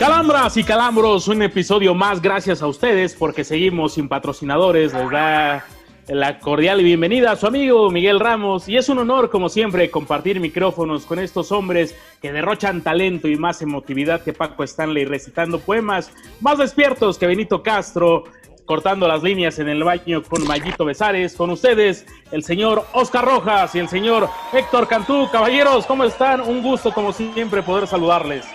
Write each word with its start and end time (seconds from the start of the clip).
Calambras 0.00 0.56
y 0.56 0.64
calambros, 0.64 1.28
un 1.28 1.42
episodio 1.42 1.94
más 1.94 2.22
gracias 2.22 2.62
a 2.62 2.66
ustedes 2.66 3.14
porque 3.14 3.44
seguimos 3.44 3.92
sin 3.92 4.08
patrocinadores. 4.08 4.94
Les 4.94 5.10
da 5.10 5.66
la 6.08 6.38
cordial 6.38 6.82
bienvenida 6.82 7.32
a 7.32 7.36
su 7.36 7.46
amigo 7.46 7.90
Miguel 7.90 8.18
Ramos 8.18 8.66
y 8.66 8.78
es 8.78 8.88
un 8.88 8.96
honor 8.96 9.28
como 9.28 9.50
siempre 9.50 9.90
compartir 9.90 10.40
micrófonos 10.40 11.04
con 11.04 11.18
estos 11.18 11.52
hombres 11.52 11.94
que 12.22 12.32
derrochan 12.32 12.80
talento 12.80 13.28
y 13.28 13.36
más 13.36 13.60
emotividad 13.60 14.22
que 14.22 14.32
Paco 14.32 14.64
Stanley 14.64 15.04
recitando 15.04 15.60
poemas, 15.60 16.10
más 16.40 16.56
despiertos 16.56 17.18
que 17.18 17.26
Benito 17.26 17.62
Castro 17.62 18.24
cortando 18.64 19.06
las 19.06 19.22
líneas 19.22 19.58
en 19.58 19.68
el 19.68 19.84
baño 19.84 20.22
con 20.22 20.46
Mayito 20.46 20.86
Besares. 20.86 21.34
Con 21.34 21.50
ustedes, 21.50 22.06
el 22.32 22.42
señor 22.42 22.86
Oscar 22.94 23.26
Rojas 23.26 23.74
y 23.74 23.80
el 23.80 23.88
señor 23.90 24.30
Héctor 24.54 24.88
Cantú. 24.88 25.28
Caballeros, 25.30 25.84
¿cómo 25.84 26.04
están? 26.04 26.40
Un 26.40 26.62
gusto, 26.62 26.90
como 26.90 27.12
siempre, 27.12 27.62
poder 27.62 27.86
saludarles. 27.86 28.46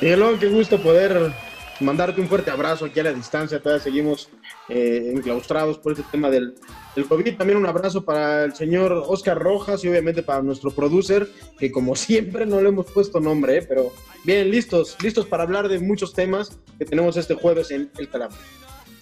Miguelón, 0.00 0.38
qué 0.38 0.48
gusto 0.48 0.80
poder 0.80 1.30
mandarte 1.78 2.22
un 2.22 2.28
fuerte 2.28 2.50
abrazo 2.50 2.86
aquí 2.86 3.00
a 3.00 3.04
la 3.04 3.12
distancia. 3.12 3.60
Todavía 3.60 3.84
seguimos 3.84 4.30
eh, 4.70 5.12
enclaustrados 5.14 5.76
por 5.76 5.92
este 5.92 6.04
tema 6.10 6.30
del, 6.30 6.54
del 6.96 7.06
COVID. 7.06 7.36
También 7.36 7.58
un 7.58 7.66
abrazo 7.66 8.02
para 8.02 8.44
el 8.44 8.54
señor 8.54 9.04
Oscar 9.06 9.38
Rojas 9.38 9.84
y 9.84 9.88
obviamente 9.88 10.22
para 10.22 10.40
nuestro 10.40 10.70
producer, 10.70 11.28
que 11.58 11.70
como 11.70 11.94
siempre 11.96 12.46
no 12.46 12.62
le 12.62 12.70
hemos 12.70 12.86
puesto 12.90 13.20
nombre, 13.20 13.58
eh, 13.58 13.66
pero 13.68 13.92
bien, 14.24 14.50
listos, 14.50 14.96
listos 15.02 15.26
para 15.26 15.42
hablar 15.42 15.68
de 15.68 15.78
muchos 15.78 16.14
temas 16.14 16.58
que 16.78 16.86
tenemos 16.86 17.18
este 17.18 17.34
jueves 17.34 17.70
en 17.70 17.90
El 17.98 18.08
Calambre. 18.08 18.38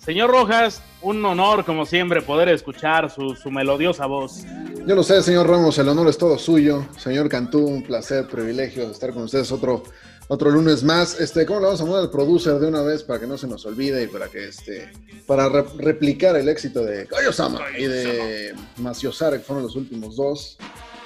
Señor 0.04 0.30
Rojas, 0.30 0.82
un 1.02 1.22
honor, 1.24 1.64
como 1.64 1.84
siempre, 1.84 2.22
poder 2.22 2.48
escuchar 2.48 3.10
su, 3.10 3.36
su, 3.36 3.50
melodiosa 3.50 4.06
voz. 4.06 4.42
Yo 4.86 4.94
lo 4.94 5.02
sé, 5.02 5.22
señor 5.22 5.46
Ramos, 5.46 5.78
el 5.78 5.88
honor 5.90 6.08
es 6.08 6.16
todo 6.16 6.38
suyo. 6.38 6.86
Señor 6.96 7.28
Cantú, 7.28 7.66
un 7.66 7.82
placer, 7.82 8.26
privilegio 8.26 8.90
estar 8.90 9.12
con 9.12 9.24
ustedes 9.24 9.52
otro, 9.52 9.82
otro 10.28 10.50
lunes 10.50 10.84
más. 10.84 11.18
Este, 11.20 11.44
¿Cómo 11.44 11.60
le 11.60 11.66
vamos 11.66 11.80
a 11.80 11.84
mandar 11.84 12.02
al 12.02 12.10
producer 12.10 12.54
de 12.54 12.68
una 12.68 12.82
vez 12.82 13.02
para 13.02 13.18
que 13.18 13.26
no 13.26 13.36
se 13.36 13.46
nos 13.46 13.66
olvide 13.66 14.04
y 14.04 14.06
para 14.06 14.28
que 14.28 14.48
este, 14.48 14.90
para 15.26 15.48
re 15.48 15.64
replicar 15.78 16.36
el 16.36 16.48
éxito 16.48 16.84
de 16.84 17.06
Koyo-sama 17.06 17.60
y 17.76 17.84
de 17.84 18.54
Maciosar, 18.76 19.32
que 19.32 19.40
fueron 19.40 19.64
los 19.64 19.74
últimos 19.74 20.16
dos? 20.16 20.58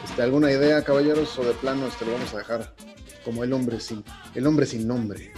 Este, 0.05 0.23
¿Alguna 0.23 0.51
idea, 0.51 0.83
caballeros, 0.83 1.39
o 1.39 1.45
de 1.45 1.53
plano 1.55 1.87
este, 1.87 2.05
lo 2.05 2.12
vamos 2.12 2.34
a 2.34 2.39
dejar 2.39 2.75
como 3.25 3.45
el 3.45 3.53
hombre 3.53 3.81
sin, 3.81 4.05
el 4.34 4.47
hombre 4.47 4.67
sin 4.67 4.87
nombre? 4.87 5.33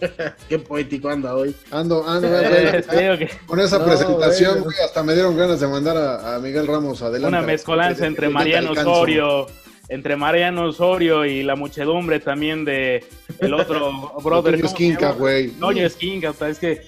Qué 0.48 0.58
poético 0.58 1.08
anda 1.08 1.34
hoy. 1.34 1.54
Ando, 1.70 2.06
ando, 2.06 2.28
güey, 2.28 3.28
con 3.46 3.60
esa 3.60 3.78
no, 3.78 3.86
presentación, 3.86 4.62
güey, 4.62 4.76
hasta 4.84 5.02
me 5.02 5.14
dieron 5.14 5.36
ganas 5.36 5.60
de 5.60 5.66
mandar 5.66 5.96
a, 5.96 6.36
a 6.36 6.38
Miguel 6.38 6.66
Ramos 6.66 7.02
adelante. 7.02 7.28
Una 7.28 7.42
mezcolanza 7.42 8.06
entre 8.06 8.28
Mariano 8.28 8.72
Osorio, 8.72 9.46
entre 9.90 10.16
Mariano 10.16 10.64
Osorio 10.64 11.26
y 11.26 11.42
la 11.42 11.56
muchedumbre 11.56 12.20
también 12.20 12.64
de 12.64 13.04
el 13.40 13.52
otro 13.52 14.12
brother. 14.24 14.54
Toño 14.54 14.66
Esquinca, 14.66 15.12
güey. 15.12 15.50
Toño 15.50 15.84
Esquinca, 15.84 16.30
o 16.30 16.32
sea, 16.32 16.48
es 16.48 16.58
que 16.58 16.80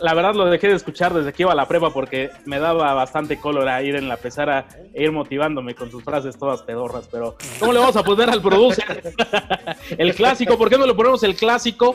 la 0.00 0.14
verdad 0.14 0.34
lo 0.34 0.46
dejé 0.46 0.68
de 0.68 0.74
escuchar 0.74 1.14
desde 1.14 1.32
que 1.32 1.42
iba 1.42 1.52
a 1.52 1.56
la 1.56 1.68
prepa 1.68 1.90
porque 1.90 2.30
me 2.46 2.58
daba 2.58 2.94
bastante 2.94 3.38
color 3.38 3.68
a 3.68 3.82
ir 3.82 3.94
en 3.96 4.08
la 4.08 4.16
pesara 4.16 4.66
e 4.92 5.04
ir 5.04 5.12
motivándome 5.12 5.74
con 5.74 5.90
sus 5.90 6.02
frases 6.02 6.38
todas 6.38 6.62
pedorras, 6.62 7.08
pero 7.10 7.36
¿cómo 7.58 7.72
le 7.72 7.78
vamos 7.78 7.96
a 7.96 8.02
poner 8.02 8.30
al 8.30 8.40
producer? 8.40 9.14
el 9.98 10.14
clásico, 10.14 10.56
¿por 10.56 10.68
qué 10.70 10.78
no 10.78 10.86
le 10.86 10.94
ponemos 10.94 11.22
el 11.22 11.34
clásico? 11.34 11.94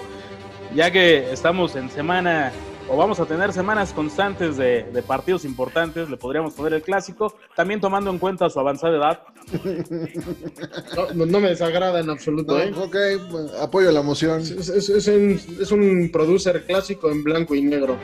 ya 0.75 0.91
que 0.91 1.31
estamos 1.31 1.75
en 1.75 1.89
semana 1.89 2.51
o 2.87 2.97
vamos 2.97 3.19
a 3.19 3.25
tener 3.25 3.51
semanas 3.51 3.93
constantes 3.93 4.57
de, 4.57 4.83
de, 4.83 5.01
partidos 5.01 5.45
importantes, 5.45 6.09
le 6.09 6.17
podríamos 6.17 6.53
poner 6.53 6.73
el 6.73 6.81
clásico, 6.81 7.35
también 7.55 7.79
tomando 7.79 8.09
en 8.11 8.19
cuenta 8.19 8.49
su 8.49 8.59
avanzada 8.59 8.97
edad. 8.97 9.19
No, 11.13 11.25
no 11.25 11.39
me 11.39 11.49
desagrada 11.49 11.99
en 11.99 12.09
absoluto. 12.09 12.57
No, 12.57 12.63
¿eh? 12.63 12.73
Ok, 12.75 12.95
apoyo 13.61 13.91
la 13.91 14.01
moción. 14.01 14.41
Es, 14.41 14.69
es, 14.69 14.89
es, 14.89 15.07
un, 15.07 15.39
es 15.61 15.71
un 15.71 16.09
producer 16.11 16.63
clásico 16.65 17.11
en 17.11 17.23
blanco 17.23 17.55
y 17.55 17.61
negro. 17.61 17.97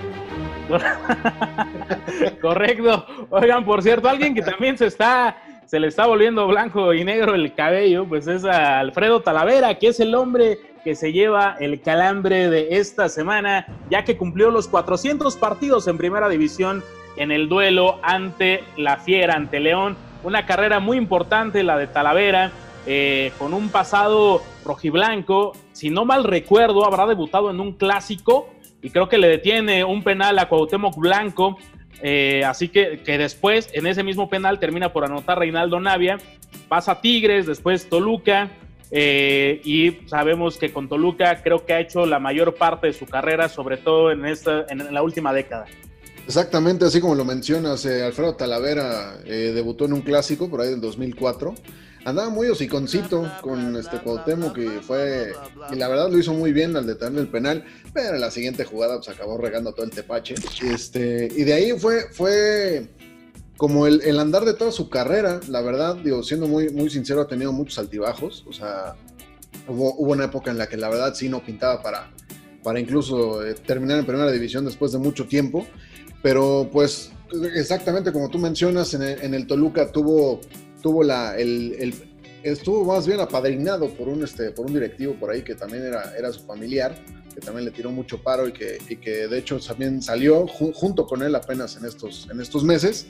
Correcto. 2.42 3.06
Oigan, 3.30 3.66
por 3.66 3.82
cierto, 3.82 4.08
alguien 4.08 4.34
que 4.34 4.42
también 4.42 4.78
se 4.78 4.88
está 4.88 5.38
se 5.72 5.80
le 5.80 5.88
está 5.88 6.06
volviendo 6.06 6.46
blanco 6.48 6.94
y 6.94 7.06
negro 7.06 7.34
el 7.34 7.56
cabello, 7.56 8.06
pues 8.06 8.28
es 8.28 8.44
a 8.44 8.80
Alfredo 8.80 9.22
Talavera, 9.22 9.80
que 9.80 9.88
es 9.88 10.02
el 10.02 10.14
hombre 10.16 10.60
que 10.84 10.96
se 10.96 11.12
lleva 11.12 11.56
el 11.60 11.82
calambre 11.82 12.50
de 12.50 12.78
esta 12.78 13.10
semana, 13.10 13.66
ya 13.90 14.04
que 14.04 14.18
cumplió 14.18 14.52
los 14.52 14.68
400 14.68 15.36
partidos 15.38 15.88
en 15.88 15.98
primera 15.98 16.30
división 16.30 16.84
en 17.18 17.32
el 17.32 17.50
duelo 17.50 18.00
ante 18.04 18.64
la 18.78 18.98
Fiera, 18.98 19.36
ante 19.36 19.60
León. 19.60 19.98
Una 20.24 20.46
carrera 20.46 20.80
muy 20.80 20.98
importante, 20.98 21.64
la 21.64 21.78
de 21.78 21.88
Talavera, 21.88 22.52
eh, 22.86 23.32
con 23.38 23.54
un 23.54 23.70
pasado 23.70 24.42
rojiblanco. 24.66 25.54
Si 25.72 25.90
no 25.90 26.06
mal 26.06 26.24
recuerdo, 26.24 26.86
habrá 26.86 27.06
debutado 27.06 27.52
en 27.52 27.60
un 27.60 27.74
clásico 27.74 28.50
y 28.82 28.90
creo 28.90 29.10
que 29.10 29.18
le 29.18 29.28
detiene 29.28 29.84
un 29.84 30.04
penal 30.04 30.40
a 30.40 30.48
Cuauhtémoc 30.48 30.96
Blanco. 30.98 31.58
Eh, 32.02 32.44
así 32.46 32.70
que, 32.70 33.02
que 33.04 33.18
después, 33.18 33.70
en 33.74 33.86
ese 33.86 34.04
mismo 34.04 34.30
penal, 34.30 34.60
termina 34.60 34.92
por 34.92 35.06
anotar 35.06 35.38
Reinaldo 35.38 35.80
Navia. 35.80 36.18
Pasa 36.68 37.02
Tigres, 37.02 37.46
después 37.46 37.90
Toluca. 37.90 38.50
Eh, 38.92 39.62
y 39.64 40.08
sabemos 40.08 40.58
que 40.58 40.74
con 40.74 40.90
Toluca 40.90 41.42
creo 41.42 41.66
que 41.66 41.74
ha 41.74 41.80
hecho 41.80 42.06
la 42.06 42.20
mayor 42.20 42.56
parte 42.56 42.88
de 42.88 42.94
su 42.94 43.06
carrera, 43.06 43.48
sobre 43.48 43.78
todo 43.78 44.12
en, 44.12 44.26
esta, 44.26 44.66
en 44.70 44.94
la 44.94 45.02
última 45.02 45.34
década. 45.34 45.66
Exactamente, 46.28 46.86
así 46.86 47.02
como 47.02 47.16
lo 47.16 47.26
mencionas, 47.26 47.86
eh, 47.86 48.04
Alfredo 48.04 48.36
Talavera 48.36 49.18
eh, 49.26 49.52
debutó 49.56 49.86
en 49.86 49.94
un 49.94 50.02
clásico 50.02 50.50
por 50.50 50.62
ahí 50.62 50.70
del 50.70 50.82
2004. 50.82 51.56
Andaba 52.04 52.30
muy 52.30 52.48
hociconcito 52.48 53.32
con 53.42 53.76
este 53.76 54.00
Cuauhtémoc 54.00 54.56
que 54.56 54.70
fue, 54.82 55.34
y 55.72 55.76
la 55.76 55.88
verdad 55.88 56.10
lo 56.10 56.18
hizo 56.18 56.34
muy 56.34 56.52
bien 56.52 56.76
al 56.76 56.88
detener 56.88 57.20
el 57.20 57.28
penal, 57.28 57.64
pero 57.94 58.16
en 58.16 58.22
la 58.22 58.32
siguiente 58.32 58.66
jugada 58.66 58.98
pues 58.98 59.10
acabó 59.10 59.38
regando 59.38 59.72
todo 59.74 59.86
el 59.86 59.92
tepache. 59.92 60.36
Este, 60.64 61.28
y 61.36 61.44
de 61.44 61.54
ahí 61.54 61.72
fue, 61.74 62.12
fue 62.12 62.88
como 63.62 63.86
el, 63.86 64.02
el, 64.02 64.20
andar 64.20 64.44
de 64.44 64.56
toda 64.56 64.72
su 64.72 64.90
carrera, 64.90 65.40
la 65.48 65.62
verdad, 65.62 65.96
digo, 65.96 66.24
siendo 66.24 66.48
muy, 66.48 66.72
muy 66.72 66.90
sincero, 66.90 67.22
ha 67.22 67.28
tenido 67.28 67.52
muchos 67.52 67.78
altibajos. 67.78 68.44
O 68.48 68.54
sea, 68.54 68.96
hubo, 69.68 69.94
hubo 69.98 70.14
una 70.14 70.26
época 70.26 70.50
en 70.50 70.58
la 70.58 70.68
que 70.68 70.78
la 70.78 70.90
verdad 70.90 71.14
sí 71.14 71.30
no 71.30 71.46
pintaba 71.46 71.80
para, 71.84 72.10
para 72.64 72.80
incluso 72.80 73.46
eh, 73.46 73.54
terminar 73.54 74.00
en 74.00 74.08
primera 74.08 74.32
división 74.32 74.66
después 74.66 74.94
de 74.94 74.98
mucho 74.98 75.28
tiempo. 75.28 75.68
Pero 76.24 76.70
pues 76.72 77.12
exactamente 77.54 78.12
como 78.12 78.30
tú 78.30 78.40
mencionas, 78.40 78.96
en 78.96 79.04
el, 79.04 79.22
en 79.22 79.36
el 79.36 79.46
Toluca 79.46 79.92
tuvo, 79.92 80.42
tuvo 80.82 81.04
la, 81.04 81.38
el, 81.38 81.76
el, 81.78 81.94
estuvo 82.42 82.84
más 82.84 83.06
bien 83.06 83.20
apadrinado 83.20 83.90
por 83.90 84.08
un, 84.08 84.24
este, 84.24 84.50
por 84.50 84.66
un 84.66 84.74
directivo 84.74 85.14
por 85.20 85.30
ahí 85.30 85.44
que 85.44 85.54
también 85.54 85.86
era, 85.86 86.16
era 86.18 86.34
su 86.34 86.40
familiar, 86.48 86.96
que 87.32 87.42
también 87.42 87.66
le 87.66 87.72
tiró 87.72 87.92
mucho 87.92 88.24
paro 88.24 88.48
y 88.48 88.54
que, 88.54 88.80
y 88.90 88.96
que 88.96 89.28
de 89.28 89.38
hecho 89.38 89.60
también 89.60 90.02
salió 90.02 90.48
ju 90.48 90.74
junto 90.74 91.06
con 91.06 91.22
él 91.22 91.36
apenas 91.36 91.78
en 91.78 91.86
estos, 91.86 92.28
en 92.32 92.42
estos 92.42 92.64
meses. 92.64 93.06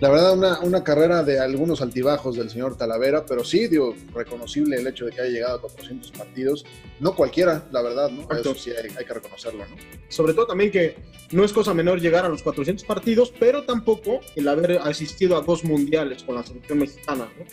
La 0.00 0.10
verdad, 0.10 0.34
una, 0.34 0.60
una, 0.60 0.84
carrera 0.84 1.22
de 1.22 1.40
algunos 1.40 1.80
altibajos 1.80 2.36
del 2.36 2.50
señor 2.50 2.76
Talavera, 2.76 3.24
pero 3.24 3.44
sí, 3.44 3.66
digo, 3.66 3.94
reconocible 4.12 4.76
el 4.76 4.86
hecho 4.86 5.06
de 5.06 5.12
que 5.12 5.22
haya 5.22 5.30
llegado 5.30 5.56
a 5.56 5.60
400 5.62 6.10
partidos. 6.12 6.66
No 7.00 7.14
cualquiera, 7.14 7.66
la 7.72 7.80
verdad, 7.80 8.10
¿no? 8.10 8.28
Eso 8.36 8.54
sí 8.54 8.70
hay, 8.70 8.90
hay, 8.94 9.04
que 9.06 9.14
reconocerlo, 9.14 9.64
¿no? 9.66 9.76
Sobre 10.08 10.34
todo 10.34 10.48
también 10.48 10.70
que 10.70 10.96
no 11.32 11.44
es 11.44 11.52
cosa 11.52 11.72
menor 11.72 11.98
llegar 11.98 12.26
a 12.26 12.28
los 12.28 12.42
400 12.42 12.84
partidos, 12.84 13.32
pero 13.40 13.62
tampoco 13.62 14.20
el 14.34 14.46
haber 14.48 14.78
asistido 14.78 15.34
a 15.36 15.40
dos 15.40 15.64
mundiales 15.64 16.22
con 16.24 16.34
la 16.34 16.42
selección 16.42 16.78
mexicana, 16.78 17.28
¿no? 17.38 17.46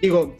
Digo, 0.00 0.36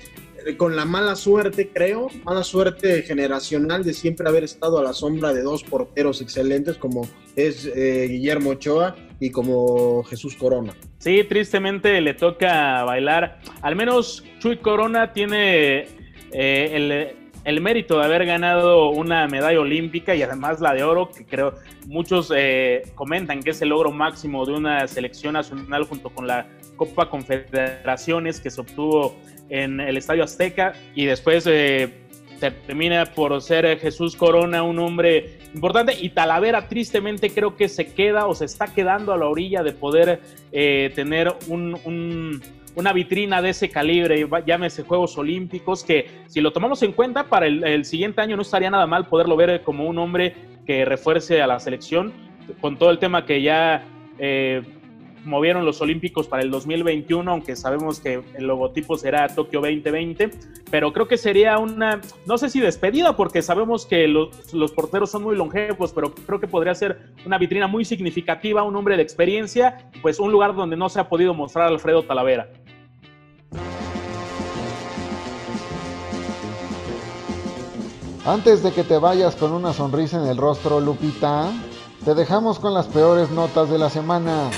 con 0.57 0.77
la 0.77 0.85
mala 0.85 1.17
suerte, 1.17 1.71
creo, 1.73 2.09
mala 2.25 2.43
suerte 2.43 3.03
generacional 3.03 3.85
de 3.85 3.93
siempre 3.93 4.29
haber 4.29 4.45
estado 4.45 4.79
a 4.79 4.83
la 4.83 4.93
sombra 4.93 5.33
de 5.33 5.43
dos 5.43 5.65
porteros 5.65 6.21
excelentes 6.21 6.77
como 6.77 7.09
es 7.37 7.67
eh, 7.67 8.07
Guillermo 8.09 8.51
Ochoa 8.51 8.97
y 9.21 9.31
como 9.31 10.03
Jesús 10.05 10.35
Corona. 10.35 10.73
Sí, 10.99 11.23
tristemente 11.25 12.01
le 12.01 12.15
toca 12.15 12.83
bailar. 12.85 13.39
Al 13.63 13.77
menos 13.77 14.25
Chuy 14.39 14.57
Corona 14.57 15.13
tiene 15.13 15.87
eh, 16.33 16.71
el, 16.73 17.21
el 17.45 17.61
mérito 17.61 17.99
de 17.99 18.05
haber 18.05 18.27
ganado 18.27 18.91
una 18.91 19.27
medalla 19.29 19.61
olímpica 19.61 20.15
y 20.15 20.23
además 20.23 20.61
la 20.61 20.75
de 20.75 20.83
oro, 20.83 21.11
que 21.11 21.25
creo 21.25 21.55
muchos 21.87 22.33
eh, 22.35 22.83
comentan 22.95 23.43
que 23.43 23.51
es 23.51 23.63
el 23.63 23.71
logro 23.71 23.91
máximo 23.91 24.45
de 24.47 24.53
una 24.53 24.87
selección 24.89 25.35
nacional 25.35 25.85
junto 25.85 26.11
con 26.11 26.27
la 26.27 26.47
Copa 26.77 27.11
Confederaciones 27.11 28.41
que 28.41 28.51
se 28.51 28.61
obtuvo 28.61 29.17
en 29.51 29.81
el 29.81 29.97
Estadio 29.97 30.25
Azteca 30.25 30.73
y 30.95 31.05
después 31.05 31.47
eh, 31.47 32.09
termina 32.41 33.05
por 33.07 33.41
ser 33.43 33.79
Jesús 33.79 34.17
Corona 34.17 34.63
un 34.63 34.79
hombre 34.79 35.39
importante 35.55 35.95
y 36.01 36.11
Talavera 36.11 36.69
tristemente 36.69 37.31
creo 37.31 37.57
que 37.57 37.69
se 37.69 37.93
queda 37.93 38.27
o 38.27 38.35
se 38.35 38.47
está 38.47 38.73
quedando 38.73 39.13
a 39.13 39.17
la 39.17 39.27
orilla 39.27 39.63
de 39.63 39.73
poder 39.73 40.21
eh, 40.53 40.91
tener 40.95 41.33
un 41.49 42.41
una 42.77 42.93
vitrina 42.93 43.43
de 43.43 43.51
ese 43.51 43.69
calibre, 43.69 44.27
llámese 44.47 44.83
Juegos 44.83 45.17
Olímpicos, 45.19 45.85
que 45.85 46.09
si 46.27 46.41
lo 46.41 46.53
tomamos 46.53 46.83
en 46.83 46.93
cuenta 46.93 47.25
para 47.25 47.47
el, 47.47 47.85
siguiente 47.85 48.21
año 48.21 48.37
no 48.37 48.43
estaría 48.43 48.71
nada 48.71 48.87
mal 48.87 49.07
poderlo 49.07 49.37
ver 49.37 49.63
como 49.63 49.87
un 49.87 49.99
hombre 49.99 50.35
que 50.67 50.85
refuerce 50.85 51.43
a 51.43 51.47
la 51.47 51.59
selección, 51.59 52.13
con 52.61 52.79
todo 52.79 52.91
el 52.91 52.99
tema 52.99 53.27
que 53.27 53.43
ya 53.43 53.85
eh, 54.19 54.63
movieron 55.25 55.65
los 55.65 55.81
Olímpicos 55.81 56.27
para 56.27 56.43
el 56.43 56.51
2021, 56.51 57.31
aunque 57.31 57.57
sabemos 57.57 58.01
que 58.01 58.23
el 58.35 58.47
logotipo 58.47 58.97
será 58.97 59.29
Tokio 59.29 59.61
2020, 59.61 60.31
pero 60.71 60.93
creo 60.93 61.09
que 61.09 61.17
sería 61.17 61.59
una, 61.59 62.01
no 62.27 62.39
sé 62.39 62.49
si 62.49 62.61
despedida, 62.61 63.17
porque 63.17 63.43
sabemos 63.43 63.87
que 63.87 64.07
los, 64.09 64.73
porteros 64.73 65.11
son 65.11 65.23
muy 65.23 65.37
longevos, 65.37 65.93
pero 65.93 66.15
creo 66.15 66.41
que 66.41 66.49
podría 66.49 66.75
ser 66.75 67.13
una 67.27 67.39
vitrina 67.39 67.67
muy 67.67 67.85
significativa, 67.85 68.63
un 68.63 68.77
hombre 68.77 68.97
de 68.97 69.03
experiencia, 69.03 69.91
pues 70.03 70.19
un 70.21 70.33
lugar 70.33 70.55
donde 70.55 70.77
no 70.77 70.89
se 70.89 71.01
ha 71.01 71.09
podido 71.09 71.35
mostrar 71.35 71.69
Alfredo 71.69 72.03
Talavera. 72.03 72.49
Antes 78.25 78.63
de 78.63 78.71
que 78.73 78.85
te 78.85 78.99
vayas 78.99 79.35
con 79.35 79.53
una 79.53 79.73
sonrisa 79.73 80.23
en 80.23 80.29
el 80.29 80.37
rostro, 80.37 80.79
Lupita, 80.79 81.51
te 82.05 82.15
dejamos 82.15 82.59
con 82.59 82.75
las 82.75 82.87
peores 82.87 83.31
notas 83.31 83.71
de 83.71 83.79
la 83.79 83.89
semana. 83.89 84.51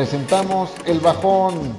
Presentamos 0.00 0.70
el 0.86 0.98
bajón. 0.98 1.76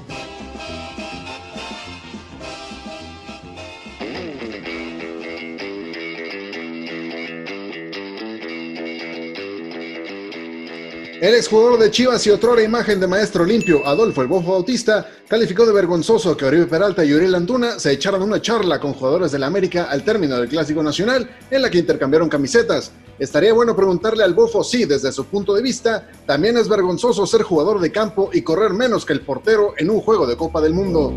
El 11.19 11.33
exjugador 11.33 11.79
de 11.79 11.89
Chivas 11.89 12.27
y 12.27 12.29
otrora 12.29 12.61
imagen 12.61 12.99
de 12.99 13.07
maestro 13.07 13.43
limpio, 13.43 13.83
Adolfo 13.87 14.21
El 14.21 14.27
Bofo 14.27 14.51
Bautista, 14.51 15.09
calificó 15.27 15.65
de 15.65 15.73
vergonzoso 15.73 16.37
que 16.37 16.45
Oribe 16.45 16.67
Peralta 16.67 17.03
y 17.03 17.13
Uriel 17.13 17.33
Antuna 17.33 17.79
se 17.79 17.91
echaran 17.91 18.21
una 18.21 18.39
charla 18.39 18.79
con 18.79 18.93
jugadores 18.93 19.31
de 19.31 19.39
la 19.39 19.47
América 19.47 19.87
al 19.89 20.03
término 20.03 20.37
del 20.37 20.47
Clásico 20.47 20.83
Nacional, 20.83 21.27
en 21.49 21.61
la 21.63 21.71
que 21.71 21.79
intercambiaron 21.79 22.29
camisetas. 22.29 22.91
Estaría 23.19 23.53
bueno 23.53 23.75
preguntarle 23.75 24.23
al 24.23 24.33
Bofo 24.33 24.63
si, 24.63 24.85
desde 24.85 25.11
su 25.11 25.25
punto 25.25 25.53
de 25.53 25.61
vista, 25.61 26.09
también 26.25 26.57
es 26.57 26.67
vergonzoso 26.67 27.25
ser 27.27 27.43
jugador 27.43 27.79
de 27.79 27.91
campo 27.91 28.29
y 28.33 28.41
correr 28.41 28.71
menos 28.73 29.05
que 29.05 29.13
el 29.13 29.21
portero 29.21 29.73
en 29.77 29.89
un 29.89 30.01
juego 30.01 30.25
de 30.25 30.35
Copa 30.35 30.61
del 30.61 30.73
Mundo. 30.73 31.11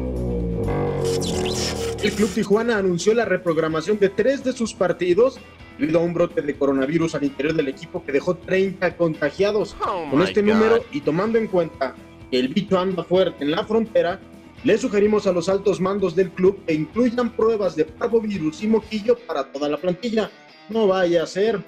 El 2.02 2.12
Club 2.12 2.28
Tijuana 2.34 2.76
anunció 2.76 3.14
la 3.14 3.24
reprogramación 3.24 3.98
de 3.98 4.10
tres 4.10 4.44
de 4.44 4.52
sus 4.52 4.74
partidos 4.74 5.38
debido 5.78 6.00
a 6.00 6.02
un 6.02 6.12
brote 6.12 6.42
de 6.42 6.54
coronavirus 6.54 7.14
al 7.14 7.24
interior 7.24 7.54
del 7.54 7.68
equipo 7.68 8.04
que 8.04 8.12
dejó 8.12 8.36
30 8.36 8.96
contagiados. 8.96 9.74
Oh 9.80 10.10
Con 10.10 10.20
este 10.20 10.42
número 10.42 10.84
y 10.92 11.00
tomando 11.00 11.38
en 11.38 11.46
cuenta 11.48 11.94
que 12.30 12.38
el 12.38 12.48
bicho 12.48 12.78
anda 12.78 13.04
fuerte 13.04 13.44
en 13.44 13.52
la 13.52 13.64
frontera, 13.64 14.20
le 14.64 14.78
sugerimos 14.78 15.26
a 15.26 15.32
los 15.32 15.48
altos 15.48 15.80
mandos 15.80 16.14
del 16.14 16.30
club 16.30 16.64
que 16.66 16.74
incluyan 16.74 17.30
pruebas 17.30 17.76
de 17.76 17.84
parvovirus 17.84 18.62
y 18.62 18.66
moquillo 18.66 19.16
para 19.26 19.44
toda 19.44 19.68
la 19.68 19.76
plantilla. 19.76 20.30
No 20.68 20.86
vaya 20.86 21.22
a 21.22 21.26
ser. 21.26 21.60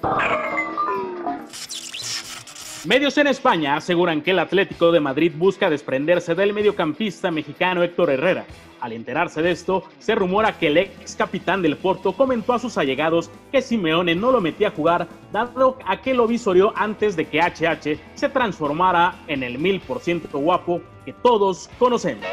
Medios 2.85 3.17
en 3.17 3.27
España 3.27 3.75
aseguran 3.75 4.21
que 4.21 4.31
el 4.31 4.39
Atlético 4.39 4.91
de 4.91 4.99
Madrid 4.99 5.33
busca 5.35 5.69
desprenderse 5.69 6.35
del 6.35 6.53
mediocampista 6.53 7.31
mexicano 7.31 7.83
Héctor 7.83 8.11
Herrera. 8.11 8.45
Al 8.79 8.93
enterarse 8.93 9.41
de 9.41 9.51
esto, 9.51 9.83
se 9.99 10.15
rumora 10.15 10.57
que 10.57 10.67
el 10.67 10.77
ex 10.77 11.15
capitán 11.15 11.61
del 11.61 11.77
Porto 11.77 12.13
comentó 12.13 12.53
a 12.53 12.59
sus 12.59 12.77
allegados 12.77 13.29
que 13.51 13.61
Simeone 13.61 14.15
no 14.15 14.31
lo 14.31 14.39
metía 14.39 14.69
a 14.69 14.71
jugar, 14.71 15.07
dado 15.31 15.77
a 15.85 16.01
que 16.01 16.13
lo 16.13 16.27
visorió 16.27 16.71
antes 16.75 17.15
de 17.15 17.25
que 17.25 17.41
HH 17.41 17.99
se 18.13 18.29
transformara 18.29 19.15
en 19.27 19.43
el 19.43 19.57
mil 19.57 19.81
por 19.81 19.99
ciento 19.99 20.37
guapo 20.37 20.81
que 21.05 21.13
todos 21.13 21.69
conocemos. 21.79 22.25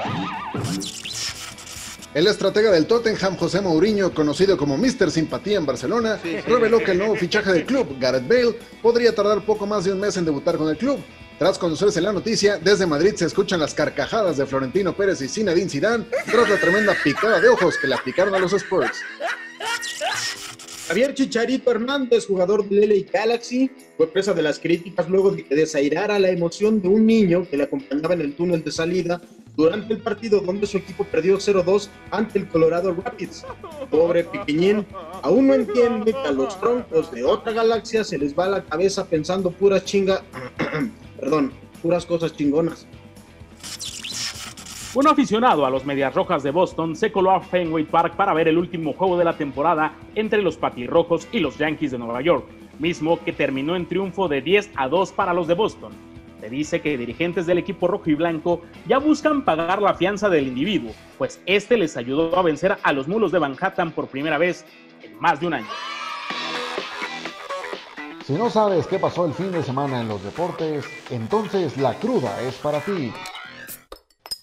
El 2.15 2.29
estratega 2.29 2.71
del 2.71 2.87
Tottenham, 2.87 3.37
José 3.37 3.61
Mourinho, 3.61 4.15
conocido 4.15 4.57
como 4.57 4.79
Mr. 4.79 5.11
Simpatía 5.11 5.59
en 5.59 5.67
Barcelona, 5.67 6.21
reveló 6.47 6.79
que 6.79 6.93
el 6.93 6.99
nuevo 6.99 7.17
fichaje 7.17 7.53
del 7.53 7.67
club, 7.67 7.97
Gareth 7.99 8.29
Bale, 8.29 8.57
podría 8.81 9.13
tardar 9.13 9.45
poco 9.45 9.67
más 9.67 9.85
de 9.85 9.93
un 9.93 9.99
mes 9.99 10.17
en 10.17 10.25
debutar 10.25 10.57
con 10.57 10.69
el 10.69 10.77
club. 10.77 11.01
Tras 11.41 11.59
conocerse 11.59 12.01
la 12.01 12.13
noticia, 12.13 12.59
desde 12.59 12.87
Madrid 12.87 13.15
se 13.17 13.25
escuchan 13.25 13.59
las 13.59 13.75
carcajadas 13.75 14.37
de 14.37 14.47
Florentino 14.47 14.97
Pérez 14.97 15.21
y 15.23 15.29
Zinedine 15.29 15.69
Zidane 15.69 16.05
tras 16.31 16.49
la 16.49 16.57
tremenda 16.57 16.95
picada 17.03 17.41
de 17.41 17.49
ojos 17.49 17.77
que 17.79 17.89
le 17.89 17.97
aplicaron 17.97 18.33
a 18.33 18.39
los 18.39 18.53
Spurs. 18.53 18.97
Javier 20.87 21.15
Chicharito 21.15 21.73
Hernández, 21.73 22.27
jugador 22.27 22.69
del 22.69 22.89
LA 22.91 23.11
Galaxy, 23.13 23.69
fue 23.97 24.07
presa 24.07 24.33
de 24.33 24.43
las 24.43 24.61
críticas 24.61 25.09
luego 25.09 25.33
de 25.33 25.45
que 25.45 25.57
desairara 25.57 26.21
la 26.21 26.29
emoción 26.29 26.81
de 26.81 26.87
un 26.87 27.07
niño 27.07 27.45
que 27.51 27.57
le 27.57 27.65
acompañaba 27.65 28.15
en 28.15 28.21
el 28.21 28.37
túnel 28.37 28.63
de 28.63 28.71
salida 28.71 29.21
durante 29.57 29.95
el 29.95 30.01
partido 30.01 30.41
donde 30.41 30.67
su 30.67 30.79
equipo 30.79 31.05
perdió 31.05 31.37
0-2 31.37 31.89
ante 32.11 32.39
el 32.39 32.49
Colorado 32.49 32.95
Rapids. 32.95 33.47
Pobre 33.91 34.25
pequeñín, 34.25 34.87
aún 35.23 35.47
no 35.47 35.55
entiende 35.55 36.13
que 36.13 36.29
a 36.29 36.33
los 36.33 36.59
troncos 36.61 37.11
de 37.13 37.25
otra 37.25 37.53
galaxia 37.53 38.05
se 38.05 38.19
les 38.19 38.37
va 38.37 38.49
la 38.49 38.65
cabeza 38.65 39.07
pensando 39.07 39.51
puras 39.51 39.85
chinga, 39.85 40.23
perdón, 41.21 41.53
puras 41.83 42.05
cosas 42.05 42.35
chingonas. 42.35 42.87
Un 44.95 45.09
aficionado 45.09 45.67
a 45.67 45.71
los 45.71 45.85
Medias 45.85 46.15
Rojas 46.15 46.45
de 46.45 46.53
Boston 46.53 46.95
se 46.95 47.11
coló 47.11 47.33
a 47.33 47.41
Fenway 47.41 47.83
Park 47.85 48.15
para 48.15 48.33
ver 48.33 48.47
el 48.47 48.59
último 48.59 48.93
juego 48.93 49.19
de 49.19 49.25
la 49.25 49.37
temporada 49.37 49.97
entre 50.15 50.41
los 50.41 50.57
Patirrojos 50.57 51.27
y 51.33 51.41
los 51.41 51.59
Yankees 51.59 51.91
de 51.91 51.99
Nueva 51.99 52.21
York, 52.21 52.47
mismo 52.79 53.19
que 53.25 53.33
terminó 53.33 53.75
en 53.75 53.87
triunfo 53.87 54.29
de 54.29 54.41
10 54.41 54.71
a 54.77 54.89
2 54.89 55.11
para 55.11 55.35
los 55.35 55.49
de 55.49 55.55
Boston. 55.55 56.14
Se 56.45 56.51
dice 56.51 56.83
que 56.83 56.99
dirigentes 56.99 57.47
del 57.47 57.57
equipo 57.57 57.89
rojo 57.89 58.11
y 58.11 58.15
blanco 58.15 58.61
ya 58.87 58.99
buscan 58.99 59.47
pagar 59.47 59.81
la 59.81 59.95
fianza 59.95 60.29
del 60.29 60.47
individuo, 60.47 60.93
pues 61.17 61.41
este 61.47 61.79
les 61.79 61.97
ayudó 61.97 62.39
a 62.39 62.43
vencer 62.43 62.77
a 62.83 62.93
los 62.93 63.09
mulos 63.09 63.33
de 63.33 63.41
Manhattan 63.41 63.93
por 63.93 64.09
primera 64.09 64.37
vez 64.37 64.67
en 65.01 65.19
más 65.19 65.41
de 65.41 65.47
un 65.47 65.55
año. 65.55 65.67
Si 68.27 68.35
no 68.35 68.51
sabes 68.51 68.87
qué 68.87 68.99
pasó 68.99 69.25
el 69.25 69.33
fin 69.33 69.53
de 69.53 69.63
semana 69.63 70.03
en 70.03 70.09
los 70.09 70.23
deportes, 70.23 70.85
entonces 71.09 71.79
la 71.79 71.95
cruda 71.95 72.39
es 72.43 72.57
para 72.57 72.81
ti. 72.81 73.11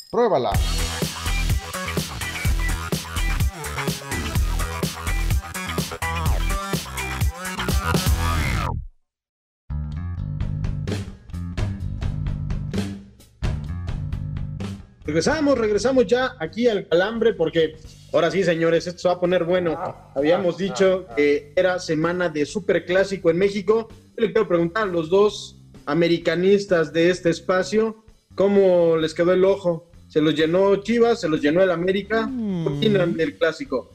Pruébala. 0.09 0.53
Regresamos, 15.11 15.57
regresamos 15.57 16.07
ya 16.07 16.37
aquí 16.39 16.69
al 16.69 16.87
calambre 16.87 17.33
porque 17.33 17.75
ahora 18.13 18.31
sí, 18.31 18.45
señores, 18.45 18.87
esto 18.87 19.01
se 19.01 19.07
va 19.09 19.15
a 19.15 19.19
poner 19.19 19.43
bueno. 19.43 19.77
Habíamos 20.15 20.57
dicho 20.57 21.05
que 21.17 21.51
era 21.53 21.79
semana 21.79 22.29
de 22.29 22.45
superclásico 22.45 23.29
en 23.29 23.37
México. 23.37 23.89
Yo 23.89 24.25
le 24.25 24.31
quiero 24.31 24.47
preguntar 24.47 24.83
a 24.83 24.85
los 24.85 25.09
dos 25.09 25.57
americanistas 25.85 26.93
de 26.93 27.09
este 27.09 27.29
espacio, 27.29 28.05
¿cómo 28.35 28.95
les 28.95 29.13
quedó 29.13 29.33
el 29.33 29.43
ojo? 29.43 29.91
se 30.07 30.21
los 30.21 30.33
llenó 30.33 30.77
Chivas, 30.77 31.19
se 31.19 31.27
los 31.27 31.41
llenó 31.41 31.61
el 31.61 31.71
América. 31.71 32.21
¿Qué 32.25 32.31
mm. 32.31 32.67
opinan 32.67 33.17
del 33.17 33.37
clásico? 33.37 33.89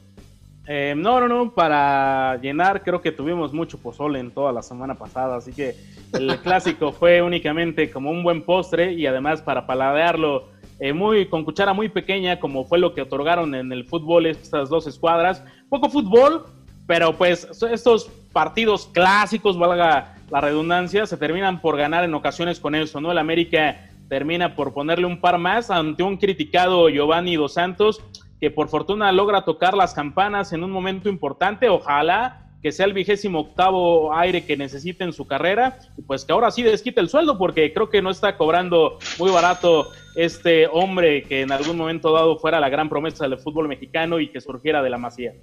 Eh, 0.68 0.94
no, 0.96 1.20
no, 1.20 1.28
no, 1.28 1.54
para 1.54 2.38
llenar 2.42 2.82
creo 2.82 3.00
que 3.00 3.12
tuvimos 3.12 3.54
mucho 3.54 3.78
pozole 3.78 4.18
en 4.18 4.32
toda 4.32 4.52
la 4.52 4.62
semana 4.62 4.96
pasada, 4.96 5.36
así 5.36 5.52
que 5.52 5.76
el 6.12 6.38
clásico 6.42 6.92
fue 6.92 7.22
únicamente 7.22 7.90
como 7.90 8.10
un 8.10 8.22
buen 8.22 8.42
postre 8.42 8.92
y 8.92 9.06
además 9.06 9.42
para 9.42 9.66
paladearlo 9.66 10.48
eh, 10.78 10.92
muy 10.92 11.26
con 11.26 11.44
cuchara 11.44 11.72
muy 11.72 11.88
pequeña 11.88 12.38
como 12.38 12.64
fue 12.64 12.78
lo 12.78 12.94
que 12.94 13.02
otorgaron 13.02 13.54
en 13.54 13.72
el 13.72 13.84
fútbol 13.84 14.26
estas 14.26 14.68
dos 14.68 14.86
escuadras. 14.86 15.42
Poco 15.68 15.88
fútbol, 15.88 16.46
pero 16.86 17.16
pues 17.16 17.48
estos 17.70 18.10
partidos 18.32 18.88
clásicos, 18.92 19.58
valga 19.58 20.16
la 20.30 20.40
redundancia, 20.40 21.06
se 21.06 21.16
terminan 21.16 21.60
por 21.60 21.76
ganar 21.76 22.04
en 22.04 22.14
ocasiones 22.14 22.60
con 22.60 22.74
eso, 22.74 23.00
¿no? 23.00 23.12
El 23.12 23.18
América 23.18 23.88
termina 24.08 24.54
por 24.54 24.74
ponerle 24.74 25.06
un 25.06 25.20
par 25.20 25.38
más 25.38 25.70
ante 25.70 26.02
un 26.02 26.16
criticado 26.16 26.88
Giovanni 26.88 27.36
Dos 27.36 27.54
Santos, 27.54 28.02
que 28.40 28.50
por 28.50 28.68
fortuna 28.68 29.10
logra 29.12 29.44
tocar 29.44 29.74
las 29.74 29.94
campanas 29.94 30.52
en 30.52 30.62
un 30.62 30.70
momento 30.70 31.08
importante. 31.08 31.68
Ojalá 31.68 32.45
que 32.62 32.72
sea 32.72 32.86
el 32.86 32.92
vigésimo 32.92 33.40
octavo 33.40 34.14
aire 34.14 34.44
que 34.44 34.56
necesite 34.56 35.04
en 35.04 35.12
su 35.12 35.26
carrera, 35.26 35.78
y 35.96 36.02
pues 36.02 36.24
que 36.24 36.32
ahora 36.32 36.50
sí 36.50 36.62
desquite 36.62 37.00
el 37.00 37.08
sueldo, 37.08 37.38
porque 37.38 37.72
creo 37.72 37.90
que 37.90 38.02
no 38.02 38.10
está 38.10 38.36
cobrando 38.36 38.98
muy 39.18 39.30
barato 39.30 39.88
este 40.16 40.66
hombre 40.66 41.22
que 41.22 41.42
en 41.42 41.52
algún 41.52 41.76
momento 41.76 42.12
dado 42.12 42.38
fuera 42.38 42.58
la 42.60 42.68
gran 42.68 42.88
promesa 42.88 43.28
del 43.28 43.38
fútbol 43.38 43.68
mexicano 43.68 44.18
y 44.18 44.30
que 44.30 44.40
surgiera 44.40 44.82
de 44.82 44.90
la 44.90 44.98
masía. 44.98 45.34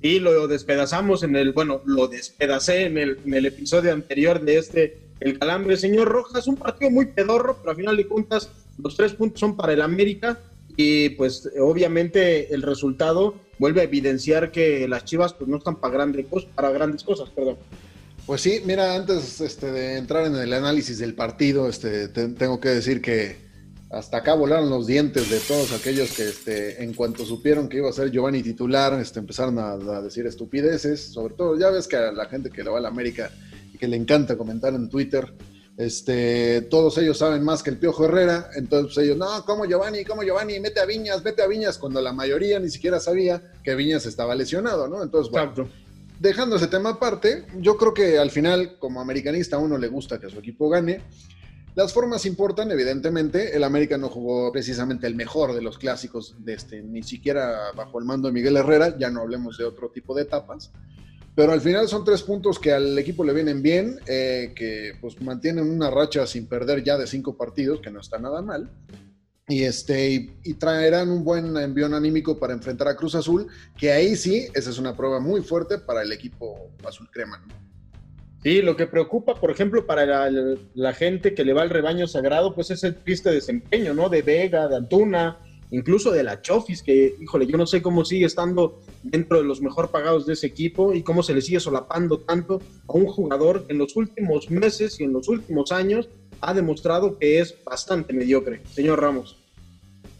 Y 0.00 0.18
lo 0.18 0.48
despedazamos 0.48 1.22
en 1.22 1.36
el, 1.36 1.52
bueno, 1.52 1.80
lo 1.84 2.08
despedacé 2.08 2.86
en 2.86 2.98
el, 2.98 3.18
en 3.24 3.34
el 3.34 3.46
episodio 3.46 3.92
anterior 3.92 4.40
de 4.40 4.58
este, 4.58 4.98
el 5.20 5.38
calambre. 5.38 5.76
Señor 5.76 6.08
Rojas, 6.08 6.48
un 6.48 6.56
partido 6.56 6.90
muy 6.90 7.06
pedorro, 7.06 7.58
pero 7.58 7.70
al 7.70 7.76
final 7.76 7.96
de 7.96 8.08
cuentas 8.08 8.50
los 8.82 8.96
tres 8.96 9.12
puntos 9.12 9.38
son 9.38 9.56
para 9.56 9.72
el 9.72 9.80
América 9.80 10.40
y 10.76 11.10
pues 11.10 11.48
obviamente 11.60 12.52
el 12.52 12.62
resultado 12.62 13.34
vuelve 13.62 13.80
a 13.80 13.84
evidenciar 13.84 14.50
que 14.50 14.88
las 14.88 15.04
Chivas 15.04 15.34
pues 15.34 15.48
no 15.48 15.58
están 15.58 15.76
para 15.76 15.94
grandes, 15.94 16.26
cosas, 17.04 17.30
perdón. 17.30 17.58
Pues 18.26 18.40
sí, 18.40 18.60
mira, 18.66 18.96
antes 18.96 19.40
este, 19.40 19.70
de 19.70 19.98
entrar 19.98 20.26
en 20.26 20.34
el 20.34 20.52
análisis 20.52 20.98
del 20.98 21.14
partido, 21.14 21.68
este, 21.68 22.08
tengo 22.08 22.58
que 22.58 22.70
decir 22.70 23.00
que 23.00 23.36
hasta 23.88 24.16
acá 24.16 24.34
volaron 24.34 24.68
los 24.68 24.88
dientes 24.88 25.30
de 25.30 25.38
todos 25.38 25.72
aquellos 25.72 26.10
que 26.10 26.24
este, 26.24 26.82
en 26.82 26.92
cuanto 26.92 27.24
supieron 27.24 27.68
que 27.68 27.76
iba 27.76 27.88
a 27.88 27.92
ser 27.92 28.10
Giovanni 28.10 28.42
titular, 28.42 28.98
este, 29.00 29.20
empezaron 29.20 29.56
a, 29.60 29.76
decir 30.00 30.26
estupideces, 30.26 31.00
sobre 31.00 31.34
todo, 31.34 31.56
ya 31.56 31.70
ves 31.70 31.86
que 31.86 31.94
a 31.94 32.10
la 32.10 32.26
gente 32.26 32.50
que 32.50 32.64
le 32.64 32.70
va 32.70 32.78
a 32.78 32.82
la 32.82 32.88
América 32.88 33.30
y 33.72 33.78
que 33.78 33.86
le 33.86 33.96
encanta 33.96 34.36
comentar 34.36 34.74
en 34.74 34.88
Twitter, 34.88 35.32
este, 35.76 36.62
todos 36.62 36.98
ellos 36.98 37.18
saben 37.18 37.42
más 37.42 37.62
que 37.62 37.70
el 37.70 37.78
Piojo 37.78 38.04
Herrera, 38.04 38.50
entonces 38.56 38.94
pues, 38.94 39.06
ellos, 39.06 39.16
no, 39.16 39.44
¿cómo 39.44 39.64
Giovanni? 39.64 40.04
¿Cómo 40.04 40.22
Giovanni? 40.22 40.60
Mete 40.60 40.80
a 40.80 40.84
Viñas, 40.84 41.24
mete 41.24 41.42
a 41.42 41.46
Viñas, 41.46 41.78
cuando 41.78 42.00
la 42.00 42.12
mayoría 42.12 42.58
ni 42.58 42.68
siquiera 42.68 43.00
sabía 43.00 43.52
que 43.64 43.74
Viñas 43.74 44.04
estaba 44.06 44.34
lesionado, 44.34 44.86
¿no? 44.86 45.02
Entonces, 45.02 45.32
bueno, 45.32 45.68
dejando 46.20 46.56
ese 46.56 46.68
tema 46.68 46.90
aparte, 46.90 47.46
yo 47.58 47.76
creo 47.76 47.94
que 47.94 48.18
al 48.18 48.30
final, 48.30 48.78
como 48.78 49.00
americanista, 49.00 49.56
a 49.56 49.58
uno 49.58 49.76
le 49.76 49.88
gusta 49.88 50.20
que 50.20 50.30
su 50.30 50.38
equipo 50.38 50.68
gane. 50.68 51.02
Las 51.74 51.94
formas 51.94 52.26
importan, 52.26 52.70
evidentemente. 52.70 53.56
El 53.56 53.64
América 53.64 53.96
no 53.96 54.10
jugó 54.10 54.52
precisamente 54.52 55.06
el 55.06 55.14
mejor 55.14 55.54
de 55.54 55.62
los 55.62 55.78
clásicos, 55.78 56.36
de 56.38 56.52
este, 56.52 56.82
ni 56.82 57.02
siquiera 57.02 57.72
bajo 57.74 57.98
el 57.98 58.04
mando 58.04 58.28
de 58.28 58.34
Miguel 58.34 58.58
Herrera, 58.58 58.96
ya 58.98 59.10
no 59.10 59.22
hablemos 59.22 59.56
de 59.56 59.64
otro 59.64 59.90
tipo 59.90 60.14
de 60.14 60.22
etapas. 60.22 60.70
Pero 61.34 61.52
al 61.52 61.60
final 61.60 61.88
son 61.88 62.04
tres 62.04 62.22
puntos 62.22 62.58
que 62.58 62.72
al 62.72 62.98
equipo 62.98 63.24
le 63.24 63.32
vienen 63.32 63.62
bien, 63.62 63.98
eh, 64.06 64.52
que 64.54 64.92
pues 65.00 65.20
mantienen 65.22 65.70
una 65.70 65.90
racha 65.90 66.26
sin 66.26 66.46
perder 66.46 66.84
ya 66.84 66.98
de 66.98 67.06
cinco 67.06 67.36
partidos, 67.36 67.80
que 67.80 67.90
no 67.90 68.00
está 68.00 68.18
nada 68.18 68.42
mal. 68.42 68.70
Y, 69.48 69.64
este, 69.64 70.30
y, 70.44 70.54
traerán 70.54 71.10
un 71.10 71.24
buen 71.24 71.56
envión 71.56 71.94
anímico 71.94 72.38
para 72.38 72.52
enfrentar 72.52 72.86
a 72.88 72.96
Cruz 72.96 73.14
Azul, 73.14 73.48
que 73.76 73.90
ahí 73.90 74.14
sí, 74.14 74.46
esa 74.54 74.70
es 74.70 74.78
una 74.78 74.96
prueba 74.96 75.20
muy 75.20 75.42
fuerte 75.42 75.78
para 75.78 76.02
el 76.02 76.12
equipo 76.12 76.70
azul 76.86 77.10
crema. 77.10 77.44
Sí, 78.42 78.62
lo 78.62 78.76
que 78.76 78.86
preocupa, 78.86 79.34
por 79.34 79.50
ejemplo, 79.50 79.84
para 79.86 80.06
la, 80.06 80.56
la, 80.74 80.92
gente 80.92 81.34
que 81.34 81.44
le 81.44 81.52
va 81.52 81.62
al 81.62 81.70
rebaño 81.70 82.06
sagrado, 82.06 82.54
pues 82.54 82.70
es 82.70 82.84
el 82.84 82.94
triste 82.94 83.30
desempeño, 83.30 83.94
¿no? 83.94 84.08
De 84.08 84.22
Vega, 84.22 84.68
de 84.68 84.76
Antuna, 84.76 85.38
incluso 85.72 86.12
de 86.12 86.22
la 86.22 86.40
Chofis, 86.40 86.82
que, 86.82 87.16
híjole, 87.20 87.46
yo 87.46 87.56
no 87.56 87.66
sé 87.66 87.82
cómo 87.82 88.04
sigue 88.04 88.26
estando 88.26 88.80
dentro 89.02 89.38
de 89.38 89.44
los 89.44 89.60
mejor 89.60 89.90
pagados 89.90 90.26
de 90.26 90.34
ese 90.34 90.46
equipo 90.46 90.92
y 90.92 91.02
cómo 91.02 91.22
se 91.22 91.34
le 91.34 91.40
sigue 91.40 91.58
solapando 91.58 92.18
tanto 92.18 92.60
a 92.86 92.92
un 92.92 93.06
jugador 93.06 93.66
que 93.66 93.72
en 93.72 93.78
los 93.78 93.96
últimos 93.96 94.50
meses 94.50 95.00
y 95.00 95.04
en 95.04 95.12
los 95.12 95.28
últimos 95.28 95.72
años 95.72 96.08
ha 96.40 96.54
demostrado 96.54 97.18
que 97.18 97.40
es 97.40 97.56
bastante 97.64 98.12
mediocre. 98.12 98.62
Señor 98.70 99.00
Ramos. 99.00 99.38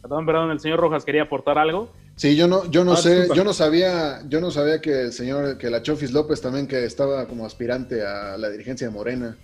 Perdón, 0.01 0.27
perdón, 0.27 0.51
el 0.51 0.59
señor 0.59 0.81
Rojas 0.81 1.05
quería 1.05 1.23
aportar 1.23 1.59
algo. 1.59 1.91
Sí, 2.17 2.37
yo 2.37 2.47
no, 2.47 2.71
yo 2.71 2.85
no 2.85 2.93
ah, 2.93 2.97
sé, 2.97 3.29
yo 3.35 3.45
no 3.45 3.53
sabía, 3.53 4.23
yo 4.29 4.41
no 4.41 4.51
sabía 4.51 4.81
que 4.81 5.03
el 5.03 5.13
señor, 5.13 5.59
que 5.59 5.71
la 5.71 5.83
Chofis 5.83 6.13
López 6.13 6.41
también 6.41 6.67
que 6.67 6.85
estaba 6.85 7.27
como 7.27 7.47
aspirante 7.47 8.05
a 8.05 8.37
la 8.37 8.51
dirigencia 8.51 8.87
de 8.87 8.93
Morena. 8.93 9.37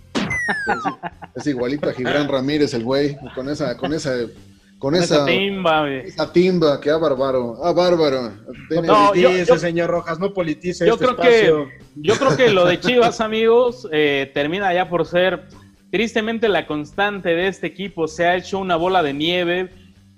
Es, 1.35 1.47
igualito 1.47 1.89
a 1.89 1.93
Gibran 1.93 2.27
Ramírez, 2.27 2.73
el 2.73 2.83
güey, 2.83 3.17
con 3.35 3.49
esa, 3.49 3.77
con 3.77 3.93
esa 3.93 4.15
con 4.79 4.95
esa, 4.95 5.25
timba, 5.25 5.91
esa 5.91 6.31
timba, 6.31 6.79
que 6.79 6.89
a 6.89 6.95
bárbaro, 6.95 7.63
a 7.63 7.73
bárbaro. 7.73 8.31
No, 8.81 9.13
yo, 9.13 9.57
señor 9.57 9.89
Rojas, 9.89 10.19
no 10.19 10.33
politice 10.33 10.87
yo 10.87 10.93
este 10.93 11.05
creo 11.05 11.17
Que, 11.17 11.81
yo 11.95 12.15
creo 12.15 12.37
que 12.37 12.49
lo 12.49 12.65
de 12.65 12.79
Chivas, 12.79 13.19
amigos, 13.19 13.87
eh, 13.91 14.31
termina 14.33 14.73
ya 14.73 14.87
por 14.89 15.05
ser 15.05 15.47
tristemente 15.91 16.47
la 16.47 16.65
constante 16.65 17.29
de 17.29 17.47
este 17.49 17.67
equipo. 17.67 18.07
Se 18.07 18.25
ha 18.25 18.37
hecho 18.37 18.57
una 18.57 18.77
bola 18.77 19.03
de 19.03 19.13
nieve 19.13 19.69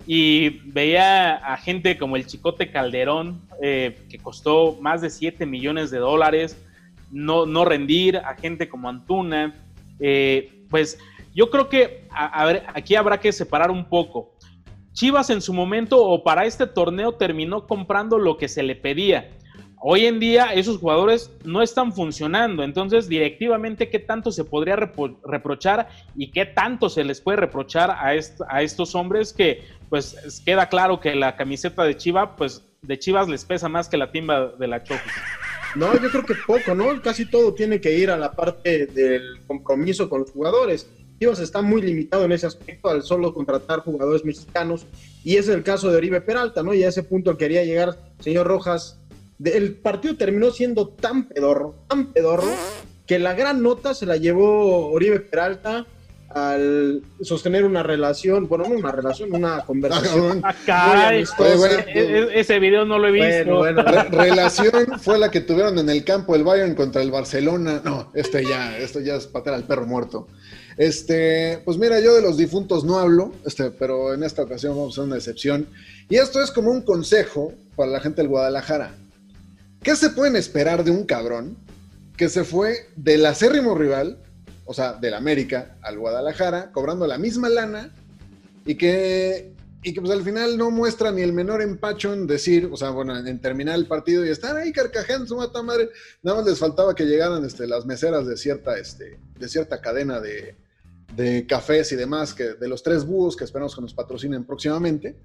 y 0.06 0.62
veía 0.72 1.38
a 1.38 1.58
gente 1.58 1.98
como 1.98 2.16
el 2.16 2.28
Chicote 2.28 2.72
Calderón, 2.72 3.42
eh, 3.64 3.98
que 4.10 4.20
costó 4.20 4.78
más 4.80 5.02
de 5.02 5.10
7 5.10 5.44
millones 5.48 5.90
de 5.90 5.98
dólares, 5.98 6.56
no, 7.10 7.48
no 7.48 7.66
rendir, 7.66 8.18
a 8.18 8.36
gente 8.36 8.70
como 8.70 8.90
Antuna. 8.90 9.56
Eh, 10.00 10.66
pues 10.70 11.00
yo 11.34 11.50
creo 11.50 11.68
que 11.68 12.06
a 12.12 12.46
ver, 12.46 12.64
aquí 12.76 12.96
habrá 12.96 13.20
que 13.20 13.32
separar 13.32 13.72
un 13.72 13.86
poco. 13.86 14.31
Chivas 14.94 15.30
en 15.30 15.42
su 15.42 15.54
momento 15.54 16.04
o 16.04 16.24
para 16.24 16.46
este 16.46 16.68
torneo 16.68 17.14
terminó 17.14 17.68
comprando 17.68 18.18
lo 18.18 18.38
que 18.38 18.48
se 18.48 18.64
le 18.64 18.76
pedía. 18.76 19.32
Hoy 19.84 20.06
en 20.06 20.20
día 20.20 20.54
esos 20.54 20.78
jugadores 20.78 21.32
no 21.44 21.64
están 21.64 21.92
funcionando, 21.92 22.64
entonces 22.64 23.08
directivamente 23.08 23.90
qué 23.90 23.98
tanto 23.98 24.32
se 24.32 24.46
podría 24.46 24.76
reprochar 24.76 25.90
y 26.16 26.30
qué 26.30 26.46
tanto 26.46 26.88
se 26.88 27.04
les 27.04 27.20
puede 27.20 27.38
reprochar 27.38 27.90
a, 27.90 28.12
a 28.50 28.62
estos 28.62 28.94
hombres 28.94 29.34
que 29.34 29.64
pues 29.90 30.42
queda 30.46 30.70
claro 30.70 31.00
que 31.00 31.16
la 31.16 31.36
camiseta 31.36 31.84
de 31.84 31.98
Chivas 31.98 32.30
pues 32.38 32.64
de 32.84 33.00
Chivas 33.00 33.28
les 33.28 33.44
pesa 33.46 33.70
más 33.70 33.90
que 33.90 33.98
la 33.98 34.12
timba 34.12 34.48
de 34.50 34.68
la 34.68 34.84
Chofi. 34.84 35.10
No, 35.76 35.94
yo 35.94 36.10
creo 36.10 36.26
que 36.26 36.36
poco, 36.46 36.76
¿no? 36.76 37.02
Casi 37.02 37.26
todo 37.26 37.54
tiene 37.54 37.80
que 37.80 37.98
ir 37.98 38.10
a 38.12 38.18
la 38.18 38.34
parte 38.34 38.88
del 38.88 39.42
compromiso 39.48 40.10
con 40.10 40.22
los 40.22 40.32
jugadores. 40.32 40.90
Chivas 41.22 41.40
está 41.40 41.62
muy 41.62 41.84
limitado 41.84 42.26
en 42.26 42.32
ese 42.32 42.48
aspecto 42.48 42.90
al 42.90 43.04
solo 43.04 43.32
contratar 43.32 43.82
jugadores 43.82 44.26
mexicanos 44.26 44.88
y 45.24 45.36
es 45.36 45.48
el 45.50 45.62
caso 45.62 45.92
de 45.92 45.98
Oribe 45.98 46.20
Peralta, 46.20 46.64
¿no? 46.64 46.74
Y 46.74 46.84
a 46.84 46.88
ese 46.88 47.04
punto 47.04 47.38
quería 47.38 47.64
llegar, 47.64 47.96
señor 48.22 48.48
Rojas. 48.48 48.98
El 49.44 49.76
partido 49.76 50.18
terminó 50.18 50.50
siendo 50.50 50.88
tan 50.88 51.28
pedorro, 51.28 51.76
tan 51.88 52.12
pedorro, 52.12 52.52
que 53.06 53.20
la 53.20 53.36
gran 53.36 53.62
nota 53.62 53.94
se 53.94 54.08
la 54.08 54.18
llevó 54.18 54.90
Oribe 54.90 55.20
Peralta 55.20 55.86
al 56.30 57.04
sostener 57.22 57.66
una 57.66 57.84
relación, 57.84 58.48
bueno, 58.48 58.64
no 58.68 58.74
una 58.78 58.92
relación, 58.92 59.32
una 59.32 59.62
conversación. 59.62 60.42
Ah, 60.44 61.14
e-, 61.14 61.24
e-, 61.86 62.40
ese 62.40 62.58
video 62.58 62.84
no 62.84 62.98
lo 62.98 63.10
he 63.10 63.12
visto. 63.12 63.64
relación 64.10 65.00
fue 65.00 65.20
la 65.20 65.30
que 65.30 65.42
tuvieron 65.42 65.78
en 65.78 65.88
el 65.88 66.04
campo 66.04 66.34
el 66.34 66.44
Bayern 66.44 66.74
contra 66.74 67.04
el 67.04 67.12
Barcelona. 67.12 67.80
No, 67.86 68.10
este 68.16 68.44
ya, 68.44 68.76
esto 68.80 69.00
ya 69.02 69.18
es 69.18 69.28
patear 69.28 69.54
al 69.54 69.66
perro 69.66 69.86
muerto. 69.86 70.28
Este, 70.82 71.62
pues 71.64 71.78
mira, 71.78 72.00
yo 72.00 72.16
de 72.16 72.24
los 72.24 72.38
difuntos 72.38 72.84
no 72.84 72.98
hablo, 72.98 73.36
este, 73.46 73.70
pero 73.70 74.16
en 74.16 74.24
esta 74.24 74.42
ocasión 74.42 74.76
vamos 74.76 74.98
a 74.98 75.02
hacer 75.02 75.04
una 75.04 75.18
excepción. 75.18 75.68
Y 76.10 76.16
esto 76.16 76.42
es 76.42 76.50
como 76.50 76.72
un 76.72 76.82
consejo 76.82 77.54
para 77.76 77.92
la 77.92 78.00
gente 78.00 78.24
del 78.24 78.30
Guadalajara. 78.30 78.96
¿Qué 79.84 79.96
se 79.96 80.10
pueden 80.10 80.36
esperar 80.36 80.84
de 80.84 80.90
un 80.90 81.06
cabrón 81.06 81.56
que 82.18 82.30
se 82.30 82.44
fue 82.44 82.90
del 82.96 83.24
acérrimo 83.28 83.76
rival, 83.76 84.18
o 84.66 84.74
sea, 84.74 84.94
del 84.94 85.14
América 85.14 85.78
al 85.84 86.00
Guadalajara, 86.00 86.72
cobrando 86.72 87.06
la 87.06 87.20
misma 87.20 87.48
lana 87.50 87.94
y 88.66 88.74
que, 88.74 89.54
y 89.84 89.94
que 89.94 90.02
pues 90.02 90.12
al 90.12 90.24
final 90.24 90.58
no 90.58 90.72
muestra 90.72 91.12
ni 91.12 91.22
el 91.22 91.32
menor 91.32 91.62
empacho 91.62 92.12
en 92.12 92.26
decir, 92.26 92.68
o 92.72 92.76
sea, 92.76 92.90
bueno, 92.90 93.16
en 93.16 93.40
terminar 93.40 93.76
el 93.76 93.86
partido 93.86 94.26
y 94.26 94.30
estar 94.30 94.58
ahí 94.58 94.72
carcajando 94.72 95.28
su 95.28 95.36
mata 95.36 95.62
madre, 95.62 95.92
nada 96.24 96.38
más 96.38 96.48
les 96.48 96.58
faltaba 96.58 96.96
que 96.96 97.06
llegaran 97.06 97.46
este, 97.46 97.68
las 97.68 97.86
meseras 97.86 98.26
de 98.26 98.36
cierta, 98.36 98.80
este, 98.80 99.20
de 99.38 99.48
cierta 99.48 99.80
cadena 99.80 100.20
de, 100.20 100.56
de 101.16 101.46
cafés 101.46 101.92
y 101.92 101.96
demás, 101.96 102.34
que 102.34 102.54
de 102.54 102.68
los 102.68 102.84
tres 102.84 103.06
búhos 103.06 103.36
que 103.36 103.44
esperamos 103.44 103.76
que 103.76 103.82
nos 103.82 103.94
patrocinen 103.94 104.44
próximamente. 104.46 105.16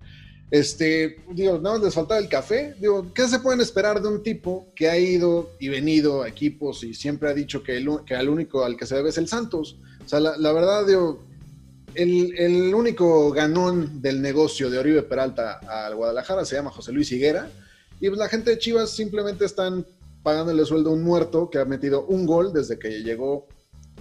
Este, 0.51 1.25
digo, 1.33 1.59
nada 1.59 1.77
más 1.77 1.85
les 1.85 1.95
faltaba 1.95 2.21
el 2.21 2.29
café. 2.29 2.75
Digo, 2.81 3.13
¿qué 3.13 3.27
se 3.27 3.41
pueden 3.41 3.61
esperar 3.61 4.01
de 4.01 4.09
un 4.09 4.23
tipo 4.23 4.73
que 4.77 4.89
ha 4.89 4.99
ido 4.99 5.51
y 5.59 5.69
venido 5.69 6.23
a 6.23 6.29
equipos 6.29 6.85
y 6.85 6.95
siempre 6.95 7.29
ha 7.29 7.35
dicho 7.35 7.63
que, 7.63 7.77
el, 7.77 7.89
que 8.07 8.15
al 8.15 8.29
único 8.29 8.65
al 8.65 8.77
que 8.77 8.87
se 8.87 8.95
debe 8.95 9.11
es 9.11 9.19
el 9.19 9.29
Santos? 9.29 9.79
O 10.05 10.09
sea, 10.09 10.21
la, 10.21 10.53
verdad, 10.53 10.87
digo, 10.87 11.25
el, 11.95 12.33
el, 12.39 12.75
único 12.75 13.33
ganón 13.33 14.01
del 14.01 14.23
negocio 14.23 14.71
de 14.71 14.79
Oribe 14.79 15.03
Peralta 15.03 15.59
al 15.67 15.97
Guadalajara 15.97 16.45
se 16.45 16.55
llama 16.55 16.71
José 16.71 16.93
Luis 16.93 17.11
Higuera. 17.11 17.51
Y 18.01 18.09
pues 18.09 18.19
la 18.19 18.29
gente 18.29 18.51
de 18.51 18.59
Chivas 18.59 18.91
simplemente 18.91 19.45
están 19.45 19.85
pagándole 20.23 20.65
sueldo 20.65 20.91
a 20.91 20.93
un 20.93 21.03
muerto 21.03 21.51
que 21.51 21.59
ha 21.59 21.65
metido 21.65 22.05
un 22.07 22.27
gol 22.27 22.53
desde 22.53 22.79
que 22.79 23.03
llegó 23.03 23.49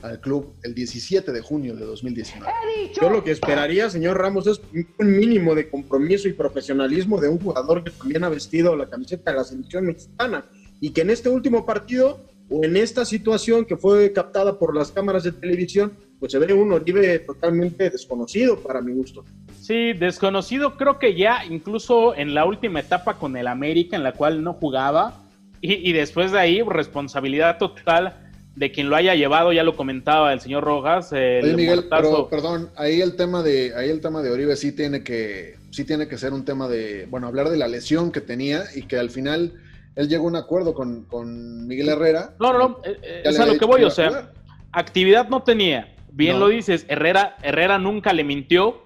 al 0.05 0.19
club 0.19 0.53
el 0.63 0.73
17 0.73 1.31
de 1.31 1.41
junio 1.41 1.75
de 1.75 1.85
2019. 1.85 2.51
Yo 2.99 3.09
lo 3.09 3.23
que 3.23 3.31
esperaría, 3.31 3.89
señor 3.89 4.17
Ramos, 4.17 4.47
es 4.47 4.61
un 4.99 5.17
mínimo 5.17 5.55
de 5.55 5.69
compromiso 5.69 6.27
y 6.27 6.33
profesionalismo 6.33 7.19
de 7.19 7.29
un 7.29 7.39
jugador 7.39 7.83
que 7.83 7.91
también 7.91 8.23
ha 8.23 8.29
vestido 8.29 8.75
la 8.75 8.87
camiseta 8.87 9.31
de 9.31 9.37
la 9.37 9.43
selección 9.43 9.85
mexicana 9.87 10.45
y 10.79 10.91
que 10.91 11.01
en 11.01 11.09
este 11.09 11.29
último 11.29 11.65
partido 11.65 12.19
o 12.49 12.63
en 12.63 12.77
esta 12.77 13.05
situación 13.05 13.65
que 13.65 13.75
fue 13.75 14.13
captada 14.13 14.59
por 14.59 14.75
las 14.75 14.91
cámaras 14.91 15.23
de 15.23 15.31
televisión, 15.31 15.93
pues 16.19 16.31
se 16.31 16.37
ve 16.37 16.53
un 16.53 16.71
Oribe 16.71 17.19
totalmente 17.19 17.89
desconocido 17.89 18.59
para 18.59 18.81
mi 18.81 18.93
gusto. 18.93 19.25
Sí, 19.59 19.93
desconocido 19.93 20.77
creo 20.77 20.99
que 20.99 21.15
ya 21.15 21.43
incluso 21.49 22.15
en 22.15 22.35
la 22.35 22.45
última 22.45 22.81
etapa 22.81 23.17
con 23.17 23.35
el 23.35 23.47
América 23.47 23.95
en 23.95 24.03
la 24.03 24.11
cual 24.11 24.43
no 24.43 24.53
jugaba 24.53 25.23
y, 25.59 25.89
y 25.89 25.93
después 25.93 26.31
de 26.31 26.39
ahí 26.39 26.61
responsabilidad 26.61 27.57
total 27.57 28.24
de 28.55 28.71
quien 28.71 28.89
lo 28.89 28.95
haya 28.95 29.15
llevado, 29.15 29.51
ya 29.51 29.63
lo 29.63 29.75
comentaba 29.75 30.31
el 30.33 30.39
señor 30.39 30.63
Rojas. 30.63 31.11
El 31.11 31.55
Miguel, 31.55 31.85
pero, 31.89 32.29
perdón, 32.29 32.69
ahí 32.75 33.01
el 33.01 33.15
tema 33.15 33.43
de, 33.43 33.73
ahí 33.75 33.89
el 33.89 33.99
tema 34.01 34.21
de 34.21 34.31
Oribe 34.31 34.55
sí 34.55 34.71
tiene 34.71 35.03
que, 35.03 35.57
sí 35.71 35.83
tiene 35.83 36.07
que 36.07 36.17
ser 36.17 36.33
un 36.33 36.45
tema 36.45 36.67
de, 36.67 37.05
bueno, 37.09 37.27
hablar 37.27 37.49
de 37.49 37.57
la 37.57 37.67
lesión 37.67 38.11
que 38.11 38.21
tenía 38.21 38.63
y 38.73 38.83
que 38.83 38.97
al 38.97 39.09
final 39.09 39.53
él 39.95 40.07
llegó 40.07 40.25
a 40.25 40.27
un 40.29 40.35
acuerdo 40.37 40.73
con, 40.73 41.03
con 41.03 41.67
Miguel 41.67 41.89
Herrera. 41.89 42.33
No, 42.39 42.53
no, 42.53 42.59
no, 42.59 42.79
eh, 42.85 42.97
eh, 43.01 43.21
es 43.25 43.39
a 43.39 43.45
lo 43.45 43.57
que 43.57 43.65
voy, 43.65 43.81
iba 43.81 43.89
o 43.89 43.91
a 43.91 43.95
sea, 43.95 44.07
jugar. 44.09 44.33
actividad 44.71 45.27
no 45.29 45.43
tenía. 45.43 45.93
Bien 46.11 46.39
No. 46.39 46.45
lo 46.45 46.47
dices, 46.47 46.85
Herrera, 46.87 47.35
Herrera 47.43 47.77
nunca 47.77 48.13
le 48.13 48.23
mintió. 48.23 48.83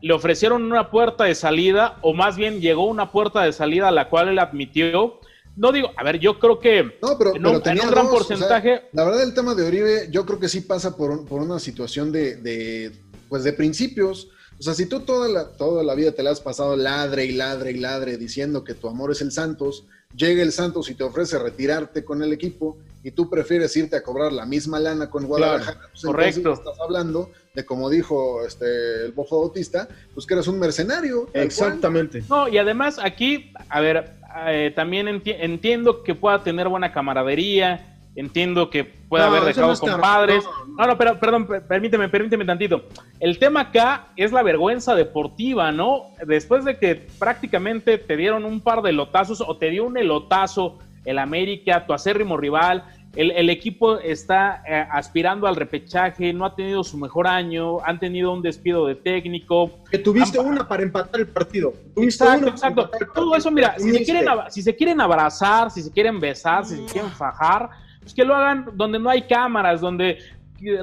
Le 0.00 0.12
ofrecieron 0.12 0.62
una 0.62 0.90
puerta 0.92 1.24
de 1.24 1.34
salida, 1.34 1.96
o 2.02 2.14
más 2.14 2.36
bien 2.36 2.60
llegó 2.60 2.86
una 2.86 3.10
puerta 3.10 3.42
de 3.42 3.52
salida 3.52 3.88
a 3.88 3.90
la 3.90 4.08
cual 4.08 4.28
él 4.28 4.38
admitió. 4.38 5.18
No 5.58 5.72
digo, 5.72 5.90
a 5.96 6.04
ver, 6.04 6.18
yo 6.20 6.38
creo 6.38 6.58
que 6.58 6.84
No, 7.02 7.18
pero, 7.18 7.32
pero 7.32 7.50
un, 7.50 7.62
tenía 7.62 7.82
en 7.82 7.88
un 7.88 7.94
gran 7.94 8.06
dos, 8.06 8.14
o 8.14 8.24
sea, 8.24 8.36
porcentaje. 8.36 8.82
la 8.92 9.04
verdad, 9.04 9.22
el 9.24 9.34
tema 9.34 9.54
de 9.54 9.66
Oribe, 9.66 10.08
yo 10.10 10.24
creo 10.24 10.38
que 10.38 10.48
sí 10.48 10.60
pasa 10.60 10.96
por, 10.96 11.10
un- 11.10 11.26
por 11.26 11.42
una 11.42 11.58
situación 11.58 12.12
de, 12.12 12.36
de, 12.36 12.92
pues 13.28 13.42
de 13.44 13.52
principios. 13.52 14.28
O 14.58 14.62
sea, 14.62 14.74
si 14.74 14.86
tú 14.86 15.00
toda 15.00 15.28
la, 15.28 15.48
toda 15.52 15.82
la 15.84 15.94
vida 15.94 16.12
te 16.12 16.22
la 16.22 16.30
has 16.30 16.40
pasado 16.40 16.76
ladre 16.76 17.24
y 17.26 17.32
ladre 17.32 17.72
y 17.72 17.78
ladre 17.78 18.16
diciendo 18.16 18.64
que 18.64 18.74
tu 18.74 18.88
amor 18.88 19.10
es 19.12 19.20
el 19.20 19.30
Santos, 19.32 19.84
llega 20.16 20.42
el 20.42 20.52
Santos 20.52 20.88
y 20.90 20.94
te 20.94 21.04
ofrece 21.04 21.38
retirarte 21.38 22.04
con 22.04 22.22
el 22.22 22.32
equipo 22.32 22.78
y 23.04 23.12
tú 23.12 23.30
prefieres 23.30 23.76
irte 23.76 23.94
a 23.96 24.02
cobrar 24.02 24.32
la 24.32 24.46
misma 24.46 24.80
lana 24.80 25.08
con 25.10 25.26
Guadalajara. 25.26 25.80
pues 25.92 26.02
correcto. 26.04 26.52
Estás 26.54 26.78
hablando 26.80 27.30
de, 27.54 27.64
como 27.64 27.88
dijo 27.88 28.44
este, 28.44 29.04
el 29.06 29.12
Bofo 29.12 29.40
Bautista, 29.40 29.88
pues 30.14 30.26
que 30.26 30.34
eres 30.34 30.48
un 30.48 30.58
mercenario. 30.58 31.28
Exactamente. 31.34 32.24
No, 32.28 32.48
y 32.48 32.58
además 32.58 32.98
aquí, 33.00 33.52
a 33.68 33.80
ver, 33.80 34.17
eh, 34.46 34.72
también 34.74 35.06
enti- 35.06 35.36
entiendo 35.38 36.02
que 36.02 36.14
pueda 36.14 36.42
tener 36.42 36.68
buena 36.68 36.92
camaradería, 36.92 37.84
entiendo 38.16 38.68
que 38.70 38.84
pueda 38.84 39.26
No, 39.26 39.36
haber 39.36 39.44
dejado 39.54 39.72
no 39.72 39.78
compadres. 39.78 40.44
no, 40.76 40.86
no. 40.86 40.98
Pero, 40.98 41.18
perdón, 41.18 41.46
per- 41.46 41.62
permíteme, 41.66 42.08
permíteme 42.08 42.44
tantito. 42.44 42.82
El 43.20 43.38
tema 43.38 43.60
acá 43.60 44.06
es 44.16 44.32
la 44.32 44.42
vergüenza 44.42 44.94
deportiva, 44.94 45.70
¿no? 45.72 46.06
Después 46.26 46.64
de 46.64 46.78
que 46.78 47.06
prácticamente 47.18 47.98
te 47.98 48.16
dieron 48.16 48.44
un 48.44 48.60
par 48.60 48.82
de 48.82 48.92
lotazos 48.92 49.40
o 49.40 49.56
te 49.56 49.70
dio 49.70 49.84
un 49.84 49.96
elotazo 49.96 50.78
el 51.04 51.18
América, 51.18 51.86
tu 51.86 51.92
acérrimo 51.94 52.36
rival, 52.36 52.84
el, 53.18 53.32
el 53.32 53.50
equipo 53.50 53.98
está 53.98 54.62
eh, 54.64 54.86
aspirando 54.92 55.48
al 55.48 55.56
repechaje, 55.56 56.32
no 56.32 56.44
ha 56.44 56.54
tenido 56.54 56.84
su 56.84 56.96
mejor 56.96 57.26
año, 57.26 57.84
han 57.84 57.98
tenido 57.98 58.32
un 58.32 58.42
despido 58.42 58.86
de 58.86 58.94
técnico, 58.94 59.72
Que 59.90 59.98
tuviste 59.98 60.38
una 60.38 60.68
para 60.68 60.84
empatar 60.84 61.22
el 61.22 61.26
partido. 61.26 61.72
Tuviste 61.96 62.22
Exacto, 62.22 62.46
una 62.46 62.54
exacto. 62.54 62.74
para 62.76 62.86
empatar 62.86 63.08
el 63.08 63.14
Todo 63.14 63.34
eso, 63.34 63.50
mira, 63.50 63.74
si 63.76 63.90
se, 63.90 64.04
quieren, 64.04 64.24
si 64.50 64.62
se 64.62 64.76
quieren 64.76 65.00
abrazar, 65.00 65.68
si 65.72 65.82
se 65.82 65.90
quieren 65.90 66.20
besar, 66.20 66.64
si 66.64 66.76
se 66.76 66.84
quieren 66.84 67.10
fajar, 67.10 67.70
pues 68.00 68.14
que 68.14 68.24
lo 68.24 68.36
hagan 68.36 68.70
donde 68.74 69.00
no 69.00 69.10
hay 69.10 69.22
cámaras, 69.22 69.80
donde 69.80 70.18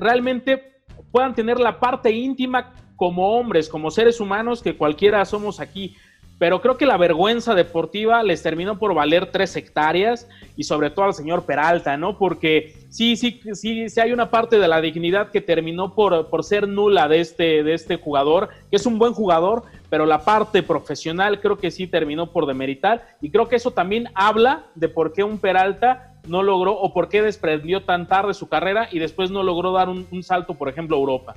realmente 0.01 0.81
puedan 1.13 1.33
tener 1.33 1.57
la 1.57 1.79
parte 1.79 2.11
íntima 2.11 2.73
como 2.97 3.37
hombres, 3.37 3.69
como 3.69 3.89
seres 3.89 4.19
humanos 4.19 4.61
que 4.61 4.75
cualquiera 4.75 5.23
somos 5.23 5.61
aquí. 5.61 5.95
Pero 6.37 6.61
creo 6.61 6.77
que 6.77 6.85
la 6.85 6.97
vergüenza 6.97 7.55
deportiva 7.55 8.21
les 8.21 8.43
terminó 8.43 8.77
por 8.77 8.93
valer 8.93 9.31
tres 9.31 9.55
hectáreas 9.55 10.27
y 10.57 10.63
sobre 10.63 10.89
todo 10.89 11.05
al 11.05 11.13
señor 11.13 11.45
Peralta, 11.45 11.95
¿no? 11.95 12.17
Porque 12.17 12.73
sí, 12.89 13.15
sí, 13.15 13.39
sí, 13.53 13.89
sí 13.89 13.99
hay 14.01 14.11
una 14.11 14.29
parte 14.29 14.59
de 14.59 14.67
la 14.67 14.81
dignidad 14.81 15.31
que 15.31 15.39
terminó 15.39 15.95
por, 15.95 16.29
por 16.29 16.43
ser 16.43 16.67
nula 16.67 17.07
de 17.07 17.21
este, 17.21 17.63
de 17.63 17.73
este 17.73 17.95
jugador, 17.95 18.49
que 18.69 18.75
es 18.75 18.85
un 18.85 18.99
buen 18.99 19.13
jugador, 19.13 19.63
pero 19.89 20.05
la 20.05 20.25
parte 20.25 20.61
profesional 20.61 21.39
creo 21.39 21.57
que 21.57 21.71
sí 21.71 21.87
terminó 21.87 22.31
por 22.31 22.45
demeritar 22.45 23.15
y 23.21 23.31
creo 23.31 23.47
que 23.47 23.55
eso 23.55 23.71
también 23.71 24.09
habla 24.13 24.65
de 24.75 24.89
por 24.89 25.13
qué 25.13 25.23
un 25.23 25.37
Peralta 25.37 26.11
no 26.27 26.43
logró 26.43 26.73
o 26.73 26.93
por 26.93 27.07
qué 27.07 27.21
desprendió 27.21 27.83
tan 27.83 28.07
tarde 28.07 28.33
su 28.33 28.49
carrera 28.49 28.89
y 28.91 28.99
después 28.99 29.31
no 29.31 29.41
logró 29.41 29.71
dar 29.71 29.87
un, 29.87 30.05
un 30.11 30.23
salto, 30.23 30.55
por 30.55 30.67
ejemplo, 30.67 30.97
a 30.97 30.99
Europa. 30.99 31.35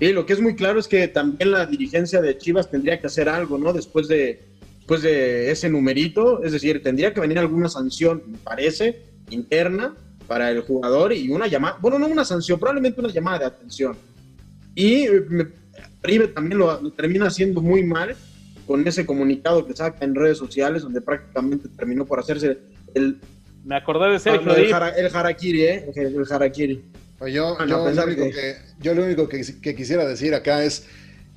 Sí, 0.00 0.12
lo 0.12 0.24
que 0.26 0.32
es 0.32 0.40
muy 0.40 0.56
claro 0.56 0.80
es 0.80 0.88
que 0.88 1.06
también 1.08 1.50
la 1.52 1.66
dirigencia 1.66 2.20
de 2.20 2.36
Chivas 2.38 2.70
tendría 2.70 2.98
que 2.98 3.06
hacer 3.06 3.28
algo, 3.28 3.58
¿no? 3.58 3.72
Después 3.72 4.08
de, 4.08 4.40
después 4.78 5.02
de 5.02 5.50
ese 5.50 5.68
numerito, 5.68 6.42
es 6.42 6.52
decir, 6.52 6.82
tendría 6.82 7.12
que 7.12 7.20
venir 7.20 7.38
alguna 7.38 7.68
sanción, 7.68 8.22
me 8.26 8.38
parece, 8.38 9.02
interna 9.30 9.94
para 10.26 10.50
el 10.50 10.62
jugador 10.62 11.12
y 11.12 11.28
una 11.28 11.46
llamada, 11.46 11.76
bueno, 11.80 11.98
no 11.98 12.06
una 12.08 12.24
sanción, 12.24 12.58
probablemente 12.58 12.98
una 13.00 13.10
llamada 13.12 13.40
de 13.40 13.44
atención. 13.44 13.96
Y 14.74 15.06
River 16.02 16.32
también 16.32 16.58
lo, 16.58 16.80
lo 16.80 16.90
termina 16.92 17.26
haciendo 17.26 17.60
muy 17.60 17.82
mal 17.82 18.16
con 18.66 18.86
ese 18.86 19.04
comunicado 19.04 19.66
que 19.66 19.74
saca 19.76 20.04
en 20.04 20.14
redes 20.14 20.38
sociales, 20.38 20.82
donde 20.82 21.00
prácticamente 21.00 21.68
terminó 21.76 22.06
por 22.06 22.20
hacerse 22.20 22.56
el, 22.94 23.18
Me 23.64 23.76
acordé 23.76 24.12
de 24.12 24.18
Sergio 24.18 24.54
el, 24.54 24.62
Dip. 24.62 24.70
jara- 24.70 24.90
el 24.96 25.14
harakiri, 25.14 25.62
¿eh? 25.62 25.84
El, 25.94 26.06
el 26.16 26.24
harakiri. 26.32 26.80
Pues 27.20 27.32
yo, 27.34 27.54
Ah, 27.60 27.66
no, 27.66 27.84
yo 27.88 27.94
lo 27.94 28.04
único 28.06 28.24
que- 28.24 28.30
que, 28.32 28.56
yo 28.80 28.94
lo 28.94 29.04
único 29.04 29.28
que, 29.28 29.44
que 29.60 29.74
quisiera 29.76 30.06
decir 30.06 30.34
acá 30.34 30.64
es 30.64 30.84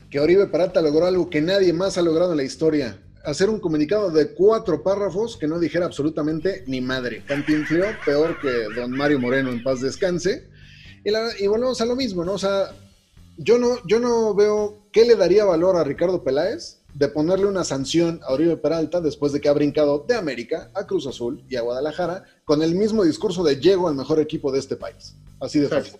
que 0.10 0.20
Oribe 0.22 0.48
Peralta 0.48 0.82
logró 0.82 1.06
algo 1.06 1.30
que 1.30 1.42
nadie 1.42 1.74
más 1.74 1.98
ha 1.98 2.02
logrado 2.02 2.32
en 2.32 2.38
la 2.38 2.44
historia. 2.44 2.98
Hacer 3.26 3.50
un 3.50 3.60
comunicado 3.60 4.10
de 4.10 4.30
cuatro 4.34 4.82
párrafos 4.82 5.36
que 5.38 5.48
no 5.48 5.60
dijera 5.60 5.86
absolutamente 5.86 6.64
ni 6.68 6.80
madre. 6.82 7.24
Cantinfló 7.28 7.86
peor 8.06 8.40
que 8.42 8.50
don 8.76 8.92
Mario 8.92 9.20
Moreno 9.20 9.50
en 9.52 9.62
paz 9.62 9.82
descanse. 9.82 10.48
Y, 11.04 11.12
la- 11.12 11.32
y 11.38 11.48
volvemos 11.48 11.80
a 11.82 11.86
lo 11.86 11.96
mismo, 11.98 12.24
¿no? 12.24 12.34
O 12.34 12.38
sea, 12.40 12.72
yo 13.38 13.58
no, 13.58 13.76
yo 13.86 14.00
no 14.00 14.34
veo 14.34 14.88
qué 14.94 15.04
le 15.06 15.16
daría 15.18 15.44
valor 15.44 15.76
a 15.76 15.84
Ricardo 15.84 16.24
Peláez 16.24 16.80
de 16.94 17.08
ponerle 17.08 17.46
una 17.48 17.64
sanción 17.64 18.20
a 18.24 18.34
Oribe 18.34 18.56
Peralta 18.58 19.02
después 19.02 19.32
de 19.34 19.42
que 19.42 19.50
ha 19.50 19.54
brincado 19.54 20.06
de 20.08 20.16
América 20.16 20.70
a 20.76 20.86
Cruz 20.86 21.08
Azul 21.08 21.44
y 21.50 21.56
a 21.56 21.62
Guadalajara 21.62 22.24
con 22.46 22.62
el 22.62 22.76
mismo 22.76 23.04
discurso 23.04 23.44
de 23.44 23.56
llego 23.60 23.88
al 23.88 23.96
mejor 23.96 24.20
equipo 24.20 24.52
de 24.52 24.60
este 24.60 24.76
país. 24.76 25.16
Así 25.40 25.60
de 25.60 25.68
fácil. 25.70 25.94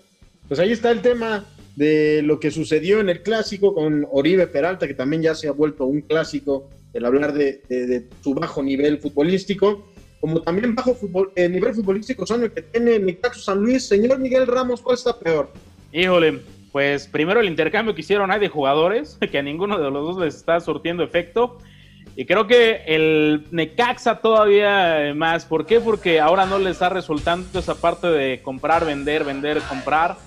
Pues 0.48 0.60
ahí 0.60 0.72
está 0.72 0.92
el 0.92 1.02
tema 1.02 1.46
de 1.76 2.22
lo 2.24 2.40
que 2.40 2.52
sucedió 2.52 3.00
en 3.00 3.10
el 3.10 3.24
clásico 3.24 3.74
con 3.74 4.06
Oribe 4.12 4.46
Peralta, 4.48 4.88
que 4.88 4.94
también 4.94 5.22
ya 5.24 5.34
se 5.36 5.48
ha 5.48 5.52
vuelto 5.52 5.86
un 5.86 6.02
clásico 6.02 6.70
el 6.94 7.06
hablar 7.06 7.34
de, 7.34 7.64
de- 7.70 7.88
de 7.88 8.08
su 8.22 8.36
bajo 8.36 8.62
nivel 8.62 9.00
futbolístico, 9.00 9.88
como 10.22 10.42
también 10.44 10.76
bajo 10.76 10.94
fútbol, 10.94 11.32
eh, 11.36 11.50
nivel 11.50 11.74
futbolístico 11.74 12.26
son 12.28 12.44
el 12.44 12.52
que 12.52 12.62
tiene 12.62 13.00
Necaxa 13.00 13.42
San 13.42 13.60
Luis. 13.62 13.88
Señor 13.88 14.20
Miguel 14.20 14.46
Ramos, 14.46 14.82
¿cuál 14.82 14.96
está 14.98 15.18
peor? 15.18 15.50
Híjole, 15.92 16.42
pues 16.74 17.08
primero 17.08 17.40
el 17.40 17.48
intercambio 17.48 17.96
que 17.96 18.02
hicieron 18.02 18.32
hay 18.32 18.40
de 18.42 18.50
jugadores, 18.50 19.18
que 19.32 19.38
a 19.38 19.44
ninguno 19.44 19.78
de 19.78 19.90
los 19.90 20.16
dos 20.16 20.18
les 20.26 20.36
está 20.36 20.60
surtiendo 20.60 21.04
efecto. 21.04 21.60
Y 22.16 22.26
creo 22.26 22.46
que 22.48 22.82
el 22.88 23.46
Necaxa 23.52 24.20
todavía 24.20 25.14
más. 25.16 25.46
¿Por 25.46 25.66
qué? 25.66 25.80
Porque 25.80 26.20
ahora 26.20 26.46
no 26.46 26.60
le 26.60 26.70
está 26.72 26.90
resultando 26.90 27.58
esa 27.58 27.76
parte 27.80 28.08
de 28.08 28.42
comprar, 28.44 28.86
vender, 28.86 29.24
vender, 29.24 29.60
comprar. 29.70 30.18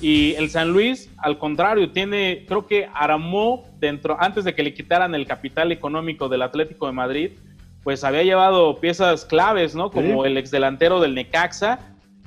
Y 0.00 0.34
el 0.34 0.50
San 0.50 0.70
Luis, 0.70 1.10
al 1.18 1.38
contrario, 1.38 1.90
tiene, 1.90 2.44
creo 2.46 2.66
que 2.66 2.88
armó 2.94 3.66
dentro, 3.80 4.16
antes 4.20 4.44
de 4.44 4.54
que 4.54 4.62
le 4.62 4.72
quitaran 4.74 5.14
el 5.14 5.26
capital 5.26 5.70
económico 5.72 6.28
del 6.28 6.42
Atlético 6.42 6.86
de 6.86 6.92
Madrid, 6.92 7.30
pues 7.84 8.04
había 8.04 8.22
llevado 8.22 8.78
piezas 8.80 9.24
claves, 9.24 9.74
¿no? 9.74 9.90
Como 9.90 10.22
Sí. 10.22 10.30
el 10.30 10.36
exdelantero 10.38 11.00
del 11.00 11.14
Necaxa, 11.14 11.80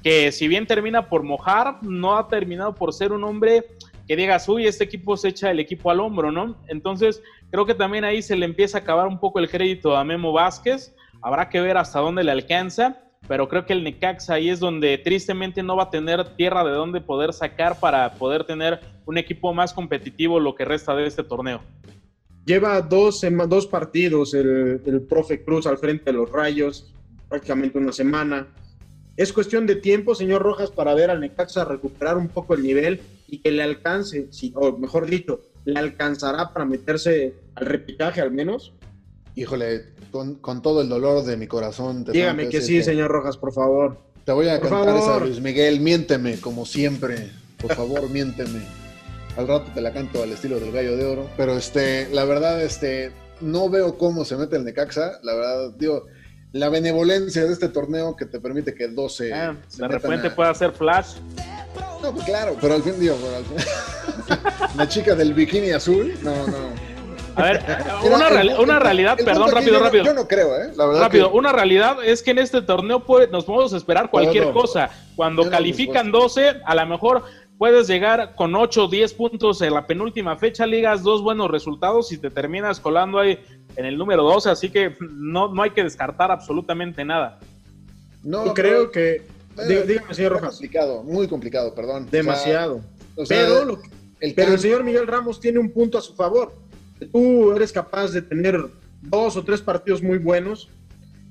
que 0.04 0.32
si 0.32 0.48
bien 0.48 0.66
termina 0.66 1.08
por 1.10 1.24
mojar, 1.24 1.82
no 1.84 2.18
ha 2.18 2.28
terminado 2.28 2.74
por 2.74 2.94
ser 2.94 3.12
un 3.12 3.24
hombre 3.24 3.66
que 4.08 4.16
digas, 4.16 4.50
uy, 4.50 4.66
este 4.68 4.84
equipo 4.84 5.16
se 5.16 5.30
echa 5.30 5.52
el 5.52 5.60
equipo 5.60 5.92
al 5.92 6.00
hombro, 6.00 6.32
¿no? 6.32 6.58
Entonces, 6.68 7.22
creo 7.50 7.66
que 7.66 7.76
también 7.76 8.04
ahí 8.04 8.22
se 8.22 8.36
le 8.36 8.46
empieza 8.46 8.80
a 8.80 8.82
acabar 8.82 9.08
un 9.08 9.20
poco 9.20 9.40
el 9.40 9.50
crédito 9.50 9.96
a 9.96 10.04
Memo 10.04 10.34
Vázquez. 10.34 10.94
Habrá 11.22 11.50
que 11.50 11.62
ver 11.62 11.78
hasta 11.78 12.00
dónde 12.00 12.24
le 12.24 12.32
alcanza, 12.32 12.98
pero 13.28 13.48
creo 13.48 13.66
que 13.66 13.74
el 13.74 13.84
Necaxa 13.84 14.34
ahí 14.34 14.50
es 14.50 14.60
donde 14.60 14.98
tristemente 14.98 15.62
no 15.62 15.76
va 15.76 15.84
a 15.84 15.90
tener 15.90 16.36
tierra 16.36 16.64
de 16.64 16.72
dónde 16.72 17.00
poder 17.00 17.32
sacar 17.32 17.80
para 17.80 18.14
poder 18.16 18.44
tener 18.44 18.80
un 19.06 19.18
equipo 19.18 19.54
más 19.54 19.74
competitivo 19.74 20.40
lo 20.40 20.56
que 20.56 20.66
resta 20.66 20.96
de 20.96 21.06
este 21.06 21.24
torneo. 21.24 21.62
Lleva 22.44 22.82
dos, 22.82 23.24
dos 23.48 23.68
partidos 23.68 24.34
el, 24.34 24.82
el 24.84 25.02
profe 25.04 25.44
Cruz 25.44 25.68
al 25.68 25.78
frente 25.78 26.06
de 26.06 26.14
los 26.14 26.30
Rayos, 26.32 26.92
prácticamente 27.30 27.78
una 27.78 27.92
semana. 27.92 28.48
Es 29.18 29.34
cuestión 29.34 29.68
de 29.68 29.76
tiempo, 29.76 30.16
señor 30.16 30.42
Rojas, 30.42 30.72
para 30.72 30.94
ver 30.94 31.10
al 31.12 31.20
Necaxa 31.20 31.66
recuperar 31.66 32.18
un 32.18 32.30
poco 32.30 32.54
el 32.54 32.64
nivel 32.64 33.02
y 33.28 33.40
que 33.40 33.52
le 33.52 33.62
alcance, 33.64 34.28
si- 34.32 34.54
o 34.56 34.78
mejor 34.78 35.06
dicho, 35.08 35.42
le 35.66 35.78
alcanzará 35.80 36.54
para 36.54 36.66
meterse 36.66 37.34
al 37.56 37.66
repicaje 37.66 38.22
al 38.22 38.32
menos. 38.32 38.74
Híjole, 39.36 39.86
con, 40.12 40.36
con 40.36 40.62
todo 40.62 40.82
el 40.82 40.90
dolor 40.90 41.24
de 41.24 41.38
mi 41.38 41.48
corazón. 41.48 42.04
te 42.04 42.12
Dígame 42.14 42.50
que 42.50 42.62
sí, 42.62 42.82
señor 42.84 43.12
Rojas, 43.12 43.38
por 43.38 43.54
favor. 43.54 43.98
Te 44.26 44.32
voy 44.32 44.48
a 44.50 44.60
Por 44.60 44.70
cantar 44.70 44.96
esa 44.96 45.06
favor. 45.06 45.22
Luis 45.28 45.42
Miguel, 45.42 45.80
miénteme, 45.80 46.40
como 46.40 46.66
siempre. 46.66 47.32
Por 47.62 47.74
favor, 47.76 48.10
miénteme. 48.10 48.60
Al 49.38 49.48
rato 49.48 49.72
te 49.74 49.82
la 49.82 49.94
canto 49.94 50.22
al 50.24 50.32
estilo 50.32 50.60
del 50.60 50.72
gallo 50.72 50.98
de 50.98 51.06
oro. 51.06 51.30
Pero 51.38 51.56
este, 51.58 52.10
la 52.12 52.26
verdad, 52.26 52.62
este, 52.62 53.12
no 53.40 53.70
veo 53.70 53.98
cómo 53.98 54.26
se 54.26 54.36
mete 54.36 54.58
el 54.58 54.66
Necaxa. 54.66 55.20
La 55.24 55.34
verdad, 55.34 55.72
digo, 55.78 56.06
la 56.54 56.70
benevolencia 56.70 57.46
de 57.46 57.54
este 57.54 57.70
torneo 57.70 58.16
que 58.16 58.26
te 58.26 58.40
permite 58.40 58.74
que 58.74 58.88
12. 58.88 59.34
Ah, 59.34 59.56
de 59.78 59.88
repente 59.88 60.28
a- 60.28 60.36
puede 60.36 60.50
hacer 60.50 60.72
flash. 60.72 61.16
No, 62.04 62.12
pues 62.12 62.26
claro, 62.26 62.56
pero 62.60 62.74
al 62.74 62.84
fin, 62.84 63.00
digo, 63.00 63.16
pero 63.22 63.38
al 63.38 63.46
fin- 63.46 64.48
la 64.78 64.88
chica 64.88 65.16
del 65.16 65.34
bikini 65.34 65.72
azul, 65.72 66.14
no, 66.24 66.48
no. 66.48 66.92
A 67.36 67.44
ver, 67.44 67.64
una, 68.04 68.30
reali- 68.30 68.60
una 68.62 68.76
el 68.76 68.82
realidad, 68.82 69.18
perdón, 69.24 69.52
rápido, 69.52 69.74
yo 69.74 69.80
rápido. 69.84 70.04
Yo 70.04 70.14
no 70.14 70.28
creo, 70.28 70.58
¿eh? 70.62 70.72
La 70.76 70.86
verdad. 70.86 71.02
Rápido, 71.04 71.32
que- 71.32 71.38
una 71.38 71.54
realidad 71.54 71.98
es 72.04 72.22
que 72.22 72.32
en 72.32 72.40
este 72.40 72.62
torneo 72.62 73.06
puede- 73.06 73.28
nos 73.28 73.46
podemos 73.46 73.72
esperar 73.74 74.10
cualquier 74.10 74.52
cosa. 74.52 74.90
Cuando 75.16 75.50
califican 75.50 76.12
por 76.12 76.22
12, 76.24 76.62
a 76.66 76.76
lo 76.76 76.86
mejor 76.88 77.24
puedes 77.58 77.88
llegar 77.88 78.34
con 78.36 78.56
8 78.56 78.86
o 78.86 78.88
10 78.88 79.14
puntos 79.14 79.62
en 79.62 79.74
la 79.76 79.86
penúltima 79.86 80.36
fecha, 80.36 80.66
ligas 80.66 81.04
dos 81.04 81.22
buenos 81.22 81.50
resultados 81.52 82.12
y 82.12 82.18
te 82.18 82.32
terminas 82.32 82.80
colando 82.80 83.20
ahí 83.20 83.40
en 83.76 83.86
el 83.86 83.98
número 83.98 84.24
12, 84.24 84.50
así 84.50 84.70
que 84.70 84.96
no, 85.00 85.54
no 85.54 85.62
hay 85.62 85.72
que 85.72 85.84
descartar 85.84 86.32
absolutamente 86.32 87.04
nada. 87.06 87.40
No, 88.24 88.46
Yo 88.46 88.54
creo 88.54 88.92
que... 88.92 89.24
dígame, 89.68 90.14
señor 90.14 90.34
Rojas. 90.34 90.52
Complicado, 90.52 91.04
muy 91.04 91.28
complicado, 91.28 91.74
perdón. 91.74 92.08
Demasiado. 92.12 92.82
pero, 93.28 93.80
el, 94.20 94.34
pero 94.34 94.54
el 94.54 94.60
señor 94.60 94.84
Miguel 94.84 95.08
Ramos 95.08 95.40
tiene 95.40 95.60
un 95.60 95.72
punto 95.72 95.98
a 95.98 96.02
su 96.02 96.14
favor. 96.16 96.54
Tú 97.12 97.54
eres 97.54 97.72
capaz 97.72 98.12
de 98.12 98.22
tener 98.22 98.64
dos 99.02 99.36
o 99.36 99.44
tres 99.44 99.62
partidos 99.62 100.04
muy 100.04 100.20
buenos, 100.20 100.70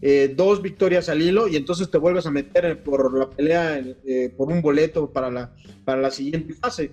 eh, 0.02 0.32
dos 0.34 0.62
victorias 0.62 1.08
al 1.08 1.22
hilo 1.22 1.46
y 1.46 1.56
entonces 1.56 1.90
te 1.90 1.98
vuelves 1.98 2.26
a 2.26 2.30
meter 2.30 2.82
por 2.82 3.16
la 3.16 3.30
pelea, 3.30 3.80
eh, 4.04 4.32
por 4.36 4.48
un 4.48 4.62
boleto 4.62 5.10
para 5.10 5.30
la, 5.30 5.52
para 5.84 6.00
la 6.00 6.10
siguiente 6.10 6.54
fase. 6.54 6.90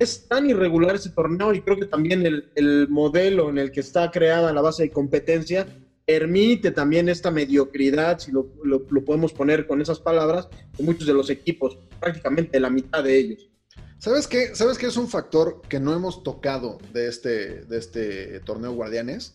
Es 0.00 0.28
tan 0.28 0.48
irregular 0.48 0.96
ese 0.96 1.10
torneo 1.10 1.52
y 1.54 1.60
creo 1.60 1.76
que 1.76 1.86
también 1.86 2.24
el, 2.26 2.50
el 2.54 2.88
modelo 2.88 3.50
en 3.50 3.58
el 3.58 3.70
que 3.70 3.80
está 3.80 4.10
creada 4.10 4.52
la 4.52 4.62
base 4.62 4.84
de 4.84 4.90
competencia 4.90 5.66
permite 6.06 6.70
también 6.70 7.08
esta 7.08 7.30
mediocridad, 7.30 8.18
si 8.18 8.30
lo, 8.30 8.52
lo, 8.62 8.84
podemos 9.04 9.32
poner 9.32 9.66
con 9.66 9.80
esas 9.80 10.00
palabras, 10.00 10.48
de 10.76 10.84
muchos 10.84 11.06
de 11.06 11.14
los 11.14 11.30
equipos, 11.30 11.78
prácticamente 12.00 12.60
la 12.60 12.70
mitad 12.70 13.02
de 13.02 13.18
ellos. 13.18 13.50
¿Sabes 13.98 14.26
qué? 14.26 14.54
¿Sabes 14.54 14.76
qué 14.76 14.86
es 14.86 14.96
un 14.98 15.08
factor 15.08 15.62
que 15.68 15.80
no 15.80 15.94
hemos 15.94 16.22
tocado 16.22 16.78
de 16.92 17.08
este, 17.08 17.64
de 17.64 17.78
este 17.78 18.40
torneo 18.40 18.72
Guardianes? 18.72 19.32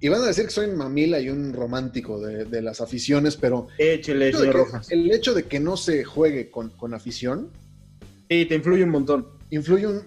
Y 0.00 0.08
van 0.08 0.22
a 0.22 0.26
decir 0.26 0.46
que 0.46 0.50
soy 0.50 0.66
un 0.66 0.76
mamila 0.76 1.20
y 1.20 1.28
un 1.28 1.52
romántico 1.52 2.18
de, 2.20 2.62
las 2.62 2.80
aficiones, 2.80 3.36
pero. 3.36 3.68
Échele, 3.78 4.32
señor 4.32 4.54
Rojas. 4.54 4.90
El 4.90 5.12
hecho 5.12 5.34
de 5.34 5.44
que 5.44 5.60
no 5.60 5.76
se 5.76 6.04
juegue 6.04 6.50
con, 6.50 6.94
afición. 6.94 7.50
Sí, 8.28 8.46
te 8.46 8.54
influye 8.54 8.82
un 8.82 8.90
montón. 8.90 9.28
Influye 9.50 9.86
un. 9.86 10.02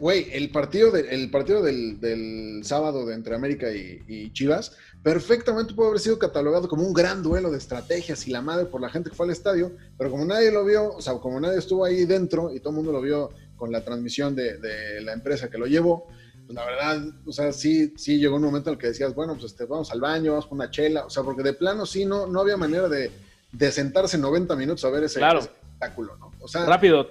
Güey, 0.00 0.28
el 0.32 0.50
partido, 0.50 0.94
el 0.96 1.30
partido 1.30 1.62
del, 1.62 2.60
sábado 2.64 3.06
de 3.06 3.14
entre 3.14 3.34
América 3.34 3.68
y, 3.70 4.32
Chivas 4.32 4.76
perfectamente 5.02 5.74
puede 5.74 5.90
haber 5.90 6.00
sido 6.00 6.18
catalogado 6.18 6.68
como 6.68 6.82
un 6.82 6.92
gran 6.92 7.22
duelo 7.22 7.52
de 7.52 7.58
estrategias 7.58 8.26
y 8.26 8.32
la 8.32 8.42
madre 8.42 8.66
por 8.66 8.80
la 8.80 8.90
gente 8.90 9.10
que 9.10 9.16
fue 9.16 9.26
al 9.26 9.32
estadio, 9.32 9.72
pero 9.96 10.10
como 10.10 10.24
nadie 10.24 10.50
lo 10.50 10.64
vio, 10.64 10.92
o 10.92 11.00
sea, 11.00 11.14
como 11.14 11.38
nadie 11.38 11.58
estuvo 11.58 11.84
ahí 11.84 12.04
dentro 12.04 12.52
y 12.52 12.58
todo 12.58 12.70
el 12.70 12.76
mundo 12.76 12.90
lo 12.90 13.00
vio 13.00 13.30
con 13.56 13.70
la 13.70 13.84
transmisión 13.84 14.34
de, 14.34 14.58
de 14.58 15.00
la 15.00 15.12
empresa 15.12 15.48
que 15.48 15.56
lo 15.56 15.66
llevó, 15.66 16.08
pues 16.48 16.56
la 16.56 16.64
verdad, 16.64 17.02
o 17.26 17.30
sea, 17.30 17.52
sí, 17.52 17.92
sí 17.98 18.18
llegó 18.18 18.36
un 18.36 18.42
momento 18.42 18.70
en 18.70 18.74
el 18.74 18.80
que 18.80 18.86
decías, 18.86 19.14
bueno, 19.14 19.34
pues 19.34 19.52
este, 19.52 19.66
vamos 19.66 19.92
al 19.92 20.00
baño, 20.00 20.32
vamos 20.32 20.46
con 20.46 20.56
una 20.56 20.70
chela, 20.70 21.04
o 21.04 21.10
sea, 21.10 21.22
porque 21.22 21.42
de 21.42 21.52
plano 21.52 21.84
sí, 21.84 22.06
no, 22.06 22.26
no 22.26 22.40
había 22.40 22.56
manera 22.56 22.88
de, 22.88 23.10
de 23.52 23.70
sentarse 23.70 24.16
90 24.16 24.56
minutos 24.56 24.82
a 24.84 24.88
ver 24.90 25.04
ese, 25.04 25.20
espectáculo, 25.20 26.16
¿no? 26.16 26.32
O 26.40 26.48
sea, 26.48 26.64
rápido, 26.64 27.06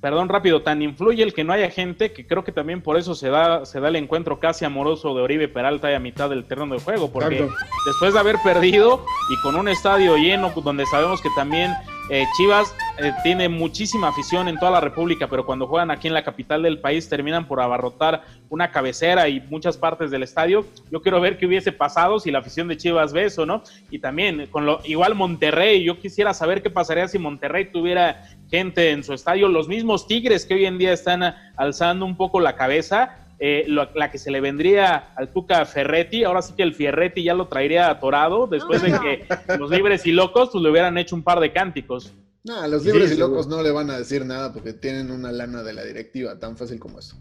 perdón, 0.00 0.28
rápido, 0.28 0.62
tan 0.62 0.82
influye 0.82 1.22
el 1.22 1.34
que 1.34 1.44
no 1.44 1.52
haya 1.52 1.70
gente 1.70 2.12
que 2.12 2.26
creo 2.26 2.44
que 2.44 2.52
también 2.52 2.80
por 2.80 2.96
eso 2.96 3.14
se 3.14 3.28
da, 3.28 3.66
se 3.66 3.80
da 3.80 3.88
el 3.88 3.96
encuentro 3.96 4.40
casi 4.40 4.64
amoroso 4.64 5.14
de 5.14 5.22
Oribe 5.22 5.48
Peralta 5.48 5.90
y 5.90 5.94
a 5.94 6.00
mitad 6.00 6.30
del 6.30 6.44
terreno 6.44 6.74
de 6.74 6.80
juego, 6.80 7.10
porque 7.10 7.48
después 7.86 8.14
de 8.14 8.18
haber 8.18 8.36
perdido 8.42 9.04
y 9.30 9.40
con 9.42 9.56
un 9.56 9.68
estadio 9.68 10.16
lleno 10.16 10.52
donde 10.64 10.86
sabemos 10.86 11.20
que 11.20 11.28
también 11.36 11.72
eh, 12.10 12.26
Chivas 12.36 12.74
eh, 13.00 13.14
tiene 13.22 13.48
muchísima 13.48 14.08
afición 14.08 14.48
en 14.48 14.58
toda 14.58 14.72
la 14.72 14.80
República, 14.80 15.26
pero 15.28 15.46
cuando 15.46 15.66
juegan 15.66 15.90
aquí 15.90 16.08
en 16.08 16.14
la 16.14 16.22
capital 16.22 16.62
del 16.62 16.80
país 16.80 17.08
terminan 17.08 17.48
por 17.48 17.60
abarrotar 17.60 18.24
una 18.48 18.70
cabecera 18.70 19.28
y 19.28 19.40
muchas 19.40 19.76
partes 19.76 20.10
del 20.10 20.22
estadio. 20.22 20.66
Yo 20.90 21.00
quiero 21.00 21.20
ver 21.20 21.38
qué 21.38 21.46
hubiese 21.46 21.72
pasado 21.72 22.20
si 22.20 22.30
la 22.30 22.40
afición 22.40 22.68
de 22.68 22.76
Chivas 22.76 23.12
ve 23.12 23.24
eso, 23.24 23.46
¿no? 23.46 23.62
Y 23.90 24.00
también 24.00 24.46
con 24.50 24.66
lo 24.66 24.80
igual 24.84 25.14
Monterrey, 25.14 25.82
yo 25.82 25.98
quisiera 25.98 26.34
saber 26.34 26.62
qué 26.62 26.70
pasaría 26.70 27.08
si 27.08 27.18
Monterrey 27.18 27.70
tuviera 27.72 28.22
gente 28.50 28.90
en 28.90 29.02
su 29.02 29.14
estadio, 29.14 29.48
los 29.48 29.68
mismos 29.68 30.06
Tigres 30.06 30.44
que 30.44 30.54
hoy 30.54 30.66
en 30.66 30.76
día 30.76 30.92
están 30.92 31.22
alzando 31.56 32.04
un 32.04 32.16
poco 32.16 32.40
la 32.40 32.56
cabeza 32.56 33.16
eh, 33.42 33.64
la 33.66 34.10
que 34.10 34.18
se 34.18 34.30
le 34.30 34.42
vendría 34.42 35.14
al 35.16 35.32
Tuca 35.32 35.64
Ferretti, 35.64 36.24
ahora 36.24 36.42
sí 36.42 36.52
que 36.54 36.62
el 36.62 36.74
Fierretti 36.74 37.22
ya 37.22 37.32
lo 37.32 37.48
traería 37.48 37.88
atorado 37.88 38.46
después 38.46 38.82
de 38.82 38.92
que 39.00 39.24
los 39.58 39.70
libres 39.70 40.04
y 40.04 40.12
locos 40.12 40.50
pues 40.52 40.62
le 40.62 40.70
hubieran 40.70 40.98
hecho 40.98 41.16
un 41.16 41.22
par 41.22 41.40
de 41.40 41.50
cánticos. 41.50 42.12
No, 42.44 42.66
los 42.68 42.84
libres 42.84 43.12
y 43.12 43.16
locos 43.16 43.48
no 43.48 43.62
le 43.62 43.70
van 43.70 43.90
a 43.90 43.98
decir 43.98 44.24
nada 44.24 44.52
porque 44.52 44.72
tienen 44.72 45.10
una 45.10 45.30
lana 45.30 45.62
de 45.62 45.72
la 45.72 45.84
directiva, 45.84 46.38
tan 46.38 46.56
fácil 46.56 46.78
como 46.78 46.98
eso. 46.98 47.16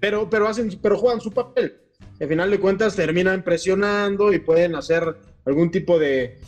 Pero, 0.00 0.28
pero 0.28 0.48
hacen, 0.48 0.78
pero 0.82 0.98
juegan 0.98 1.20
su 1.20 1.32
papel. 1.32 1.80
Al 2.20 2.28
final 2.28 2.50
de 2.50 2.60
cuentas 2.60 2.96
terminan 2.96 3.44
presionando 3.44 4.32
y 4.32 4.38
pueden 4.38 4.74
hacer 4.74 5.16
algún 5.44 5.70
tipo 5.70 5.98
de, 5.98 6.38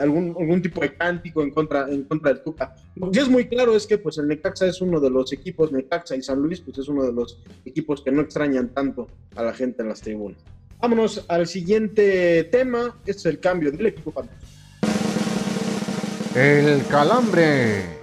algún, 0.00 0.34
algún 0.38 0.60
tipo 0.60 0.80
de 0.80 0.94
cántico 0.94 1.42
en 1.42 1.52
contra, 1.52 1.88
en 1.88 2.04
contra 2.04 2.32
del 2.32 2.42
Tuca. 2.42 2.74
Lo 2.96 3.10
que 3.10 3.20
es 3.20 3.28
muy 3.28 3.46
claro 3.46 3.76
es 3.76 3.86
que 3.86 3.98
pues 3.98 4.18
el 4.18 4.26
Necaxa 4.26 4.66
es 4.66 4.80
uno 4.80 5.00
de 5.00 5.10
los 5.10 5.32
equipos, 5.32 5.70
Necaxa 5.70 6.16
y 6.16 6.22
San 6.22 6.40
Luis, 6.40 6.60
pues 6.60 6.78
es 6.78 6.88
uno 6.88 7.04
de 7.04 7.12
los 7.12 7.38
equipos 7.64 8.02
que 8.02 8.10
no 8.10 8.20
extrañan 8.22 8.74
tanto 8.74 9.06
a 9.36 9.44
la 9.44 9.54
gente 9.54 9.82
en 9.82 9.88
las 9.88 10.00
tribunas. 10.00 10.38
Vámonos 10.80 11.24
al 11.28 11.46
siguiente 11.46 12.44
tema, 12.44 12.98
este 13.06 13.20
es 13.20 13.26
el 13.26 13.40
cambio 13.40 13.70
del 13.70 13.86
equipo 13.86 14.10
fantasma. 14.12 14.57
El 16.40 16.86
calambre. 16.86 17.98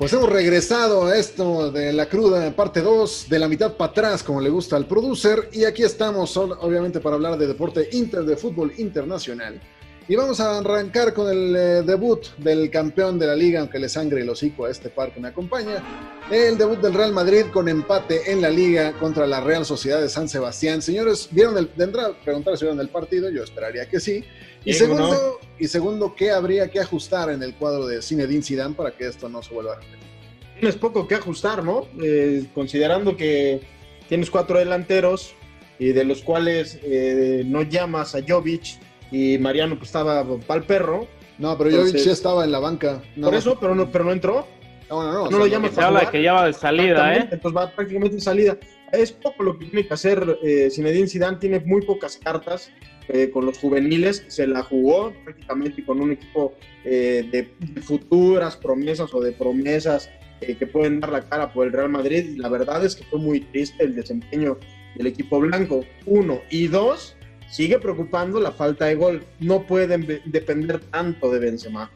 Pues 0.00 0.12
hemos 0.12 0.28
regresado 0.28 1.06
a 1.06 1.16
esto 1.16 1.70
de 1.70 1.92
la 1.92 2.08
cruda, 2.08 2.50
parte 2.50 2.82
2, 2.82 3.28
de 3.28 3.38
la 3.38 3.46
mitad 3.46 3.74
para 3.74 3.92
atrás, 3.92 4.24
como 4.24 4.40
le 4.40 4.50
gusta 4.50 4.74
al 4.74 4.86
producer. 4.86 5.48
Y 5.52 5.66
aquí 5.66 5.84
estamos, 5.84 6.36
obviamente, 6.36 6.98
para 6.98 7.14
hablar 7.14 7.38
de 7.38 7.46
deporte 7.46 7.88
inter, 7.92 8.24
de 8.24 8.36
fútbol 8.36 8.72
internacional. 8.78 9.60
Y 10.06 10.16
vamos 10.16 10.38
a 10.38 10.58
arrancar 10.58 11.14
con 11.14 11.30
el 11.30 11.56
eh, 11.56 11.82
debut 11.82 12.26
del 12.36 12.70
campeón 12.70 13.18
de 13.18 13.26
la 13.26 13.34
liga, 13.34 13.60
aunque 13.60 13.78
le 13.78 13.88
sangre 13.88 14.20
el 14.20 14.28
hocico 14.28 14.66
a 14.66 14.70
este 14.70 14.90
par 14.90 15.14
que 15.14 15.20
me 15.20 15.28
acompaña. 15.28 15.82
El 16.30 16.58
debut 16.58 16.78
del 16.78 16.92
Real 16.92 17.12
Madrid 17.12 17.46
con 17.50 17.70
empate 17.70 18.30
en 18.30 18.42
la 18.42 18.50
liga 18.50 18.92
contra 18.98 19.26
la 19.26 19.40
Real 19.40 19.64
Sociedad 19.64 20.02
de 20.02 20.10
San 20.10 20.28
Sebastián. 20.28 20.82
Señores, 20.82 21.28
¿vieron 21.30 21.56
el, 21.56 21.70
de 21.74 21.88
preguntar 22.22 22.58
si 22.58 22.66
vieron 22.66 22.80
el 22.80 22.90
partido? 22.90 23.30
Yo 23.30 23.42
esperaría 23.42 23.88
que 23.88 23.98
sí. 23.98 24.22
Y 24.66 24.74
segundo, 24.74 25.40
y 25.58 25.68
segundo, 25.68 26.14
¿qué 26.14 26.32
habría 26.32 26.70
que 26.70 26.80
ajustar 26.80 27.30
en 27.30 27.42
el 27.42 27.54
cuadro 27.54 27.86
de 27.86 28.02
Zinedine 28.02 28.42
Zidane 28.42 28.74
para 28.74 28.90
que 28.90 29.06
esto 29.08 29.30
no 29.30 29.42
se 29.42 29.54
vuelva 29.54 29.72
a 29.72 29.76
repetir? 29.76 29.98
Tienes 30.60 30.76
poco 30.76 31.08
que 31.08 31.14
ajustar, 31.14 31.64
¿no? 31.64 31.86
Eh, 32.02 32.44
considerando 32.54 33.16
que 33.16 33.62
tienes 34.06 34.30
cuatro 34.30 34.58
delanteros 34.58 35.34
y 35.78 35.92
de 35.92 36.04
los 36.04 36.20
cuales 36.20 36.78
eh, 36.82 37.42
no 37.46 37.62
llamas 37.62 38.14
a 38.14 38.20
Jovic 38.26 38.78
y 39.14 39.38
Mariano 39.38 39.76
pues 39.76 39.88
estaba 39.88 40.24
para 40.24 40.60
el 40.60 40.66
perro. 40.66 41.06
No, 41.38 41.56
pero 41.56 41.70
Jovic 41.70 41.96
ya 41.96 42.12
estaba 42.12 42.44
en 42.44 42.50
la 42.50 42.58
banca. 42.58 43.00
por 43.20 43.34
eso, 43.34 43.56
pero 43.60 43.74
no, 43.74 43.90
pero 43.90 44.04
no 44.04 44.12
entró. 44.12 44.46
No, 44.90 45.02
no, 45.04 45.12
no. 45.12 45.30
No 45.30 45.38
lo 45.38 45.46
llamas 45.46 45.78
habla 45.78 46.10
que 46.10 46.22
ya 46.22 46.32
va 46.32 46.46
de 46.46 46.52
salida, 46.52 47.14
¿eh? 47.14 47.28
Entonces 47.30 47.56
va 47.56 47.70
prácticamente 47.70 48.16
de 48.16 48.20
salida. 48.20 48.58
Es 48.92 49.12
poco 49.12 49.42
lo 49.42 49.58
que 49.58 49.66
tiene 49.66 49.86
que 49.86 49.94
hacer 49.94 50.38
eh, 50.42 50.68
Zinedine 50.70 51.08
Zidane, 51.08 51.38
tiene 51.38 51.60
muy 51.60 51.82
pocas 51.82 52.16
cartas 52.16 52.70
eh, 53.08 53.30
con 53.30 53.44
los 53.44 53.58
juveniles, 53.58 54.24
se 54.28 54.46
la 54.46 54.62
jugó 54.62 55.12
prácticamente 55.24 55.84
con 55.84 56.00
un 56.00 56.12
equipo 56.12 56.54
eh, 56.84 57.28
de, 57.30 57.82
futuras 57.82 58.56
promesas 58.56 59.12
o 59.12 59.20
de 59.20 59.32
promesas 59.32 60.10
eh, 60.40 60.56
que 60.56 60.66
pueden 60.66 61.00
dar 61.00 61.12
la 61.12 61.20
cara 61.20 61.52
por 61.52 61.66
el 61.66 61.72
Real 61.72 61.90
Madrid. 61.90 62.30
Y 62.34 62.38
la 62.38 62.48
verdad 62.48 62.84
es 62.84 62.96
que 62.96 63.04
fue 63.04 63.18
muy 63.18 63.40
triste 63.40 63.84
el 63.84 63.94
desempeño 63.94 64.58
del 64.96 65.06
equipo 65.06 65.38
blanco. 65.38 65.84
Uno. 66.06 66.40
Y 66.50 66.68
dos, 66.68 67.16
sigue 67.48 67.78
preocupando 67.78 68.40
la 68.40 68.52
falta 68.52 68.86
de 68.86 68.94
gol. 68.94 69.24
No 69.40 69.62
pueden 69.62 70.22
depender 70.24 70.80
tanto 70.80 71.30
de 71.30 71.38
Benzema. 71.38 71.90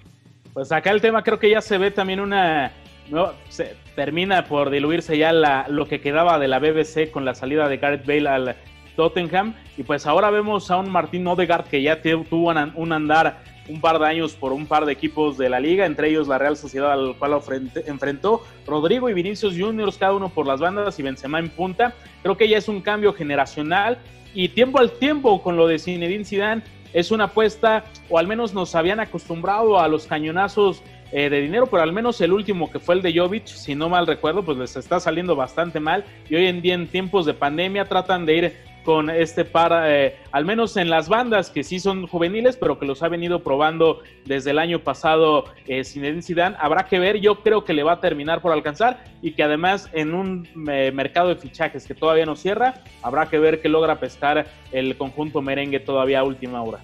Pues 0.53 0.73
acá 0.73 0.91
el 0.91 1.01
tema 1.01 1.23
creo 1.23 1.39
que 1.39 1.51
ya 1.51 1.61
se 1.61 1.79
ve 1.79 1.91
también 1.91 2.21
una... 2.21 2.73
No, 3.11 3.33
se 3.49 3.75
termina 3.95 4.45
por 4.45 4.69
diluirse 4.69 5.17
ya 5.17 5.33
la, 5.33 5.67
lo 5.69 5.87
que 5.87 6.01
quedaba 6.01 6.39
de 6.39 6.49
la 6.49 6.59
BBC 6.59 7.11
con 7.11 7.25
la 7.25 7.35
salida 7.35 7.67
de 7.69 7.79
Gareth 7.79 8.07
Bale 8.07 8.29
al, 8.29 8.57
Tottenham. 8.99 9.55
Y 9.77 9.85
pues 9.85 10.07
ahora 10.07 10.29
vemos 10.31 10.73
a 10.73 10.77
un 10.77 10.91
Martín 10.91 11.25
Odegaard 11.29 11.67
que 11.69 11.81
ya 11.81 12.03
tuvo 12.03 12.51
un 12.75 12.93
andar 12.93 13.39
un 13.69 13.81
par 13.81 14.01
de 14.01 14.07
años 14.07 14.35
por 14.35 14.53
un 14.53 14.67
par 14.67 14.87
de 14.87 14.93
equipos 14.93 15.39
de 15.39 15.49
la 15.49 15.61
liga, 15.61 15.87
entre 15.87 16.09
ellos 16.09 16.27
la 16.27 16.39
Real 16.39 16.57
Sociedad 16.57 16.91
al 16.91 17.17
cual 17.17 17.41
enfrentó 17.87 18.43
Rodrigo 18.67 19.09
y 19.09 19.15
Vinicius 19.15 19.55
Juniors, 19.57 19.99
cada 19.99 20.15
uno 20.15 20.31
por 20.31 20.47
las 20.47 20.59
bandas 20.59 20.99
y 20.99 21.03
Benzema 21.03 21.39
en 21.39 21.49
punta. 21.49 21.95
Creo 22.23 22.37
que 22.37 22.49
ya 22.49 22.59
es 22.59 22.67
un 22.67 22.81
cambio 22.81 23.13
generacional 23.13 23.99
y 24.35 24.49
tiempo 24.49 24.79
al 24.79 24.93
tiempo 24.93 25.43
con 25.43 25.57
lo 25.57 25.67
de 25.67 25.79
Zinedine 25.79 26.25
Zidane 26.25 26.63
es 26.93 27.11
una 27.11 27.25
apuesta, 27.25 27.85
o 28.09 28.19
al 28.19 28.27
menos 28.27 28.55
nos 28.55 28.75
habían 28.75 29.01
acostumbrado 29.01 29.79
a 29.79 29.89
los 29.89 30.07
cañonazos 30.07 30.83
eh, 31.13 31.31
de 31.31 31.41
dinero, 31.41 31.67
pero 31.67 31.83
al 31.83 31.93
menos 31.93 32.21
el 32.21 32.33
último 32.33 32.71
que 32.71 32.79
fue 32.79 32.95
el 32.95 33.03
de 33.03 33.19
Jovic, 33.19 33.47
si 33.47 33.75
no 33.75 33.89
mal 33.89 34.07
recuerdo, 34.07 34.43
pues 34.43 34.59
les 34.59 34.77
está 34.77 35.01
saliendo 35.01 35.37
bastante 35.37 35.81
mal 35.81 36.05
y 36.29 36.37
hoy 36.37 36.47
en 36.47 36.61
día 36.61 36.75
en 36.75 36.87
tiempos 36.87 37.25
de 37.27 37.35
pandemia 37.35 37.87
tratan 37.87 38.27
de 38.27 38.37
ir 38.37 38.57
con 38.89 39.11
este 39.11 39.45
par, 39.45 39.85
eh, 39.87 40.17
al 40.33 40.47
menos 40.47 40.79
en 40.79 40.89
las 40.89 41.11
bandas 41.11 41.51
que 41.51 41.63
sí 41.63 41.79
son 41.79 42.07
juveniles, 42.07 42.57
pero 42.57 42.79
que 42.79 42.87
los 42.87 43.03
ha 43.03 43.09
venido 43.09 43.43
probando 43.43 44.01
desde 44.25 44.53
el 44.53 44.59
año 44.59 44.83
pasado 44.83 45.45
eh, 45.67 45.85
Zinedine 45.85 46.23
Zidane. 46.23 46.57
Habrá 46.59 46.87
que 46.87 46.99
ver, 46.99 47.21
yo 47.21 47.43
creo 47.43 47.67
que 47.67 47.75
le 47.75 47.83
va 47.83 47.93
a 47.93 48.01
terminar 48.01 48.41
por 48.41 48.51
alcanzar 48.51 49.05
y 49.21 49.33
que 49.33 49.43
además 49.43 49.91
en 49.93 50.15
un 50.15 50.49
eh, 50.71 50.91
mercado 50.95 51.29
de 51.29 51.37
fichajes 51.37 51.87
que 51.87 51.95
todavía 51.95 52.25
no 52.25 52.35
cierra, 52.35 52.83
habrá 53.03 53.29
que 53.29 53.39
ver 53.39 53.61
que 53.61 53.69
logra 53.69 54.01
pescar 54.01 54.47
el 54.73 54.97
conjunto 54.97 55.43
merengue 55.43 55.81
todavía 55.81 56.21
a 56.21 56.25
última 56.25 56.63
hora. 56.63 56.79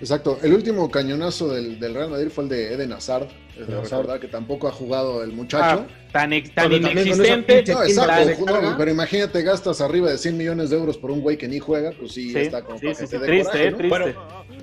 Exacto, 0.00 0.38
el 0.42 0.54
último 0.54 0.90
cañonazo 0.90 1.52
del, 1.52 1.78
Real 1.78 2.08
Madrid 2.08 2.30
fue 2.30 2.44
el 2.44 2.50
de 2.50 2.72
Eden 2.72 2.94
Hazard, 2.94 3.28
es 3.60 3.68
de 3.68 3.78
recordar 3.78 4.18
que 4.20 4.26
tampoco 4.26 4.68
ha 4.68 4.72
jugado 4.72 5.22
el 5.22 5.32
muchacho. 5.32 5.84
Ah, 5.86 6.01
tan, 6.12 6.32
ex- 6.32 6.54
tan 6.54 6.64
con 6.70 6.74
inexistente. 6.74 7.64
No, 7.72 7.82
exacto, 7.82 8.44
no, 8.62 8.76
pero 8.78 8.90
imagínate, 8.90 9.42
gastas 9.42 9.80
arriba 9.80 10.10
de 10.10 10.18
100 10.18 10.36
millones 10.36 10.70
de 10.70 10.76
euros 10.76 10.98
por 10.98 11.10
un 11.10 11.20
güey 11.20 11.36
que 11.38 11.48
ni 11.48 11.58
juega, 11.58 11.92
pues 11.98 12.12
sí, 12.12 12.30
Sí, 12.32 12.38
está 12.38 12.62
como 12.62 12.78
sí, 12.78 12.86
para 12.86 12.94
sí, 13.06 13.06
triste, 13.18 13.42
coraje, 13.44 13.70
¿no? 13.70 13.76
triste. 13.78 13.88
Bueno, 13.88 14.14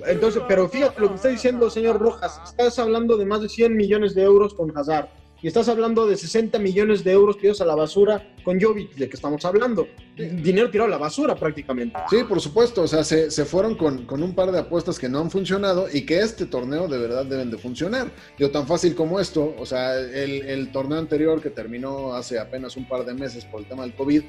entonces, 0.06 0.42
pero 0.48 0.68
fíjate 0.68 1.00
lo 1.00 1.08
que 1.10 1.14
está 1.16 1.28
diciendo 1.28 1.66
el 1.66 1.72
señor 1.72 1.98
Rojas. 1.98 2.40
Estás 2.46 2.78
hablando 2.78 3.16
de 3.16 3.26
más 3.26 3.42
de 3.42 3.48
100 3.48 3.76
millones 3.76 4.14
de 4.14 4.22
euros 4.22 4.54
con 4.54 4.76
Hazard. 4.76 5.08
Y 5.42 5.48
estás 5.48 5.68
hablando 5.68 6.06
de 6.06 6.16
60 6.16 6.58
millones 6.58 7.02
de 7.02 7.12
euros 7.12 7.38
tirados 7.38 7.60
a 7.62 7.64
la 7.64 7.74
basura 7.74 8.34
con 8.44 8.60
Jovic, 8.60 8.94
de 8.94 9.08
que 9.08 9.16
estamos 9.16 9.42
hablando. 9.44 9.88
Dinero 10.16 10.70
tirado 10.70 10.88
a 10.88 10.90
la 10.90 10.98
basura 10.98 11.34
prácticamente. 11.34 11.98
Sí, 12.10 12.18
por 12.28 12.40
supuesto, 12.40 12.82
o 12.82 12.86
sea, 12.86 13.04
se, 13.04 13.30
se 13.30 13.44
fueron 13.46 13.74
con, 13.74 14.04
con 14.04 14.22
un 14.22 14.34
par 14.34 14.52
de 14.52 14.58
apuestas 14.58 14.98
que 14.98 15.08
no 15.08 15.18
han 15.18 15.30
funcionado 15.30 15.86
y 15.90 16.04
que 16.04 16.18
este 16.18 16.44
torneo 16.44 16.88
de 16.88 16.98
verdad 16.98 17.24
deben 17.24 17.50
de 17.50 17.56
funcionar. 17.56 18.10
Digo, 18.38 18.50
tan 18.50 18.66
fácil 18.66 18.94
como 18.94 19.18
esto, 19.18 19.54
o 19.58 19.64
sea, 19.64 19.98
el, 19.98 20.42
el 20.42 20.72
torneo 20.72 20.98
anterior 20.98 21.40
que 21.40 21.50
terminó 21.50 22.12
hace 22.12 22.38
apenas 22.38 22.76
un 22.76 22.86
par 22.86 23.06
de 23.06 23.14
meses 23.14 23.46
por 23.46 23.60
el 23.60 23.66
tema 23.66 23.84
del 23.84 23.94
COVID, 23.94 24.22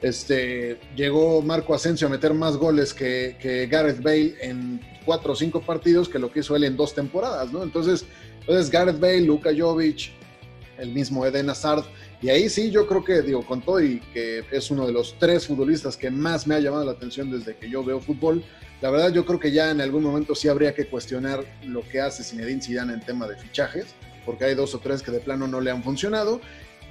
este, 0.00 0.78
llegó 0.96 1.40
Marco 1.42 1.74
Asensio 1.74 2.06
a 2.06 2.10
meter 2.10 2.34
más 2.34 2.56
goles 2.56 2.92
que, 2.92 3.36
que 3.40 3.66
Gareth 3.66 4.02
Bale 4.02 4.34
en 4.40 4.80
cuatro 5.04 5.32
o 5.32 5.36
cinco 5.36 5.60
partidos 5.62 6.08
que 6.08 6.18
lo 6.18 6.30
que 6.30 6.40
hizo 6.40 6.56
él 6.56 6.64
en 6.64 6.76
dos 6.76 6.94
temporadas, 6.94 7.52
¿no? 7.52 7.62
Entonces, 7.62 8.04
entonces 8.40 8.70
Gareth 8.70 9.00
Bale, 9.00 9.22
Luka 9.22 9.50
Jovic, 9.56 10.10
el 10.78 10.90
mismo 10.90 11.24
Eden 11.26 11.50
Hazard, 11.50 11.84
y 12.20 12.30
ahí 12.30 12.48
sí, 12.48 12.70
yo 12.70 12.86
creo 12.86 13.04
que, 13.04 13.22
digo, 13.22 13.44
con 13.44 13.60
todo 13.60 13.82
y 13.82 14.00
que 14.12 14.44
es 14.50 14.70
uno 14.70 14.86
de 14.86 14.92
los 14.92 15.16
tres 15.18 15.46
futbolistas 15.46 15.96
que 15.96 16.10
más 16.10 16.46
me 16.46 16.54
ha 16.54 16.60
llamado 16.60 16.84
la 16.84 16.92
atención 16.92 17.30
desde 17.30 17.56
que 17.56 17.68
yo 17.68 17.84
veo 17.84 18.00
fútbol, 18.00 18.42
la 18.80 18.90
verdad 18.90 19.12
yo 19.12 19.24
creo 19.24 19.38
que 19.38 19.52
ya 19.52 19.70
en 19.70 19.80
algún 19.80 20.02
momento 20.02 20.34
sí 20.34 20.48
habría 20.48 20.74
que 20.74 20.86
cuestionar 20.86 21.44
lo 21.64 21.82
que 21.88 22.00
hace 22.00 22.22
Zinedine 22.22 22.62
Zidane 22.62 22.94
en 22.94 23.00
tema 23.00 23.26
de 23.26 23.36
fichajes, 23.36 23.94
porque 24.24 24.44
hay 24.44 24.54
dos 24.54 24.74
o 24.74 24.78
tres 24.78 25.02
que 25.02 25.10
de 25.10 25.20
plano 25.20 25.46
no 25.46 25.60
le 25.60 25.70
han 25.70 25.82
funcionado. 25.82 26.40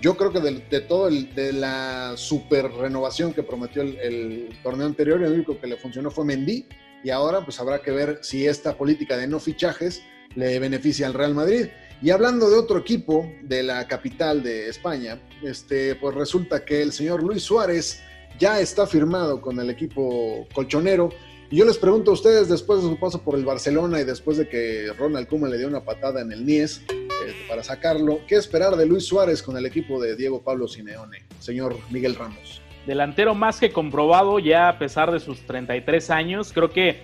Yo 0.01 0.17
creo 0.17 0.33
que 0.33 0.39
de, 0.39 0.63
de 0.69 0.81
todo 0.81 1.07
el, 1.07 1.33
de 1.33 1.53
la 1.53 2.13
super 2.15 2.71
renovación 2.71 3.33
que 3.33 3.43
prometió 3.43 3.81
el, 3.81 3.97
el 3.99 4.49
torneo 4.61 4.85
anterior, 4.85 5.21
el 5.23 5.33
único 5.33 5.59
que 5.59 5.67
le 5.67 5.77
funcionó 5.77 6.11
fue 6.11 6.25
Mendy, 6.25 6.65
y 7.03 7.09
ahora 7.09 7.43
pues 7.43 7.59
habrá 7.59 7.81
que 7.81 7.91
ver 7.91 8.19
si 8.21 8.47
esta 8.47 8.77
política 8.77 9.17
de 9.17 9.27
no 9.27 9.39
fichajes 9.39 10.01
le 10.35 10.57
beneficia 10.59 11.05
al 11.05 11.13
Real 11.13 11.35
Madrid. 11.35 11.67
Y 12.03 12.11
hablando 12.11 12.49
de 12.49 12.57
otro 12.57 12.79
equipo 12.79 13.31
de 13.43 13.63
la 13.63 13.87
capital 13.87 14.43
de 14.43 14.67
España, 14.67 15.21
este, 15.41 15.95
pues 15.95 16.13
resulta 16.13 16.65
que 16.65 16.81
el 16.81 16.91
señor 16.91 17.23
Luis 17.23 17.43
Suárez 17.43 18.03
ya 18.37 18.59
está 18.59 18.85
firmado 18.85 19.39
con 19.39 19.57
el 19.57 19.69
equipo 19.69 20.45
colchonero. 20.53 21.11
Y 21.49 21.55
yo 21.55 21.65
les 21.65 21.77
pregunto 21.77 22.11
a 22.11 22.15
ustedes, 22.15 22.49
después 22.49 22.83
de 22.83 22.89
su 22.89 22.99
paso 22.99 23.21
por 23.21 23.35
el 23.35 23.45
Barcelona 23.45 24.01
y 24.01 24.03
después 24.03 24.35
de 24.35 24.49
que 24.49 24.91
Ronald 24.99 25.29
Koeman 25.29 25.49
le 25.49 25.57
dio 25.57 25.69
una 25.69 25.85
patada 25.85 26.19
en 26.19 26.33
el 26.33 26.45
Nies 26.45 26.83
eh, 26.89 27.07
para 27.47 27.63
sacarlo, 27.63 28.19
¿qué 28.27 28.35
esperar 28.35 28.75
de 28.75 28.85
Luis 28.85 29.05
Suárez 29.05 29.41
con 29.41 29.55
el 29.55 29.65
equipo 29.65 30.01
de 30.01 30.17
Diego 30.17 30.43
Pablo 30.43 30.67
Simeone, 30.67 31.23
señor 31.39 31.77
Miguel 31.89 32.15
Ramos? 32.15 32.61
delantero 32.85 33.33
más 33.33 33.61
que 33.61 33.71
comprobado 33.71 34.39
ya 34.39 34.67
a 34.67 34.77
pesar 34.77 35.09
de 35.09 35.21
sus 35.21 35.39
33 35.45 36.09
años. 36.09 36.51
Creo 36.51 36.69
que 36.69 37.01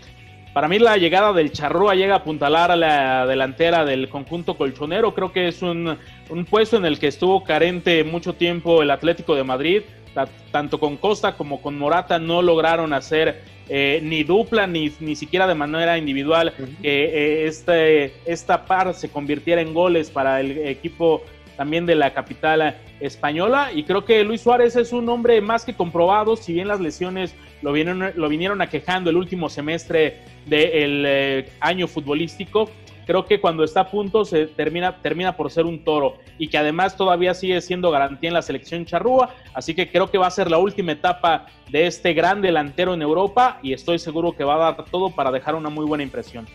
para 0.53 0.67
mí 0.67 0.79
la 0.79 0.97
llegada 0.97 1.31
del 1.33 1.51
Charrúa 1.51 1.95
llega 1.95 2.15
a 2.15 2.17
apuntalar 2.17 2.71
a 2.71 2.75
la 2.75 3.25
delantera 3.25 3.85
del 3.85 4.09
conjunto 4.09 4.55
colchonero. 4.57 5.13
Creo 5.13 5.31
que 5.31 5.47
es 5.47 5.61
un, 5.61 5.97
un 6.29 6.45
puesto 6.45 6.77
en 6.77 6.85
el 6.85 6.99
que 6.99 7.07
estuvo 7.07 7.43
carente 7.43 8.03
mucho 8.03 8.33
tiempo 8.33 8.81
el 8.81 8.91
Atlético 8.91 9.35
de 9.35 9.43
Madrid. 9.43 9.81
Ta- 10.13 10.27
Tanto 10.51 10.79
con 10.79 10.97
Costa 10.97 11.33
como 11.37 11.61
con 11.61 11.77
Morata 11.77 12.17
no 12.17 12.41
lograron 12.41 12.93
hacer 12.93 13.43
eh, 13.69 13.99
ni 14.01 14.23
dupla 14.23 14.65
ni, 14.65 14.91
ni 14.99 15.15
siquiera 15.15 15.45
de 15.45 15.53
manera 15.53 15.99
individual 15.99 16.51
que 16.81 17.03
eh, 17.05 17.45
este, 17.47 18.13
esta 18.25 18.65
par 18.65 18.95
se 18.95 19.09
convirtiera 19.09 19.61
en 19.61 19.75
goles 19.75 20.09
para 20.09 20.39
el 20.41 20.57
equipo 20.67 21.21
también 21.59 21.85
de 21.85 21.93
la 21.93 22.13
capital 22.13 22.77
española. 23.01 23.71
Y 23.75 23.83
creo 23.83 24.05
que 24.05 24.23
Luis 24.23 24.39
Suárez 24.39 24.77
es 24.77 24.93
un 24.93 25.09
hombre 25.09 25.41
más 25.41 25.65
que 25.65 25.73
comprobado, 25.73 26.37
si 26.37 26.53
bien 26.53 26.69
las 26.69 26.79
lesiones 26.79 27.35
lo 27.61 27.73
vinieron, 27.73 28.13
lo 28.15 28.29
vinieron 28.29 28.61
aquejando 28.61 29.09
el 29.09 29.17
último 29.17 29.49
semestre 29.49 30.19
del 30.45 31.03
eh, 31.05 31.49
año 31.59 31.89
futbolístico. 31.89 32.69
Creo 33.05 33.25
que 33.25 33.41
cuando 33.41 33.65
está 33.65 33.81
a 33.81 33.91
punto 33.91 34.23
se 34.23 34.47
termina, 34.47 35.01
termina 35.01 35.35
por 35.35 35.51
ser 35.51 35.65
un 35.65 35.83
toro 35.83 36.15
y 36.37 36.47
que 36.47 36.57
además 36.57 36.95
todavía 36.95 37.33
sigue 37.33 37.59
siendo 37.59 37.91
garantía 37.91 38.29
en 38.29 38.35
la 38.35 38.41
selección 38.41 38.85
charrúa. 38.85 39.35
Así 39.53 39.75
que 39.75 39.91
creo 39.91 40.09
que 40.09 40.17
va 40.17 40.27
a 40.27 40.31
ser 40.31 40.49
la 40.49 40.59
última 40.59 40.93
etapa 40.93 41.47
de 41.69 41.87
este 41.87 42.13
gran 42.13 42.41
delantero 42.41 42.93
en 42.93 43.01
Europa 43.01 43.59
y 43.61 43.73
estoy 43.73 43.99
seguro 43.99 44.31
que 44.31 44.45
va 44.45 44.55
a 44.55 44.71
dar 44.71 44.85
todo 44.85 45.09
para 45.09 45.29
dejar 45.29 45.55
una 45.55 45.69
muy 45.69 45.85
buena 45.85 46.05
impresión. 46.05 46.47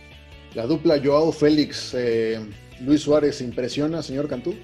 La 0.55 0.67
dupla 0.67 0.99
Joao 1.05 1.31
Félix, 1.31 1.93
eh, 1.95 2.41
Luis 2.81 3.03
Suárez, 3.03 3.43
¿impresiona, 3.43 4.03
señor 4.03 4.29
Cantú? 4.29 4.55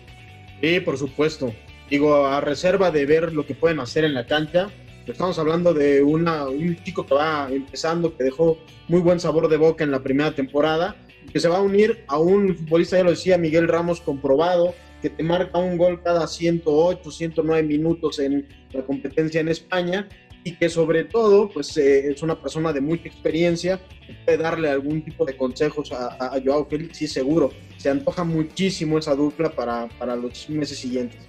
Sí, 0.60 0.80
por 0.80 0.98
supuesto. 0.98 1.52
Digo, 1.88 2.26
a 2.26 2.40
reserva 2.40 2.90
de 2.90 3.06
ver 3.06 3.32
lo 3.32 3.46
que 3.46 3.54
pueden 3.54 3.80
hacer 3.80 4.04
en 4.04 4.14
la 4.14 4.26
cancha, 4.26 4.68
estamos 5.06 5.38
hablando 5.38 5.74
de 5.74 6.02
un 6.02 6.76
chico 6.84 7.04
que 7.04 7.14
va 7.14 7.48
empezando, 7.50 8.16
que 8.16 8.24
dejó 8.24 8.58
muy 8.88 9.00
buen 9.00 9.18
sabor 9.18 9.48
de 9.48 9.56
boca 9.56 9.82
en 9.82 9.90
la 9.90 10.02
primera 10.02 10.32
temporada, 10.32 10.96
que 11.32 11.40
se 11.40 11.48
va 11.48 11.58
a 11.58 11.62
unir 11.62 12.04
a 12.06 12.18
un 12.18 12.56
futbolista, 12.56 12.96
ya 12.96 13.04
lo 13.04 13.10
decía 13.10 13.38
Miguel 13.38 13.68
Ramos, 13.68 14.00
comprobado, 14.00 14.74
que 15.02 15.10
te 15.10 15.22
marca 15.22 15.58
un 15.58 15.78
gol 15.78 16.02
cada 16.02 16.26
108, 16.26 17.10
109 17.10 17.62
minutos 17.66 18.18
en 18.18 18.46
la 18.72 18.82
competencia 18.82 19.40
en 19.40 19.48
España 19.48 20.08
y 20.44 20.52
que 20.52 20.68
sobre 20.68 21.04
todo 21.04 21.50
pues 21.50 21.76
eh, 21.76 22.10
es 22.10 22.22
una 22.22 22.40
persona 22.40 22.72
de 22.72 22.80
mucha 22.80 23.08
experiencia, 23.08 23.80
puede 24.24 24.38
darle 24.38 24.68
algún 24.70 25.02
tipo 25.02 25.24
de 25.24 25.36
consejos 25.36 25.92
a 25.92 26.40
Joao 26.44 26.66
Félix, 26.66 26.98
sí 26.98 27.06
seguro, 27.06 27.50
se 27.76 27.90
antoja 27.90 28.24
muchísimo 28.24 28.98
esa 28.98 29.14
dupla 29.14 29.50
para, 29.50 29.88
para 29.98 30.16
los 30.16 30.48
meses 30.50 30.78
siguientes. 30.78 31.20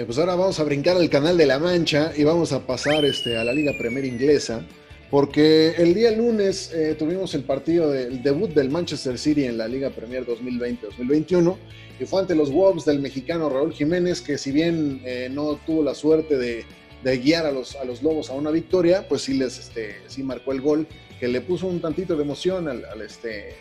Eh, 0.00 0.04
pues 0.06 0.16
ahora 0.16 0.34
vamos 0.34 0.58
a 0.58 0.64
brincar 0.64 0.96
al 0.96 1.10
canal 1.10 1.36
de 1.36 1.44
la 1.44 1.58
Mancha 1.58 2.12
y 2.16 2.24
vamos 2.24 2.52
a 2.52 2.66
pasar 2.66 3.04
este, 3.04 3.36
a 3.36 3.44
la 3.44 3.52
Liga 3.52 3.74
Premier 3.76 4.06
Inglesa, 4.06 4.64
porque 5.10 5.74
el 5.76 5.92
día 5.92 6.10
lunes 6.10 6.72
eh, 6.72 6.94
tuvimos 6.98 7.34
el 7.34 7.42
partido 7.42 7.90
del 7.90 8.22
debut 8.22 8.48
del 8.50 8.70
Manchester 8.70 9.18
City 9.18 9.44
en 9.44 9.58
la 9.58 9.68
Liga 9.68 9.90
Premier 9.90 10.24
2020-2021 10.24 11.54
y 12.00 12.06
fue 12.06 12.22
ante 12.22 12.34
los 12.34 12.50
Wolves 12.50 12.86
del 12.86 13.00
mexicano 13.00 13.50
Raúl 13.50 13.74
Jiménez, 13.74 14.22
que 14.22 14.38
si 14.38 14.52
bien 14.52 15.02
eh, 15.04 15.28
no 15.30 15.56
tuvo 15.66 15.82
la 15.82 15.94
suerte 15.94 16.38
de, 16.38 16.64
de 17.02 17.18
guiar 17.18 17.46
a 17.46 17.52
los, 17.52 17.76
a 17.76 17.84
los 17.84 18.02
Lobos 18.02 18.30
a 18.30 18.34
una 18.34 18.50
victoria, 18.50 19.06
pues 19.08 19.22
sí 19.22 19.34
les 19.34 19.58
este, 19.58 19.96
sí 20.06 20.22
marcó 20.22 20.52
el 20.52 20.60
gol 20.60 20.86
que 21.18 21.28
le 21.28 21.40
puso 21.40 21.66
un 21.66 21.80
tantito 21.80 22.16
de 22.16 22.22
emoción 22.22 22.68
al, 22.68 22.84
este, 23.02 23.54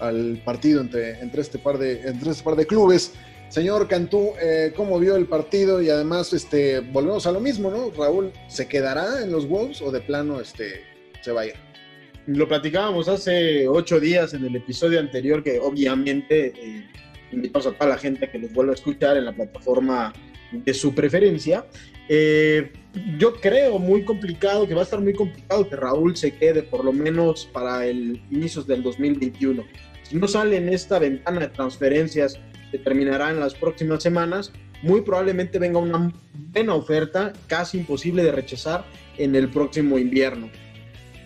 al 0.00 0.40
partido 0.44 0.80
entre, 0.80 1.20
entre, 1.20 1.42
este 1.42 1.58
par 1.58 1.78
de, 1.78 2.00
entre 2.02 2.30
este 2.30 2.42
par 2.42 2.56
de 2.56 2.66
clubes. 2.66 3.12
Señor 3.50 3.86
Cantú, 3.88 4.32
eh, 4.40 4.72
¿cómo 4.74 4.98
vio 4.98 5.14
el 5.14 5.26
partido? 5.26 5.80
Y 5.82 5.90
además, 5.90 6.32
este, 6.32 6.80
volvemos 6.80 7.26
a 7.26 7.32
lo 7.32 7.40
mismo, 7.40 7.70
¿no? 7.70 7.90
Raúl, 7.90 8.32
¿se 8.48 8.66
quedará 8.66 9.22
en 9.22 9.30
los 9.30 9.46
Wolves 9.46 9.82
o 9.82 9.92
de 9.92 10.00
plano 10.00 10.40
este, 10.40 10.82
se 11.20 11.30
va 11.30 11.42
a 11.42 11.46
ir? 11.46 11.54
Lo 12.26 12.48
platicábamos 12.48 13.06
hace 13.06 13.68
ocho 13.68 14.00
días 14.00 14.32
en 14.32 14.46
el 14.46 14.56
episodio 14.56 14.98
anterior, 14.98 15.44
que 15.44 15.60
obviamente 15.60 16.54
eh, 16.56 16.88
invitamos 17.32 17.66
a 17.66 17.72
toda 17.72 17.90
la 17.90 17.98
gente 17.98 18.24
a 18.24 18.32
que 18.32 18.38
los 18.38 18.52
vuelva 18.52 18.72
a 18.72 18.76
escuchar 18.76 19.18
en 19.18 19.26
la 19.26 19.32
plataforma 19.32 20.12
de 20.50 20.72
su 20.72 20.94
preferencia. 20.94 21.66
Eh, 22.08 22.72
yo 23.18 23.34
creo 23.40 23.78
muy 23.78 24.04
complicado, 24.04 24.68
que 24.68 24.74
va 24.74 24.80
a 24.80 24.84
estar 24.84 25.00
muy 25.00 25.14
complicado 25.14 25.68
que 25.68 25.76
Raúl 25.76 26.16
se 26.16 26.32
quede 26.32 26.62
por 26.62 26.84
lo 26.84 26.92
menos 26.92 27.48
para 27.52 27.86
el 27.86 28.22
inicios 28.30 28.66
del 28.66 28.82
2021. 28.82 29.64
Si 30.02 30.16
no 30.16 30.28
sale 30.28 30.56
en 30.58 30.68
esta 30.68 30.98
ventana 30.98 31.40
de 31.40 31.48
transferencias 31.48 32.38
que 32.70 32.78
terminará 32.78 33.30
en 33.30 33.40
las 33.40 33.54
próximas 33.54 34.02
semanas, 34.02 34.52
muy 34.82 35.00
probablemente 35.00 35.58
venga 35.58 35.78
una 35.78 36.12
buena 36.52 36.74
oferta, 36.74 37.32
casi 37.46 37.78
imposible 37.78 38.22
de 38.22 38.32
rechazar 38.32 38.84
en 39.16 39.34
el 39.34 39.48
próximo 39.48 39.98
invierno. 39.98 40.50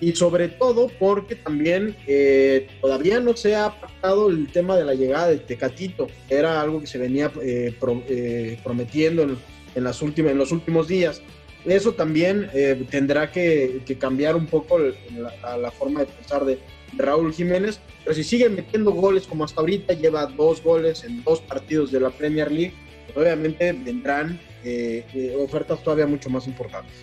Y 0.00 0.12
sobre 0.12 0.46
todo 0.46 0.88
porque 1.00 1.34
también 1.34 1.96
eh, 2.06 2.68
todavía 2.80 3.18
no 3.18 3.36
se 3.36 3.56
ha 3.56 3.80
pactado 3.80 4.30
el 4.30 4.46
tema 4.46 4.76
de 4.76 4.84
la 4.84 4.94
llegada 4.94 5.28
de 5.28 5.38
Tecatito. 5.38 6.06
Era 6.30 6.60
algo 6.60 6.80
que 6.80 6.86
se 6.86 6.98
venía 6.98 7.32
eh, 7.42 7.74
pro, 7.80 8.00
eh, 8.08 8.60
prometiendo 8.62 9.24
en, 9.24 9.38
en, 9.78 9.84
las 9.84 10.02
últimas, 10.02 10.32
en 10.32 10.38
los 10.38 10.52
últimos 10.52 10.88
días. 10.88 11.22
Eso 11.64 11.92
también 11.92 12.48
eh, 12.54 12.86
tendrá 12.90 13.32
que, 13.32 13.82
que, 13.84 13.98
cambiar 13.98 14.36
un 14.36 14.46
poco 14.46 14.78
la, 14.78 15.56
la, 15.56 15.70
forma 15.70 16.00
de 16.00 16.06
pensar 16.06 16.44
de 16.44 16.58
Raúl 16.96 17.32
Jiménez. 17.32 17.80
Pero 18.04 18.14
si 18.14 18.24
sigue 18.24 18.48
metiendo 18.48 18.92
goles 18.92 19.26
como 19.26 19.44
hasta 19.44 19.60
ahorita, 19.60 19.94
lleva 19.94 20.26
dos 20.26 20.62
goles 20.62 21.04
en 21.04 21.22
dos 21.24 21.40
partidos 21.40 21.90
de 21.90 22.00
la 22.00 22.10
Premier 22.10 22.50
League, 22.50 22.74
pues 23.06 23.18
obviamente 23.18 23.72
vendrán 23.72 24.40
eh, 24.64 25.36
ofertas 25.38 25.82
todavía 25.82 26.06
mucho 26.06 26.30
más 26.30 26.46
importantes. 26.46 26.94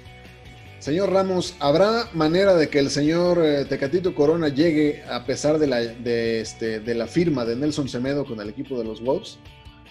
Señor 0.79 1.11
Ramos, 1.11 1.55
¿habrá 1.59 2.09
manera 2.13 2.53
de 2.53 2.69
que 2.69 2.77
el 2.77 2.91
señor 2.91 3.43
eh, 3.43 3.65
Tecatito 3.65 4.13
Corona 4.13 4.49
llegue 4.49 5.03
a 5.09 5.25
pesar 5.25 5.57
de 5.57 5.65
la, 5.65 5.79
de, 5.79 6.41
este, 6.41 6.79
de 6.79 6.93
la 6.93 7.07
firma 7.07 7.43
de 7.43 7.55
Nelson 7.55 7.89
Semedo 7.89 8.23
con 8.23 8.39
el 8.39 8.49
equipo 8.49 8.77
de 8.77 8.83
los 8.83 9.01
Wolves? 9.01 9.39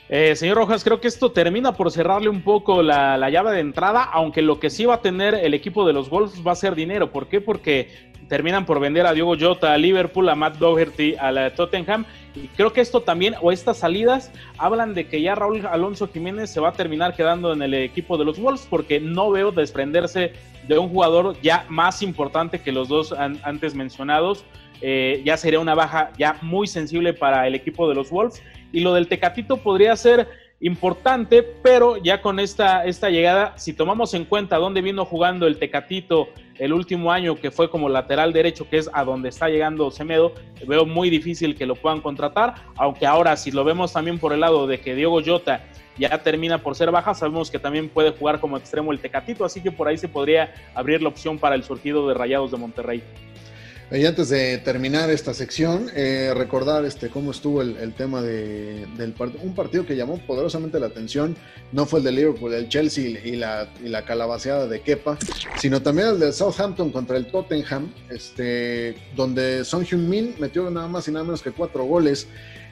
Eh, 0.09 0.37
señor 0.37 0.59
Rojas, 0.59 0.85
creo 0.85 1.01
que 1.01 1.09
esto 1.09 1.33
termina 1.33 1.73
por 1.73 1.91
cerrarle 1.91 2.29
un 2.29 2.43
poco 2.43 2.83
la, 2.83 3.17
la, 3.17 3.31
llave 3.31 3.53
de 3.53 3.61
entrada, 3.61 4.03
aunque 4.03 4.43
lo 4.43 4.61
que 4.61 4.69
sí 4.69 4.85
va 4.85 4.97
a 4.97 5.01
tener 5.01 5.35
el 5.35 5.55
equipo 5.55 5.87
de 5.87 5.95
los 5.95 6.11
Wolves 6.11 6.47
va 6.47 6.53
a 6.53 6.57
ser 6.57 6.75
dinero. 6.75 7.11
¿Por 7.11 7.27
qué? 7.27 7.41
Porque 7.41 7.89
terminan 8.29 8.67
por 8.67 8.81
vender 8.81 9.07
a 9.07 9.13
Diogo 9.13 9.37
Jota 9.39 9.73
a 9.73 9.79
Liverpool, 9.79 10.29
a 10.29 10.35
Matt 10.35 10.57
Doherty 10.57 11.15
a 11.17 11.31
la 11.31 11.55
Tottenham. 11.55 12.05
Y 12.35 12.49
creo 12.49 12.73
que 12.73 12.81
esto 12.81 13.03
también, 13.03 13.35
o 13.41 13.53
estas 13.53 13.79
salidas, 13.79 14.33
hablan 14.59 14.95
de 14.95 15.07
que 15.07 15.21
ya 15.21 15.35
Raúl 15.35 15.67
Alonso 15.67 16.09
Jiménez 16.09 16.51
se 16.51 16.61
va 16.61 16.71
a 16.71 16.73
terminar 16.73 17.15
quedando 17.15 17.53
en 17.53 17.63
el 17.63 17.75
equipo 17.75 18.19
de 18.19 18.25
los 18.25 18.39
Wolves, 18.39 18.67
porque 18.69 19.01
no 19.01 19.31
veo 19.31 19.53
desprenderse 19.53 20.33
de 20.67 20.79
un 20.79 20.89
jugador 20.89 21.37
ya 21.43 21.67
más 21.69 22.03
importante 22.03 22.61
que 22.61 22.73
los 22.73 22.89
dos 22.89 23.13
antes 23.13 23.75
mencionados. 23.75 24.45
Eh, 24.81 25.23
ya 25.25 25.37
sería 25.37 25.61
una 25.61 25.75
baja 25.75 26.11
ya 26.19 26.37
muy 26.43 26.67
sensible 26.67 27.15
para 27.15 27.47
el 27.47 27.55
equipo 27.55 27.89
de 27.89 27.95
los 27.95 28.11
Wolves. 28.11 28.43
Y 28.75 28.81
lo 28.81 28.93
del 28.93 29.07
Tecatito 29.07 29.59
podría 29.59 29.95
ser 29.95 30.27
importante, 30.59 31.45
pero 31.45 31.97
ya 31.97 32.21
con 32.21 32.41
esta, 32.41 32.85
esta 32.85 33.09
llegada, 33.09 33.57
si 33.57 33.73
tomamos 33.73 34.15
en 34.15 34.25
cuenta 34.25 34.57
dónde 34.57 34.83
vino 34.83 35.05
jugando 35.05 35.47
el 35.47 35.59
Tecatito 35.61 36.29
el 36.59 36.73
último 36.73 37.13
año, 37.13 37.37
que 37.37 37.53
fue 37.53 37.71
como 37.71 37.89
lateral 37.89 38.33
derecho, 38.33 38.69
que 38.69 38.79
es 38.79 38.91
a 38.93 39.05
donde 39.05 39.29
está 39.29 39.49
llegando 39.49 39.93
Semedo, 39.93 40.35
veo 40.67 40.87
muy 40.87 41.09
difícil 41.09 41.55
que 41.55 41.67
lo 41.67 41.77
puedan 41.77 42.01
contratar, 42.01 42.57
aunque 42.75 43.07
ahora 43.07 43.37
si 43.37 43.53
lo 43.53 43.63
vemos 43.63 43.93
también 43.93 44.19
por 44.19 44.33
el 44.33 44.41
lado 44.41 44.67
de 44.67 44.81
que 44.81 44.97
Diego 44.97 45.21
Jota 45.25 45.65
ya 45.97 46.21
termina 46.21 46.59
por 46.59 46.75
ser 46.75 46.91
baja, 46.91 47.15
sabemos 47.15 47.53
que 47.53 47.61
también 47.61 47.89
puede 47.89 48.11
jugar 48.11 48.41
como 48.41 48.57
extremo 48.57 48.91
el 48.91 48.99
Tecatito, 48.99 49.45
así 49.45 49.61
que 49.61 49.71
por 49.71 49.87
ahí 49.87 49.99
se 49.99 50.09
podría 50.09 50.53
abrir 50.75 51.01
la 51.01 51.11
opción 51.11 51.39
para 51.39 51.55
el 51.55 51.63
surgido 51.63 52.09
de 52.09 52.15
Rayados 52.15 52.51
de 52.51 52.57
Monterrey. 52.57 53.05
Y 53.95 54.07
antes 54.07 54.29
de 54.29 54.59
terminar 54.59 55.09
esta 55.11 55.33
sección, 55.35 55.89
eh, 55.95 56.33
recordar 56.35 56.85
este, 56.85 57.11
cómo 57.11 57.31
estuvo 57.31 57.63
el, 57.63 57.95
tema 57.95 58.23
de, 58.23 58.87
del 58.97 59.15
un 59.41 59.55
partido 59.55 59.87
que 59.87 59.95
llamó 59.95 60.19
poderosamente 60.19 60.81
la 60.81 60.87
atención. 60.87 61.37
No 61.71 61.87
fue 61.87 62.01
el 62.01 62.05
de 62.05 62.11
Liverpool, 62.11 62.53
el 62.55 62.69
Chelsea 62.69 63.21
y 63.25 63.37
la, 63.37 64.05
calabaceada 64.05 64.67
de 64.67 64.81
Kepa, 64.81 65.17
sino 65.59 65.81
también 65.81 66.09
el 66.09 66.19
de 66.19 66.33
Southampton 66.33 66.91
contra 66.91 67.17
el 67.17 67.27
Tottenham, 67.27 67.93
este, 68.11 68.97
donde 69.15 69.65
Son 69.65 69.85
Heung-min 69.85 70.35
metió 70.41 70.69
nada 70.71 70.89
más 70.89 71.07
y 71.07 71.13
nada 71.13 71.25
menos 71.25 71.41
que 71.41 71.53
cuatro 71.53 71.85
goles. 71.85 72.27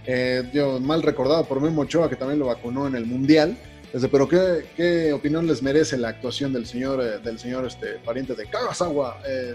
Eh, 0.04 0.50
yo, 0.52 0.80
mal 0.80 1.04
recordado 1.04 1.44
por 1.44 1.60
Memo 1.60 1.82
Ochoa, 1.82 2.10
que 2.10 2.16
también 2.16 2.40
lo 2.40 2.46
vacunó 2.46 2.88
en 2.88 2.96
el 2.96 3.06
Mundial. 3.06 3.56
Desde, 3.92 4.08
pero 4.08 4.26
¿qué, 4.26 4.64
¿qué, 4.74 5.12
opinión 5.12 5.46
les 5.46 5.62
merece 5.62 5.98
la 5.98 6.08
actuación 6.08 6.50
del 6.52 6.64
señor, 6.64 7.02
eh, 7.02 7.18
del 7.18 7.38
señor 7.38 7.66
este, 7.66 7.98
pariente 7.98 8.34
de 8.34 8.46
Kagasawa 8.46 9.18
eh, 9.28 9.54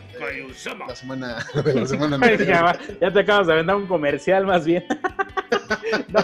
la 0.88 0.95
semana, 0.95 1.38
la 1.73 1.86
semana 1.88 2.36
ya, 2.36 2.78
ya, 3.02 3.12
te 3.12 3.19
acabas 3.19 3.47
de 3.47 3.56
vender 3.56 3.76
un 3.76 3.88
comercial 3.88 4.45
más 4.45 4.63
bien. 4.63 4.86
no, 6.10 6.21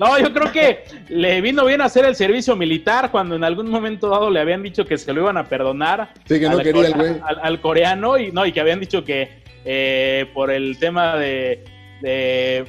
no, 0.00 0.18
yo 0.18 0.32
creo 0.32 0.50
que 0.50 0.84
le 1.08 1.40
vino 1.40 1.64
bien 1.64 1.80
hacer 1.80 2.04
el 2.06 2.16
servicio 2.16 2.56
militar 2.56 3.12
cuando 3.12 3.36
en 3.36 3.44
algún 3.44 3.70
momento 3.70 4.08
dado 4.08 4.30
le 4.30 4.40
habían 4.40 4.62
dicho 4.62 4.84
que 4.84 4.98
se 4.98 5.12
lo 5.12 5.20
iban 5.22 5.36
a 5.36 5.48
perdonar 5.48 6.12
sí, 6.26 6.40
que 6.40 6.48
no 6.48 6.58
al, 6.58 6.62
quería 6.64 6.86
el 6.88 6.94
güey. 6.94 7.20
Al, 7.22 7.60
coreano 7.60 8.18
y, 8.18 8.32
no, 8.32 8.44
y 8.46 8.50
que 8.50 8.60
habían 8.60 8.80
dicho 8.80 9.04
que 9.04 9.30
eh, 9.64 10.28
por 10.34 10.50
el 10.50 10.76
tema 10.80 11.16
de, 11.16 11.62
de, 12.02 12.64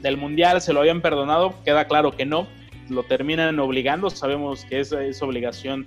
del 0.00 0.16
mundial 0.16 0.62
se 0.62 0.72
lo 0.72 0.80
habían 0.80 1.02
perdonado. 1.02 1.54
Queda 1.62 1.84
claro 1.86 2.12
que 2.12 2.24
no 2.24 2.48
lo 2.90 3.02
terminan 3.04 3.58
obligando. 3.58 4.10
Sabemos 4.10 4.64
que 4.64 4.80
es, 4.80 4.92
es 4.92 5.22
obligación 5.22 5.86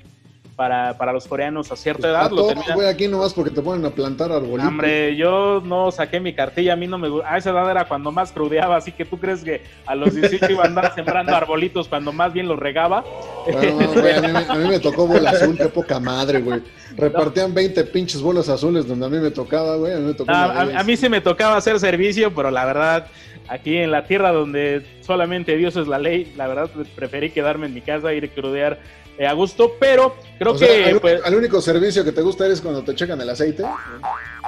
para, 0.55 0.97
para, 0.97 1.11
los 1.13 1.27
coreanos 1.27 1.71
a 1.71 1.75
cierta 1.75 2.09
edad. 2.09 2.31
lo 2.31 2.47
terminan... 2.47 2.85
aquí 2.85 3.07
nomás 3.07 3.33
porque 3.33 3.51
te 3.51 3.61
ponen 3.61 3.85
a 3.85 3.89
plantar 3.89 4.31
arbolitos. 4.31 4.67
Hombre, 4.67 5.15
yo 5.15 5.61
no 5.65 5.91
saqué 5.91 6.19
mi 6.19 6.33
cartilla, 6.33 6.73
a 6.73 6.75
mí 6.75 6.87
no 6.87 6.97
me 6.97 7.09
A 7.25 7.37
esa 7.37 7.49
edad 7.49 7.69
era 7.69 7.85
cuando 7.87 8.11
más 8.11 8.31
crudeaba, 8.31 8.77
así 8.77 8.91
que 8.91 9.05
tú 9.05 9.17
crees 9.19 9.43
que 9.43 9.61
a 9.85 9.95
los 9.95 10.13
18 10.13 10.51
iba 10.51 10.63
a 10.63 10.67
andar 10.67 10.93
sembrando 10.95 11.35
arbolitos 11.35 11.87
cuando 11.87 12.11
más 12.11 12.33
bien 12.33 12.47
los 12.47 12.59
regaba. 12.59 12.99
a, 12.99 14.55
mí, 14.55 14.67
me 14.67 14.79
tocó 14.79 15.07
bola 15.07 15.31
azul, 15.31 15.57
qué 15.57 15.67
poca 15.67 15.99
madre, 15.99 16.41
güey. 16.41 16.61
Repartían 16.95 17.53
20 17.53 17.85
pinches 17.85 18.21
bolas 18.21 18.49
azules 18.49 18.87
donde 18.87 19.05
a 19.07 19.09
mí 19.09 19.17
me 19.17 19.31
tocaba, 19.31 19.75
güey. 19.77 19.93
a 19.93 20.83
mí 20.83 20.97
sí 20.97 21.09
me 21.09 21.21
tocaba 21.21 21.57
hacer 21.57 21.79
servicio, 21.79 22.33
pero 22.33 22.51
la 22.51 22.65
verdad 22.65 23.07
aquí 23.47 23.77
en 23.77 23.91
la 23.91 24.05
tierra 24.05 24.31
donde 24.31 24.85
solamente 25.01 25.57
Dios 25.57 25.75
es 25.75 25.87
la 25.87 25.99
ley, 25.99 26.33
la 26.35 26.47
verdad 26.47 26.69
preferí 26.95 27.29
quedarme 27.29 27.67
en 27.67 27.73
mi 27.73 27.81
casa, 27.81 28.13
ir 28.13 28.25
a 28.25 28.27
crudear 28.27 28.79
eh, 29.17 29.27
a 29.27 29.33
gusto, 29.33 29.75
pero 29.79 30.15
creo 30.39 30.57
que... 30.57 30.89
El, 30.89 30.99
pues, 30.99 31.21
único 31.31 31.61
servicio 31.61 32.03
que 32.03 32.11
te 32.11 32.21
gusta 32.21 32.47
es 32.47 32.61
cuando 32.61 32.83
te 32.83 32.95
checan 32.95 33.21
el 33.21 33.29
aceite. 33.29 33.63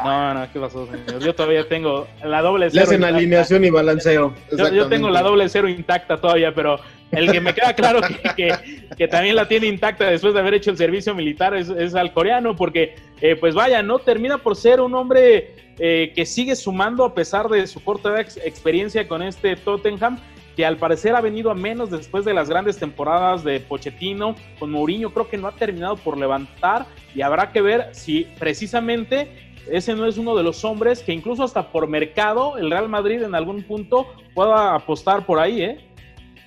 No, 0.03 0.33
no, 0.33 0.51
¿qué 0.51 0.59
pasó, 0.59 0.87
señor? 0.87 1.23
Yo 1.23 1.35
todavía 1.35 1.67
tengo 1.67 2.07
la 2.23 2.41
doble 2.41 2.71
cero. 2.71 2.81
Le 2.81 2.95
hacen 2.95 3.03
alineación 3.03 3.63
y 3.63 3.69
balanceo. 3.69 4.33
Yo, 4.51 4.87
tengo 4.87 5.09
la 5.09 5.21
doble 5.21 5.47
cero 5.49 5.69
intacta 5.69 6.17
todavía, 6.17 6.53
pero 6.55 6.79
el 7.11 7.31
que 7.31 7.41
me 7.41 7.53
queda 7.53 7.73
claro 7.73 8.01
que, 8.35 9.07
también 9.07 9.35
la 9.35 9.47
tiene 9.47 9.67
intacta 9.67 10.09
después 10.09 10.33
de 10.33 10.39
haber 10.39 10.55
hecho 10.55 10.71
el 10.71 10.77
servicio 10.77 11.13
militar 11.15 11.55
es, 11.55 11.69
es 11.69 11.95
al 11.95 12.13
coreano, 12.13 12.55
porque, 12.55 12.95
eh, 13.21 13.35
pues 13.35 13.55
vaya, 13.55 13.81
¿no? 13.81 13.99
Termina 13.99 14.37
por 14.37 14.55
ser 14.55 14.81
un 14.81 14.93
hombre 14.95 15.55
eh, 15.77 16.13
que 16.15 16.25
sigue 16.25 16.55
sumando 16.55 17.03
a 17.03 17.13
pesar 17.13 17.49
de 17.49 17.67
su 17.67 17.83
corta 17.83 18.19
experiencia 18.19 19.07
con 19.07 19.21
este 19.21 19.55
Tottenham, 19.55 20.19
que 20.55 20.65
al 20.65 20.77
parecer 20.77 21.15
ha 21.15 21.21
venido 21.21 21.51
a 21.51 21.55
menos 21.55 21.91
después 21.91 22.23
de 22.23 22.33
las 22.33 22.49
grandes 22.49 22.77
temporadas 22.77 23.43
de 23.43 23.59
Pochettino. 23.59 24.35
Con 24.57 24.71
Mourinho 24.71 25.13
creo 25.13 25.27
que 25.27 25.37
no 25.37 25.47
ha 25.47 25.51
terminado 25.51 25.97
por 25.97 26.17
levantar 26.17 26.85
y 27.13 27.21
habrá 27.21 27.51
que 27.51 27.61
ver 27.61 27.89
si 27.91 28.25
precisamente 28.39 29.27
ese 29.69 29.95
no 29.95 30.05
es 30.05 30.17
uno 30.17 30.35
de 30.35 30.43
los 30.43 30.63
hombres 30.63 31.01
que 31.01 31.11
incluso 31.11 31.43
hasta 31.43 31.71
por 31.71 31.87
mercado 31.87 32.57
el 32.57 32.69
Real 32.69 32.87
Madrid 32.87 33.23
en 33.23 33.35
algún 33.35 33.63
punto 33.63 34.07
pueda 34.33 34.75
apostar 34.75 35.25
por 35.25 35.39
ahí, 35.39 35.61
¿eh? 35.61 35.79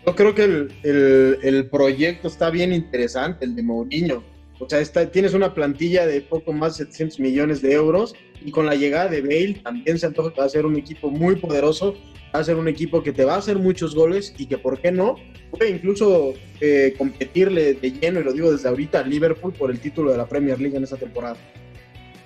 Yo 0.07 0.15
creo 0.15 0.35
que 0.35 0.45
el, 0.45 1.39
el 1.43 1.69
proyecto 1.69 2.29
está 2.29 2.51
bien 2.51 2.73
interesante, 2.73 3.45
el 3.45 3.55
de 3.55 3.63
Mourinho 3.63 4.23
o 4.61 4.69
sea, 4.69 5.11
tienes 5.11 5.35
una 5.35 5.55
plantilla 5.55 6.07
de 6.07 6.21
poco 6.21 6.53
más 6.53 6.79
de 6.79 6.87
700 6.87 7.21
millones 7.21 7.63
de 7.63 7.73
euros 7.73 8.15
y 8.45 8.51
con 8.51 8.67
la 8.67 8.75
llegada 8.75 9.09
de 9.09 9.21
Bale 9.21 9.61
también 9.63 9.99
se 9.99 10.07
antoja 10.07 10.33
que 10.33 10.41
va 10.41 10.47
a 10.47 10.51
ser 10.51 10.67
un 10.67 10.77
equipo 10.77 11.11
muy 11.11 11.37
poderoso, 11.37 11.95
va 12.35 12.41
a 12.41 12.45
ser 12.45 12.57
un 12.57 12.67
equipo 12.67 13.03
que 13.03 13.13
te 13.13 13.25
va 13.25 13.35
a 13.35 13.39
hacer 13.39 13.57
muchos 13.57 13.95
goles 13.95 14.35
y 14.37 14.47
que, 14.47 14.59
¿por 14.59 14.81
qué 14.81 14.91
no? 14.91 15.17
Puede 15.51 15.71
incluso 15.71 16.35
eh, 16.61 16.95
competirle 16.99 17.75
de 17.75 17.93
lleno, 17.93 18.21
y 18.21 18.25
lo 18.25 18.33
digo 18.33 18.51
desde 18.51 18.69
ahorita, 18.69 19.01
a 19.01 19.03
Liverpool 19.03 19.53
por 19.53 19.71
el 19.71 19.79
título 19.79 20.11
de 20.11 20.19
la 20.19 20.29
Premier 20.29 20.61
League 20.61 20.77
en 20.77 20.83
esta 20.83 20.97
temporada. 20.97 21.37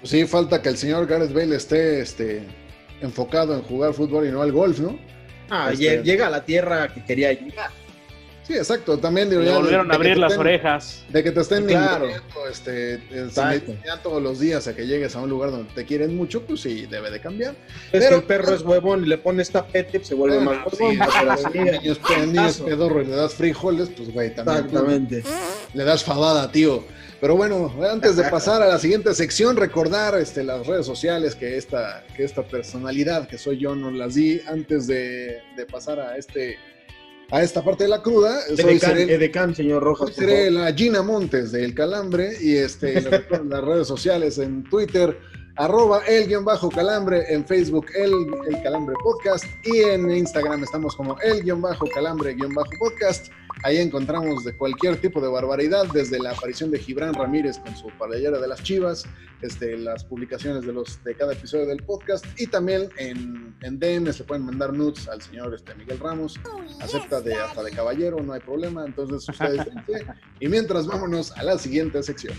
Pues 0.00 0.10
sí, 0.10 0.24
falta 0.26 0.62
que 0.62 0.70
el 0.70 0.76
señor 0.76 1.06
Gareth 1.06 1.32
Bale 1.32 1.54
esté 1.54 2.00
este, 2.00 2.42
enfocado 3.02 3.54
en 3.54 3.62
jugar 3.62 3.92
fútbol 3.92 4.26
y 4.26 4.30
no 4.30 4.40
al 4.40 4.52
golf, 4.52 4.80
¿no? 4.80 4.98
Ah, 5.50 5.70
este, 5.72 6.02
llega 6.02 6.26
a 6.26 6.30
la 6.30 6.44
tierra 6.44 6.92
que 6.92 7.04
quería 7.04 7.32
llegar. 7.32 7.70
Sí, 8.42 8.54
exacto. 8.54 8.98
También 8.98 9.30
digo, 9.30 9.42
ya, 9.42 9.56
volvieron 9.56 9.90
a 9.92 9.94
abrir 9.94 10.18
las 10.18 10.36
orejas. 10.36 11.04
De 11.10 11.22
que 11.22 11.30
te 11.30 11.40
estén 11.40 11.66
claro. 11.66 12.08
este, 12.50 13.00
todos 14.02 14.20
los 14.20 14.40
días 14.40 14.66
a 14.66 14.74
que 14.74 14.86
llegues 14.86 15.14
a 15.14 15.20
un 15.20 15.30
lugar 15.30 15.52
donde 15.52 15.72
te 15.72 15.84
quieren 15.84 16.16
mucho, 16.16 16.42
pues 16.42 16.60
sí, 16.60 16.86
debe 16.86 17.10
de 17.10 17.20
cambiar. 17.20 17.54
Es 17.92 18.04
Pero, 18.04 18.16
el 18.16 18.22
perro 18.24 18.54
es 18.54 18.62
huevón 18.62 19.04
y 19.04 19.08
le 19.08 19.18
pones 19.18 19.50
tapete, 19.50 20.04
se 20.04 20.14
vuelve 20.14 20.40
más 20.40 20.58
huevón. 20.66 20.98
Sí, 21.52 21.58
niños, 21.58 22.00
niños 22.26 22.60
pedorro 22.60 23.02
y 23.02 23.06
le 23.06 23.16
das 23.16 23.34
frijoles, 23.34 23.90
pues 23.90 24.12
güey, 24.12 24.34
también. 24.34 24.66
Exactamente. 24.66 25.22
le 25.74 25.84
das 25.84 26.02
fabada, 26.02 26.50
tío. 26.50 26.84
Pero 27.22 27.36
bueno, 27.36 27.72
antes 27.88 28.16
de 28.16 28.24
pasar 28.24 28.62
a 28.62 28.66
la 28.66 28.80
siguiente 28.80 29.14
sección, 29.14 29.54
recordar 29.56 30.18
este, 30.18 30.42
las 30.42 30.66
redes 30.66 30.84
sociales 30.84 31.36
que 31.36 31.56
esta, 31.56 32.04
que 32.16 32.24
esta 32.24 32.42
personalidad 32.42 33.28
que 33.28 33.38
soy 33.38 33.60
yo 33.60 33.76
nos 33.76 33.92
las 33.92 34.16
di 34.16 34.40
antes 34.48 34.88
de, 34.88 35.40
de 35.56 35.66
pasar 35.66 36.00
a 36.00 36.16
este 36.16 36.58
a 37.30 37.40
esta 37.44 37.62
parte 37.62 37.84
de 37.84 37.90
la 37.90 38.02
cruda. 38.02 38.40
Soy 38.56 38.80
Edecán, 39.08 39.54
señor 39.54 39.84
Rojas. 39.84 40.16
Seré 40.16 40.50
la 40.50 40.74
Gina 40.74 41.04
Montes 41.04 41.52
del 41.52 41.76
Calambre 41.76 42.32
y 42.40 42.56
este, 42.56 43.00
las 43.00 43.64
redes 43.64 43.86
sociales 43.86 44.38
en 44.38 44.64
Twitter, 44.64 45.16
arroba 45.56 46.00
el 46.06 46.26
guion 46.26 46.44
bajo 46.44 46.70
calambre, 46.70 47.24
en 47.32 47.44
Facebook 47.44 47.86
el, 47.94 48.12
el 48.48 48.62
calambre 48.62 48.94
podcast 49.02 49.44
y 49.64 49.80
en 49.80 50.10
Instagram 50.10 50.62
estamos 50.62 50.96
como 50.96 51.18
el 51.20 51.42
guion 51.42 51.60
bajo 51.60 51.86
calambre 51.88 52.34
guion 52.34 52.54
bajo 52.54 52.70
podcast. 52.78 53.28
Ahí 53.64 53.76
encontramos 53.76 54.44
de 54.44 54.56
cualquier 54.56 54.96
tipo 54.96 55.20
de 55.20 55.28
barbaridad, 55.28 55.84
desde 55.92 56.18
la 56.18 56.30
aparición 56.30 56.70
de 56.70 56.78
Gibran 56.78 57.14
Ramírez 57.14 57.58
con 57.58 57.76
su 57.76 57.88
playera 57.98 58.40
de 58.40 58.48
las 58.48 58.62
Chivas, 58.62 59.04
este, 59.42 59.76
las 59.76 60.04
publicaciones 60.04 60.66
de, 60.66 60.72
los, 60.72 61.02
de 61.04 61.14
cada 61.14 61.34
episodio 61.34 61.66
del 61.66 61.82
podcast 61.84 62.24
y 62.38 62.46
también 62.46 62.88
en, 62.96 63.54
en 63.60 63.78
DM 63.78 64.12
se 64.12 64.24
pueden 64.24 64.46
mandar 64.46 64.72
nudes 64.72 65.06
al 65.08 65.22
señor 65.22 65.54
este, 65.54 65.74
Miguel 65.74 66.00
Ramos. 66.00 66.40
Acepta 66.80 67.20
de 67.20 67.34
hasta 67.34 67.62
de 67.62 67.70
caballero, 67.70 68.20
no 68.20 68.32
hay 68.32 68.40
problema. 68.40 68.84
Entonces 68.84 69.28
ustedes 69.28 69.66
Y 70.40 70.48
mientras 70.48 70.86
vámonos 70.86 71.30
a 71.32 71.42
la 71.44 71.58
siguiente 71.58 72.02
sección. 72.02 72.34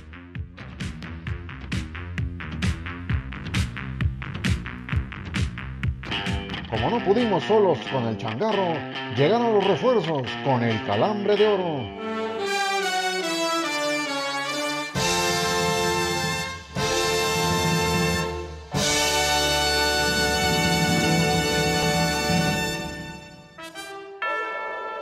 Como 6.74 6.90
no 6.90 7.06
pudimos 7.06 7.44
solos 7.44 7.78
con 7.92 8.08
el 8.08 8.18
changarro, 8.18 8.74
llegaron 9.16 9.54
los 9.54 9.64
refuerzos 9.64 10.24
con 10.44 10.64
el 10.64 10.84
calambre 10.88 11.36
de 11.36 11.48
oro. 11.48 11.84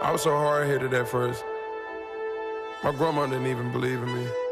I 0.04 0.12
was 0.12 0.24
so 0.24 0.32
hard 0.32 0.68
headed 0.68 0.94
at 0.94 1.08
first. 1.08 1.46
My 2.84 2.92
grandma 2.92 3.28
didn't 3.28 3.48
even 3.48 3.72
believe 3.72 4.04
in 4.04 4.14
me. 4.14 4.51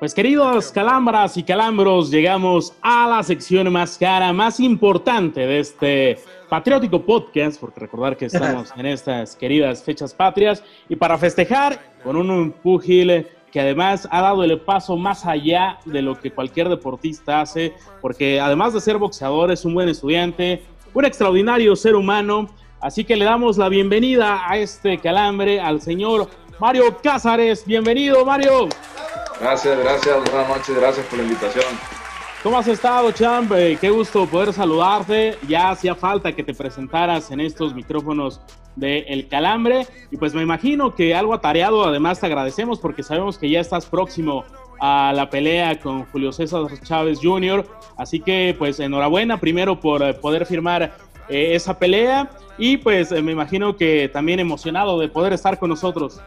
Pues 0.00 0.14
queridos 0.14 0.72
calambras 0.72 1.36
y 1.36 1.42
calambros, 1.42 2.10
llegamos 2.10 2.72
a 2.80 3.06
la 3.06 3.22
sección 3.22 3.70
más 3.70 3.98
cara, 3.98 4.32
más 4.32 4.58
importante 4.58 5.46
de 5.46 5.60
este 5.60 6.18
patriótico 6.48 7.02
podcast, 7.02 7.60
porque 7.60 7.80
recordar 7.80 8.16
que 8.16 8.24
estamos 8.24 8.72
en 8.78 8.86
estas 8.86 9.36
queridas 9.36 9.82
fechas 9.84 10.14
patrias, 10.14 10.64
y 10.88 10.96
para 10.96 11.18
festejar 11.18 11.78
con 12.02 12.16
un 12.16 12.50
púgil 12.50 13.26
que 13.52 13.60
además 13.60 14.08
ha 14.10 14.22
dado 14.22 14.42
el 14.42 14.58
paso 14.62 14.96
más 14.96 15.26
allá 15.26 15.78
de 15.84 16.00
lo 16.00 16.18
que 16.18 16.30
cualquier 16.30 16.70
deportista 16.70 17.42
hace, 17.42 17.74
porque 18.00 18.40
además 18.40 18.72
de 18.72 18.80
ser 18.80 18.96
boxeador 18.96 19.50
es 19.50 19.66
un 19.66 19.74
buen 19.74 19.90
estudiante, 19.90 20.62
un 20.94 21.04
extraordinario 21.04 21.76
ser 21.76 21.94
humano, 21.94 22.48
así 22.80 23.04
que 23.04 23.16
le 23.16 23.26
damos 23.26 23.58
la 23.58 23.68
bienvenida 23.68 24.50
a 24.50 24.56
este 24.56 24.96
calambre 24.96 25.60
al 25.60 25.82
señor 25.82 26.26
Mario 26.58 26.96
Cázares. 27.02 27.66
Bienvenido, 27.66 28.24
Mario. 28.24 28.70
Gracias, 29.40 29.78
gracias, 29.78 30.16
buenas 30.30 30.48
noches, 30.48 30.76
gracias 30.76 31.06
por 31.06 31.18
la 31.18 31.24
invitación. 31.24 31.64
¿Cómo 32.42 32.58
has 32.58 32.68
estado, 32.68 33.10
Champ? 33.12 33.52
Eh, 33.52 33.78
qué 33.80 33.90
gusto 33.90 34.26
poder 34.26 34.52
saludarte. 34.52 35.36
Ya 35.48 35.70
hacía 35.70 35.94
falta 35.94 36.32
que 36.32 36.42
te 36.42 36.54
presentaras 36.54 37.30
en 37.30 37.40
estos 37.40 37.74
micrófonos 37.74 38.40
de 38.76 39.00
El 39.00 39.28
Calambre. 39.28 39.86
Y 40.10 40.16
pues 40.16 40.34
me 40.34 40.42
imagino 40.42 40.94
que 40.94 41.14
algo 41.14 41.34
atareado, 41.34 41.84
además 41.84 42.20
te 42.20 42.26
agradecemos 42.26 42.78
porque 42.80 43.02
sabemos 43.02 43.38
que 43.38 43.48
ya 43.48 43.60
estás 43.60 43.86
próximo 43.86 44.44
a 44.78 45.12
la 45.14 45.28
pelea 45.28 45.78
con 45.80 46.04
Julio 46.06 46.32
César 46.32 46.62
Chávez 46.82 47.18
Jr. 47.22 47.66
Así 47.96 48.20
que 48.20 48.54
pues 48.58 48.80
enhorabuena 48.80 49.38
primero 49.38 49.80
por 49.80 50.02
eh, 50.02 50.14
poder 50.14 50.46
firmar 50.46 50.96
eh, 51.28 51.54
esa 51.54 51.78
pelea 51.78 52.30
y 52.56 52.78
pues 52.78 53.10
me 53.10 53.32
imagino 53.32 53.76
que 53.76 54.10
también 54.10 54.40
emocionado 54.40 54.98
de 54.98 55.08
poder 55.08 55.32
estar 55.32 55.58
con 55.58 55.70
nosotros. 55.70 56.20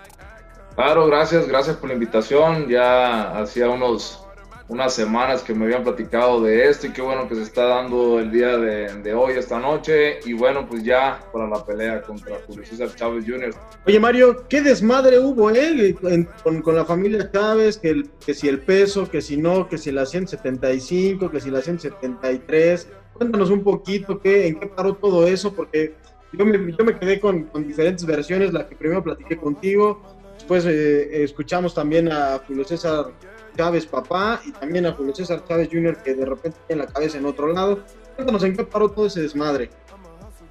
Claro, 0.75 1.05
gracias, 1.05 1.47
gracias 1.47 1.77
por 1.77 1.89
la 1.89 1.93
invitación. 1.93 2.67
Ya 2.67 3.37
hacía 3.39 3.69
unos, 3.69 4.25
unas 4.67 4.91
semanas 4.93 5.43
que 5.43 5.53
me 5.53 5.65
habían 5.65 5.83
platicado 5.83 6.41
de 6.41 6.67
esto 6.67 6.87
y 6.87 6.89
qué 6.91 7.01
bueno 7.01 7.27
que 7.27 7.35
se 7.35 7.43
está 7.43 7.65
dando 7.65 8.19
el 8.19 8.31
día 8.31 8.57
de, 8.57 9.13
hoy, 9.13 9.33
esta 9.33 9.59
noche. 9.59 10.19
Y 10.25 10.33
bueno, 10.33 10.65
pues 10.67 10.83
ya 10.83 11.19
para 11.31 11.47
la 11.47 11.63
pelea 11.63 12.01
contra 12.01 12.37
Julio 12.47 12.65
César 12.65 12.93
Chávez 12.95 13.23
Jr. 13.27 13.53
Oye, 13.85 13.99
Mario, 13.99 14.47
qué 14.49 14.61
desmadre 14.61 15.19
hubo, 15.19 15.51
¿eh? 15.51 15.95
con, 16.43 16.75
la 16.75 16.85
familia 16.85 17.29
Chávez, 17.31 17.77
que, 17.77 18.03
que 18.25 18.33
si 18.33 18.47
el 18.47 18.59
peso, 18.61 19.07
que 19.07 19.21
si 19.21 19.37
no, 19.37 19.69
que 19.69 19.77
si 19.77 19.91
la 19.91 20.07
175, 20.07 21.29
que 21.29 21.39
si 21.39 21.51
la 21.51 21.61
173. 21.61 22.87
Cuéntanos 23.13 23.51
un 23.51 23.63
poquito 23.63 24.19
qué, 24.19 24.47
en 24.47 24.59
qué 24.59 24.65
paró 24.65 24.95
todo 24.95 25.27
eso, 25.27 25.53
porque 25.53 25.93
yo 26.31 26.45
me, 26.47 26.73
yo 26.75 26.83
me 26.83 26.97
quedé 26.97 27.19
con, 27.19 27.43
con 27.43 27.67
diferentes 27.67 28.03
versiones, 28.07 28.51
la 28.51 28.67
que 28.67 28.75
primero 28.75 29.03
platiqué 29.03 29.37
contigo 29.37 30.01
Después 30.43 30.65
eh, 30.65 31.23
escuchamos 31.23 31.73
también 31.73 32.11
a 32.11 32.37
Julio 32.45 32.65
César 32.65 33.13
Chávez 33.55 33.85
papá 33.85 34.41
y 34.45 34.51
también 34.51 34.85
a 34.85 34.91
Julio 34.91 35.15
César 35.15 35.41
Chávez 35.47 35.69
Jr. 35.71 36.03
que 36.03 36.15
de 36.15 36.25
repente 36.25 36.57
tiene 36.67 36.83
la 36.83 36.91
cabeza 36.91 37.17
en 37.17 37.25
otro 37.25 37.47
lado. 37.47 37.79
Cuéntanos 38.17 38.43
en 38.43 38.57
qué 38.57 38.65
paró 38.65 38.91
todo 38.91 39.05
ese 39.05 39.21
desmadre. 39.21 39.69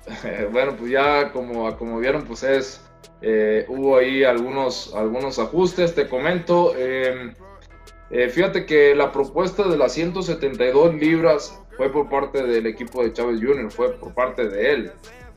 bueno, 0.51 0.75
pues 0.79 0.93
ya 0.93 1.31
como, 1.31 1.77
como 1.77 1.99
vieron, 1.99 2.25
pues 2.25 2.43
es, 2.43 2.81
eh, 3.21 3.67
hubo 3.69 3.99
ahí 3.99 4.25
algunos, 4.25 4.95
algunos 4.95 5.39
ajustes, 5.39 5.95
te 5.95 6.09
comento. 6.09 6.75
Em, 6.75 7.35
eh, 8.09 8.31
fíjate 8.31 8.65
que 8.65 8.95
la 8.95 9.13
propuesta 9.13 9.69
de 9.69 9.77
las 9.77 9.93
172 9.93 10.95
libras 10.95 11.61
fue 11.77 11.93
por 11.93 12.09
parte 12.09 12.43
del 12.43 12.67
equipo 12.67 13.05
de 13.05 13.13
Chávez 13.13 13.43
Jr., 13.43 13.71
fue 13.71 13.93
por 13.93 14.15
parte 14.15 14.49
de 14.49 14.73
él. 14.73 14.93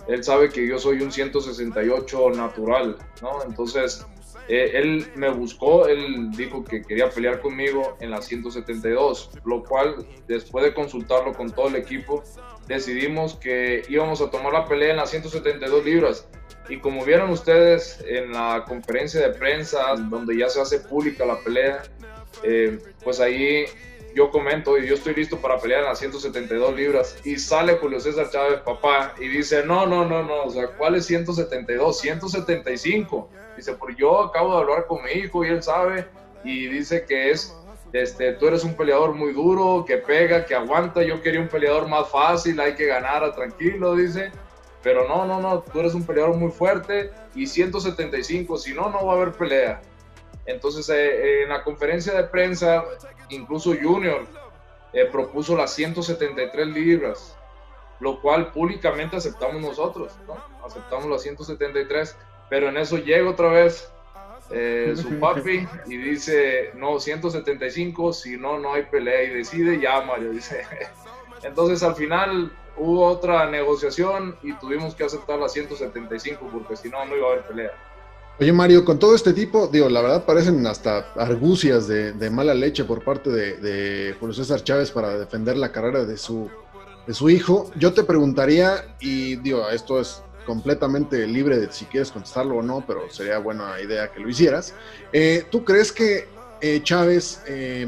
Él 0.07 0.23
sabe 0.23 0.47
que 0.47 0.65
yo 0.65 0.79
soy 0.79 1.01
un 1.01 1.11
168 1.11 2.29
natural, 2.29 2.95
¿no? 3.21 3.43
Entonces, 3.43 4.05
eh, 4.47 4.71
él 4.75 5.07
me 5.15 5.29
buscó, 5.29 5.87
él 5.87 6.31
dijo 6.31 6.63
que 6.63 6.81
quería 6.81 7.09
pelear 7.09 7.41
conmigo 7.41 7.97
en 7.99 8.11
la 8.11 8.21
172, 8.21 9.31
lo 9.43 9.63
cual 9.63 10.05
después 10.27 10.63
de 10.65 10.73
consultarlo 10.73 11.33
con 11.33 11.51
todo 11.51 11.67
el 11.67 11.75
equipo, 11.75 12.23
decidimos 12.67 13.35
que 13.35 13.83
íbamos 13.89 14.21
a 14.21 14.29
tomar 14.29 14.53
la 14.53 14.67
pelea 14.67 14.91
en 14.91 14.97
las 14.97 15.09
172 15.09 15.83
libras. 15.83 16.27
Y 16.69 16.77
como 16.79 17.03
vieron 17.05 17.29
ustedes 17.29 18.03
en 18.07 18.31
la 18.31 18.65
conferencia 18.67 19.21
de 19.21 19.33
prensa, 19.33 19.95
donde 19.95 20.37
ya 20.37 20.49
se 20.49 20.61
hace 20.61 20.79
pública 20.79 21.25
la 21.25 21.39
pelea, 21.39 21.83
eh, 22.43 22.79
pues 23.03 23.19
ahí 23.19 23.65
yo 24.15 24.31
comento 24.31 24.77
y 24.77 24.87
yo 24.87 24.95
estoy 24.95 25.13
listo 25.13 25.37
para 25.39 25.59
pelear 25.59 25.81
en 25.81 25.89
las 25.89 25.99
172 25.99 26.73
libras. 26.73 27.17
Y 27.25 27.37
sale 27.37 27.73
Julio 27.73 27.99
César 27.99 28.29
Chávez, 28.29 28.61
papá, 28.61 29.13
y 29.19 29.27
dice, 29.27 29.63
no, 29.65 29.85
no, 29.85 30.05
no, 30.05 30.23
no, 30.23 30.43
o 30.43 30.49
sea, 30.49 30.67
¿cuál 30.67 30.95
es 30.95 31.05
172? 31.05 31.99
175. 31.99 33.29
Dice, 33.57 33.73
porque 33.73 33.95
yo 33.99 34.23
acabo 34.23 34.55
de 34.55 34.61
hablar 34.61 34.85
con 34.87 35.03
mi 35.03 35.11
hijo 35.11 35.43
y 35.43 35.49
él 35.49 35.61
sabe, 35.61 36.07
y 36.45 36.67
dice 36.67 37.03
que 37.05 37.31
es, 37.31 37.53
este, 37.91 38.33
tú 38.33 38.47
eres 38.47 38.63
un 38.63 38.75
peleador 38.75 39.13
muy 39.13 39.33
duro, 39.33 39.83
que 39.85 39.97
pega, 39.97 40.45
que 40.45 40.55
aguanta, 40.55 41.03
yo 41.03 41.21
quería 41.21 41.41
un 41.41 41.49
peleador 41.49 41.89
más 41.89 42.09
fácil, 42.09 42.57
hay 42.61 42.75
que 42.75 42.85
ganar 42.85 43.21
a 43.23 43.33
tranquilo, 43.33 43.95
dice. 43.95 44.31
Pero 44.81 45.07
no, 45.09 45.25
no, 45.25 45.41
no, 45.41 45.59
tú 45.59 45.79
eres 45.79 45.93
un 45.93 46.05
peleador 46.05 46.37
muy 46.37 46.51
fuerte 46.51 47.11
y 47.33 47.47
175, 47.47 48.57
si 48.57 48.73
no, 48.73 48.89
no 48.89 49.05
va 49.05 49.13
a 49.13 49.15
haber 49.17 49.33
pelea. 49.33 49.81
Entonces, 50.45 50.87
eh, 50.89 51.43
en 51.43 51.49
la 51.49 51.63
conferencia 51.63 52.13
de 52.13 52.23
prensa, 52.25 52.83
incluso 53.29 53.73
Junior 53.81 54.25
eh, 54.93 55.05
propuso 55.11 55.55
las 55.55 55.73
173 55.73 56.67
libras, 56.67 57.37
lo 57.99 58.21
cual 58.21 58.51
públicamente 58.51 59.17
aceptamos 59.17 59.61
nosotros, 59.61 60.13
¿no? 60.27 60.35
Aceptamos 60.65 61.05
las 61.07 61.21
173 61.21 62.15
pero 62.49 62.69
en 62.69 62.77
eso 62.77 62.97
llega 62.97 63.29
otra 63.29 63.49
vez 63.49 63.91
eh, 64.51 64.93
su 64.95 65.09
papi 65.19 65.67
y 65.85 65.97
dice, 65.97 66.71
no, 66.75 66.99
175, 66.99 68.13
si 68.13 68.37
no, 68.37 68.59
no 68.59 68.73
hay 68.73 68.83
pelea 68.83 69.23
y 69.23 69.29
decide, 69.29 69.79
ya 69.79 70.01
Mario, 70.01 70.31
dice. 70.31 70.63
Entonces 71.43 71.83
al 71.83 71.95
final 71.95 72.51
hubo 72.77 73.05
otra 73.05 73.49
negociación 73.49 74.37
y 74.43 74.53
tuvimos 74.53 74.95
que 74.95 75.03
aceptar 75.03 75.39
la 75.39 75.49
175 75.49 76.49
porque 76.51 76.75
si 76.75 76.89
no, 76.89 77.03
no 77.05 77.15
iba 77.15 77.27
a 77.27 77.31
haber 77.33 77.45
pelea. 77.45 77.71
Oye 78.37 78.51
Mario, 78.51 78.83
con 78.83 78.99
todo 78.99 79.15
este 79.15 79.31
tipo, 79.31 79.67
digo, 79.67 79.87
la 79.87 80.01
verdad 80.01 80.25
parecen 80.25 80.67
hasta 80.67 81.13
argucias 81.15 81.87
de, 81.87 82.29
mala 82.29 82.53
leche 82.53 82.83
por 82.83 83.01
parte 83.01 83.29
de, 83.29 83.55
de, 83.57 84.13
Julio 84.19 84.35
César 84.35 84.61
Chávez 84.61 84.91
para 84.91 85.17
defender 85.17 85.55
la 85.55 85.71
carrera 85.71 86.03
de 86.03 86.17
su, 86.17 86.49
su 87.07 87.29
hijo. 87.29 87.71
Yo 87.77 87.93
te 87.93 88.03
preguntaría, 88.03 88.97
y 88.99 89.37
digo, 89.37 89.69
esto 89.69 90.01
es 90.01 90.21
completamente 90.45 91.25
libre 91.25 91.59
de 91.59 91.71
si 91.71 91.85
quieres 91.85 92.11
contestarlo 92.11 92.57
o 92.57 92.61
no, 92.61 92.83
pero 92.85 93.09
sería 93.09 93.37
buena 93.37 93.79
idea 93.79 94.11
que 94.11 94.19
lo 94.19 94.27
hicieras. 94.27 94.73
Eh, 95.13 95.45
¿Tú 95.49 95.63
crees 95.63 95.93
que 95.93 96.27
eh, 96.59 96.81
Chávez, 96.83 97.41
eh, 97.47 97.87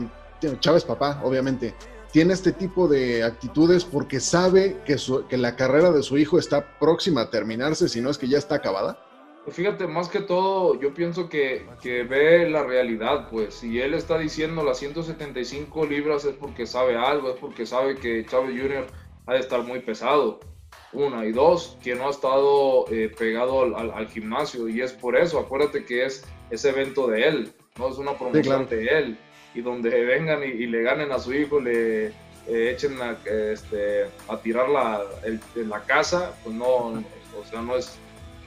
Chávez 0.61 0.85
papá, 0.85 1.19
obviamente, 1.25 1.75
tiene 2.13 2.33
este 2.33 2.53
tipo 2.53 2.87
de 2.87 3.21
actitudes 3.21 3.83
porque 3.83 4.21
sabe 4.21 4.77
que, 4.85 4.95
que 5.27 5.37
la 5.37 5.57
carrera 5.57 5.91
de 5.91 6.03
su 6.03 6.17
hijo 6.17 6.39
está 6.39 6.79
próxima 6.79 7.23
a 7.23 7.29
terminarse, 7.29 7.89
si 7.89 7.99
no 7.99 8.09
es 8.09 8.17
que 8.17 8.29
ya 8.29 8.37
está 8.37 8.55
acabada? 8.55 9.06
Fíjate, 9.49 9.87
más 9.87 10.09
que 10.09 10.19
todo, 10.19 10.79
yo 10.79 10.93
pienso 10.93 11.29
que, 11.29 11.65
que, 11.81 12.03
ve 12.03 12.49
la 12.49 12.63
realidad, 12.63 13.29
pues 13.29 13.55
si 13.55 13.79
él 13.79 13.93
está 13.93 14.17
diciendo 14.17 14.63
las 14.63 14.77
175 14.79 15.85
libras 15.85 16.25
es 16.25 16.35
porque 16.35 16.65
sabe 16.65 16.97
algo, 16.97 17.31
es 17.31 17.37
porque 17.39 17.65
sabe 17.65 17.95
que 17.95 18.25
Chávez 18.25 18.59
Jr. 18.61 18.85
ha 19.25 19.33
de 19.33 19.39
estar 19.39 19.63
muy 19.63 19.79
pesado 19.79 20.39
una 20.93 21.25
y 21.25 21.31
dos, 21.31 21.77
que 21.83 21.95
no 21.95 22.07
ha 22.07 22.11
estado 22.11 22.85
eh, 22.91 23.13
pegado 23.17 23.75
al, 23.77 24.07
gimnasio 24.09 24.67
y 24.67 24.81
es 24.81 24.93
por 24.93 25.15
eso, 25.17 25.39
acuérdate 25.39 25.85
que 25.85 26.05
es 26.05 26.25
ese 26.49 26.69
evento 26.69 27.07
de 27.07 27.27
él, 27.27 27.53
no 27.77 27.89
es 27.89 27.97
una 27.97 28.17
promoción 28.17 28.67
de 28.67 28.85
él 28.85 29.17
y 29.53 29.61
donde 29.61 29.89
vengan 29.89 30.43
y, 30.43 30.65
le 30.65 30.81
ganen 30.83 31.11
a 31.11 31.19
su 31.19 31.33
hijo, 31.33 31.59
le 31.59 32.07
eh, 32.07 32.11
echen 32.47 33.01
a, 33.01 33.17
este, 33.25 34.05
a 34.27 34.37
tirar 34.41 34.69
la, 34.69 35.03
la 35.55 35.81
casa, 35.83 36.33
pues 36.43 36.55
no, 36.55 36.65
o 36.65 37.45
sea, 37.49 37.61
no 37.61 37.75
es, 37.75 37.97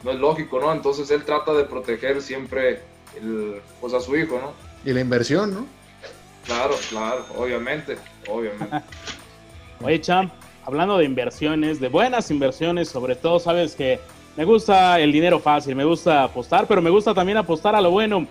no 0.02 0.10
es 0.10 0.18
lógico, 0.18 0.60
¿no? 0.60 0.72
Entonces 0.72 1.10
él 1.10 1.24
trata 1.24 1.52
de 1.52 1.64
proteger 1.64 2.22
siempre 2.22 2.80
el, 3.16 3.60
pues 3.80 3.92
a 3.94 4.00
su 4.00 4.16
hijo, 4.16 4.40
¿no? 4.40 4.52
Y 4.88 4.94
la 4.94 5.00
inversión, 5.00 5.54
¿no? 5.54 5.66
Claro, 6.46 6.74
claro, 6.88 7.24
obviamente, 7.36 7.96
obviamente. 8.28 8.80
Oye, 9.82 10.00
Champ, 10.00 10.32
hablando 10.64 10.98
de 10.98 11.04
inversiones, 11.04 11.80
de 11.80 11.88
buenas 11.88 12.30
inversiones, 12.30 12.88
sobre 12.88 13.14
todo, 13.14 13.38
sabes 13.38 13.74
que 13.74 14.00
me 14.36 14.44
gusta 14.44 15.00
el 15.00 15.12
dinero 15.12 15.38
fácil, 15.38 15.74
me 15.76 15.84
gusta 15.84 16.24
apostar, 16.24 16.66
pero 16.66 16.80
me 16.80 16.90
gusta 16.90 17.14
también 17.14 17.38
apostar 17.38 17.74
a 17.74 17.80
lo 17.80 17.90
bueno. 17.90 18.26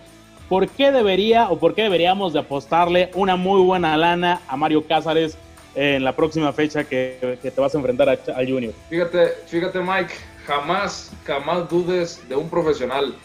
¿Por 0.48 0.68
qué 0.68 0.92
debería 0.92 1.50
o 1.50 1.60
por 1.60 1.76
qué 1.76 1.84
deberíamos 1.84 2.34
de 2.34 2.40
apostarle 2.40 3.12
una 3.14 3.36
muy 3.36 3.62
buena 3.62 3.96
lana 3.96 4.42
a 4.48 4.58
Mario 4.58 4.86
Cázares 4.88 5.38
en 5.76 6.04
la 6.04 6.16
próxima 6.16 6.52
fecha 6.52 6.84
que, 6.84 7.38
te 7.42 7.62
vas 7.62 7.76
a 7.76 7.78
enfrentar 7.78 8.10
al 8.10 8.50
Junior? 8.50 8.74
Fíjate, 8.90 9.28
fíjate 9.46 9.80
Mike, 9.80 10.14
jamás, 10.50 11.12
jamás 11.28 11.70
dudes 11.70 12.28
de 12.28 12.36
un 12.36 12.50
profesional. 12.50 13.16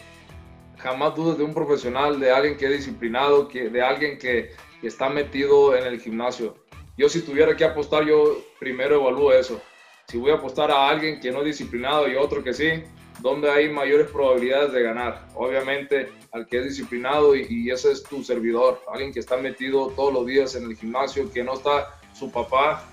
Jamás 0.77 1.15
dudes 1.15 1.39
de 1.39 1.43
un 1.43 1.55
profesional, 1.55 2.19
de 2.19 2.29
alguien 2.29 2.55
que 2.55 2.65
es 2.65 2.71
disciplinado, 2.71 3.47
que, 3.47 3.69
de 3.69 3.81
alguien 3.81 4.19
que, 4.19 4.51
está 4.83 5.09
metido 5.09 5.75
en 5.75 5.83
el 5.87 5.99
gimnasio 5.99 6.53
yo 6.95 7.09
si 7.09 7.21
tuviera 7.21 7.55
que 7.57 7.65
apostar, 7.65 8.05
yo 8.05 8.37
primero 8.59 8.97
evalúo 8.97 9.33
eso. 9.33 9.59
Si 10.07 10.17
voy 10.17 10.29
a 10.29 10.35
apostar 10.35 10.69
a 10.69 10.87
alguien 10.87 11.19
que 11.19 11.31
no 11.31 11.39
es 11.39 11.45
disciplinado 11.45 12.07
y 12.07 12.15
otro 12.15 12.43
que 12.43 12.53
sí, 12.53 12.83
donde 13.19 13.49
hay 13.49 13.67
mayores 13.67 14.11
probabilidades 14.11 14.71
de 14.73 14.83
ganar. 14.83 15.27
Obviamente, 15.33 16.11
al 16.31 16.45
que 16.45 16.59
es 16.59 16.65
disciplinado 16.65 17.35
y, 17.35 17.47
y 17.49 17.71
ese 17.71 17.91
es 17.91 18.03
tu 18.03 18.23
servidor, 18.23 18.79
alguien 18.87 19.11
que 19.11 19.21
está 19.21 19.37
metido 19.37 19.87
todos 19.95 20.13
los 20.13 20.27
días 20.27 20.55
en 20.55 20.65
el 20.65 20.77
gimnasio, 20.77 21.31
que 21.31 21.43
no 21.43 21.55
está 21.55 21.99
su 22.13 22.31
papá 22.31 22.85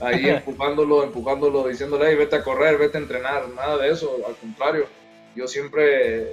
ahí 0.00 0.28
empujándolo, 0.28 1.02
empujándolo, 1.02 1.68
diciéndole, 1.68 2.06
hey, 2.08 2.16
vete 2.16 2.36
a 2.36 2.42
correr, 2.42 2.78
vete 2.78 2.98
a 2.98 3.00
entrenar, 3.00 3.48
nada 3.50 3.76
de 3.78 3.90
eso, 3.90 4.16
al 4.26 4.34
contrario, 4.36 4.86
yo 5.34 5.46
siempre 5.46 6.26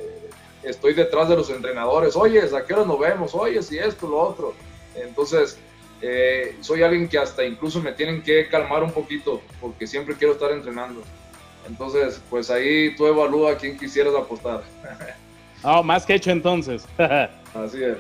estoy 0.64 0.94
detrás 0.94 1.30
de 1.30 1.36
los 1.36 1.50
entrenadores, 1.50 2.16
oye, 2.16 2.42
¿a 2.42 2.66
qué 2.66 2.74
hora 2.74 2.86
nos 2.86 3.00
vemos? 3.00 3.36
Oye, 3.36 3.62
si 3.62 3.78
esto, 3.78 4.08
lo 4.08 4.20
otro. 4.20 4.54
Entonces, 4.96 5.60
eh, 6.02 6.56
soy 6.62 6.84
alguien 6.84 7.08
que 7.08 7.18
hasta 7.18 7.44
incluso 7.44 7.82
me 7.82 7.92
tienen 7.92 8.22
que 8.22 8.48
calmar 8.50 8.84
un 8.84 8.92
poquito, 8.92 9.42
porque 9.62 9.88
siempre 9.88 10.16
quiero 10.16 10.34
estar 10.34 10.52
entrenando. 10.52 11.02
Entonces, 11.68 12.22
pues 12.30 12.50
ahí 12.50 12.96
tú 12.96 13.06
evalúa 13.08 13.54
a 13.54 13.58
quién 13.58 13.78
quisieras 13.78 14.16
apostar. 14.16 14.64
Oh, 15.64 15.82
más 15.82 16.06
que 16.06 16.14
hecho 16.14 16.30
entonces. 16.30 16.86
Así 16.98 17.84
es. 17.84 17.98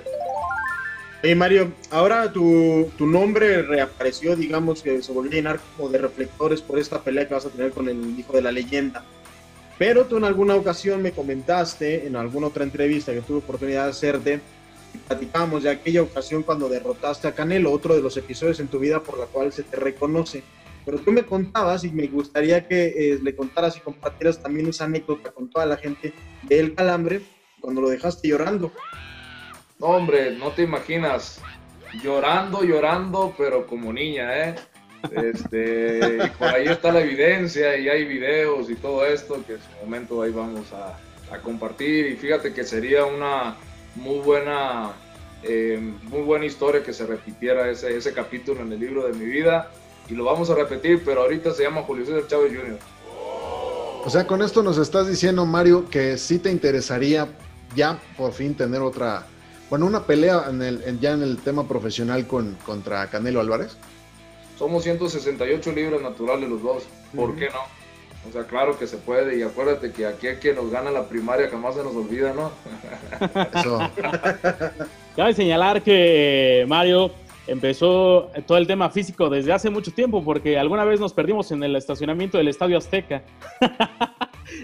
Hey 1.28 1.36
Mario, 1.36 1.74
ahora 1.92 2.32
tu, 2.32 2.90
tu 2.98 3.06
nombre 3.06 3.62
reapareció, 3.62 4.38
digamos 4.38 4.82
que 4.82 5.04
se 5.04 5.12
volvió 5.12 5.30
a 5.30 5.36
llenar 5.36 5.60
como 5.76 5.90
de 5.90 5.98
reflectores 5.98 6.62
por 6.62 6.80
esta 6.80 7.02
pelea 7.02 7.28
que 7.28 7.34
vas 7.34 7.46
a 7.46 7.50
tener 7.50 7.72
con 7.72 7.90
el 7.90 8.18
hijo 8.18 8.32
de 8.32 8.42
la 8.42 8.50
leyenda. 8.50 9.04
Pero 9.78 10.06
tú 10.06 10.16
en 10.16 10.24
alguna 10.24 10.56
ocasión 10.56 11.02
me 11.02 11.12
comentaste, 11.12 12.08
en 12.08 12.16
alguna 12.16 12.48
otra 12.48 12.64
entrevista 12.64 13.12
que 13.12 13.20
tuve 13.20 13.40
oportunidad 13.40 13.84
de 13.84 13.90
hacerte, 13.90 14.40
platicamos 15.10 15.64
de 15.64 15.72
aquella 15.72 16.04
ocasión 16.04 16.44
cuando 16.44 16.70
derrotaste 16.70 17.28
a 17.28 17.36
Canelo, 17.36 17.74
otro 17.74 17.94
de 17.94 18.02
los 18.02 18.16
episodios 18.16 18.62
en 18.62 18.70
tu 18.70 18.80
vida 18.80 19.04
por 19.04 19.20
la 19.20 19.26
cual 19.26 19.52
se 19.52 19.64
te 19.64 19.76
reconoce. 19.76 20.44
Pero 20.86 20.98
tú 21.00 21.12
me 21.12 21.26
contabas 21.26 21.84
y 21.84 21.92
me 21.92 22.08
gustaría 22.08 22.66
que 22.70 22.86
eh, 22.86 23.20
le 23.22 23.36
contaras 23.36 23.76
y 23.76 23.82
compartieras 23.82 24.42
también 24.42 24.68
esa 24.68 24.86
anécdota 24.86 25.32
con 25.32 25.50
toda 25.50 25.66
la 25.66 25.76
gente 25.76 26.14
del 26.44 26.74
calambre 26.74 27.20
cuando 27.60 27.82
lo 27.82 27.90
dejaste 27.90 28.30
llorando. 28.30 28.72
Hombre, 29.80 30.32
no 30.32 30.52
te 30.52 30.64
imaginas. 30.64 31.40
Llorando, 32.04 32.64
llorando, 32.64 33.34
pero 33.38 33.66
como 33.66 33.94
niña, 33.94 34.50
¿eh? 34.50 34.56
Este, 35.12 36.18
por 36.38 36.48
ahí 36.48 36.68
está 36.68 36.92
la 36.92 37.02
evidencia 37.02 37.78
y 37.78 37.88
hay 37.88 38.06
videos 38.06 38.70
y 38.70 38.76
todo 38.76 39.06
esto 39.06 39.42
que 39.46 39.54
en 39.54 39.60
su 39.60 39.86
momento 39.86 40.22
ahí 40.22 40.32
vamos 40.32 40.74
a, 40.74 40.98
a 41.34 41.40
compartir. 41.40 42.08
Y 42.08 42.16
fíjate 42.16 42.54
que 42.54 42.64
sería 42.64 43.06
una 43.06 43.56
muy 43.96 44.20
buena, 44.20 44.92
eh, 45.44 45.80
muy 46.04 46.22
buena 46.22 46.46
historia 46.46 46.84
que 46.84 46.94
se 46.94 47.06
repitiera 47.06 47.70
ese, 47.70 47.96
ese 47.96 48.14
capítulo 48.14 48.62
en 48.62 48.72
el 48.72 48.80
libro 48.80 49.08
de 49.08 49.14
mi 49.14 49.26
vida. 49.26 49.72
Y 50.10 50.14
lo 50.14 50.24
vamos 50.24 50.50
a 50.50 50.56
repetir, 50.56 51.04
pero 51.04 51.22
ahorita 51.22 51.54
se 51.54 51.64
llama 51.64 51.84
Julio 51.84 52.06
César 52.06 52.28
Chávez 52.28 52.54
Jr. 52.56 52.80
O 54.06 54.10
sea, 54.10 54.26
con 54.26 54.42
esto 54.42 54.64
nos 54.64 54.78
estás 54.78 55.08
diciendo, 55.08 55.46
Mario, 55.46 55.90
que 55.90 56.18
sí 56.18 56.40
te 56.40 56.50
interesaría 56.50 57.28
ya 57.76 58.00
por 58.16 58.32
fin 58.32 58.56
tener 58.56 58.82
otra, 58.82 59.26
bueno, 59.70 59.86
una 59.86 60.04
pelea 60.04 60.46
en 60.50 60.62
el, 60.62 60.84
en- 60.86 61.00
ya 61.00 61.12
en 61.12 61.22
el 61.24 61.38
tema 61.38 61.68
profesional 61.68 62.26
con, 62.28 62.56
contra 62.66 63.08
Canelo 63.10 63.40
Álvarez. 63.42 63.78
Somos 64.58 64.84
168 64.84 65.72
libras 65.74 66.02
naturales 66.02 66.50
los 66.50 66.62
dos. 66.64 66.84
¿Por 67.16 67.36
qué 67.36 67.48
no? 67.50 67.60
O 68.28 68.32
sea, 68.32 68.44
claro 68.46 68.78
que 68.78 68.88
se 68.88 68.98
puede. 68.98 69.38
Y 69.38 69.44
acuérdate 69.44 69.92
que 69.92 70.06
aquí 70.06 70.28
a 70.28 70.40
quien 70.40 70.56
nos 70.56 70.70
gana 70.72 70.90
la 70.92 71.08
primaria 71.08 71.50
jamás 71.50 71.76
se 71.76 71.84
nos 71.84 71.96
olvida, 71.96 72.34
¿no? 72.34 72.52
Eso. 73.60 73.80
Cabe 75.16 75.34
señalar 75.34 75.82
que 75.82 76.62
eh, 76.62 76.66
Mario 76.66 77.12
empezó 77.46 78.30
todo 78.46 78.58
el 78.58 78.68
tema 78.68 78.90
físico 78.90 79.30
desde 79.30 79.54
hace 79.54 79.70
mucho 79.70 79.92
tiempo, 79.94 80.24
porque 80.24 80.58
alguna 80.60 80.84
vez 80.84 81.00
nos 81.00 81.14
perdimos 81.14 81.52
en 81.52 81.64
el 81.64 81.76
estacionamiento 81.76 82.38
del 82.38 82.48
Estadio 82.50 82.78
Azteca. 82.78 83.22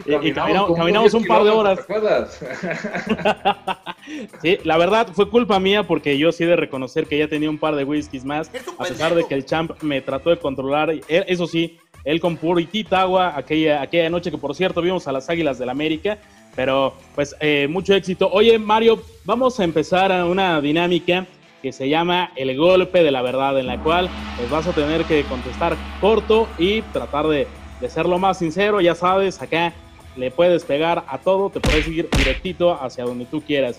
y, 0.06 0.28
y 0.30 0.34
caminamos, 0.34 1.14
un 1.14 1.26
par 1.26 1.44
de 1.44 1.52
10 1.52 1.56
horas. 1.56 1.80
kilómetros, 1.86 2.40
¿te 2.40 3.16
acuerdas? 3.20 3.78
Sí, 4.42 4.58
la 4.64 4.78
verdad 4.78 5.08
fue 5.14 5.30
culpa 5.30 5.60
mía 5.60 5.84
porque 5.84 6.18
yo 6.18 6.32
sí 6.32 6.44
de 6.46 6.56
reconocer 6.56 7.08
que 7.08 7.18
ya 7.18 7.28
tenía 7.28 7.50
un 7.50 7.58
par 7.58 7.76
de 7.76 7.86
whiskies 7.86 8.26
más, 8.26 8.52
a 8.78 8.84
pesar 8.84 9.16
de 9.16 9.24
que 9.24 9.34
el 9.34 9.46
champ 9.46 9.82
me 9.82 10.02
trató 10.02 10.30
de 10.30 10.38
controlar. 10.38 10.94
Eso 11.08 11.48
sí, 11.48 11.78
él 12.04 12.20
con 12.20 12.38
puritita 12.38 13.02
agua 13.02 13.34
aquella, 13.36 13.82
aquella 13.82 14.10
noche 14.10 14.32
que 14.32 14.38
por 14.38 14.56
cierto 14.56 14.82
vimos 14.82 15.08
a 15.08 15.12
las 15.12 15.30
Águilas 15.30 15.58
del 15.58 15.70
América, 15.70 16.18
pero 16.56 16.94
pues 17.16 17.36
eh, 17.40 17.68
mucho 17.70 17.94
éxito. 17.94 18.30
Oye 18.32 18.60
Mario, 18.60 19.02
vamos 19.24 19.60
a 19.60 19.64
empezar 19.64 20.12
a 20.12 20.26
una 20.26 20.60
dinámica 20.60 21.26
que 21.62 21.72
se 21.72 21.88
llama 21.88 22.32
el 22.36 22.58
golpe 22.58 23.04
de 23.04 23.12
la 23.12 23.22
verdad, 23.22 23.58
en 23.58 23.68
la 23.68 23.82
cual 23.82 24.10
pues 24.38 24.50
vas 24.50 24.68
a 24.68 24.74
tener 24.74 25.06
que 25.06 25.24
contestar 25.24 25.78
corto 26.02 26.50
y 26.58 26.82
tratar 26.82 27.28
de, 27.28 27.48
de 27.84 27.90
ser 27.90 28.06
lo 28.06 28.18
más 28.18 28.38
sincero, 28.38 28.80
ya 28.80 28.96
sabes, 28.96 29.42
acá 29.42 29.74
le 30.16 30.32
puedes 30.32 30.64
pegar 30.64 31.04
a 31.06 31.18
todo, 31.18 31.50
te 31.50 31.60
puedes 31.60 31.86
ir 31.86 32.10
directito 32.18 32.82
hacia 32.82 33.04
donde 33.04 33.26
tú 33.26 33.42
quieras. 33.42 33.78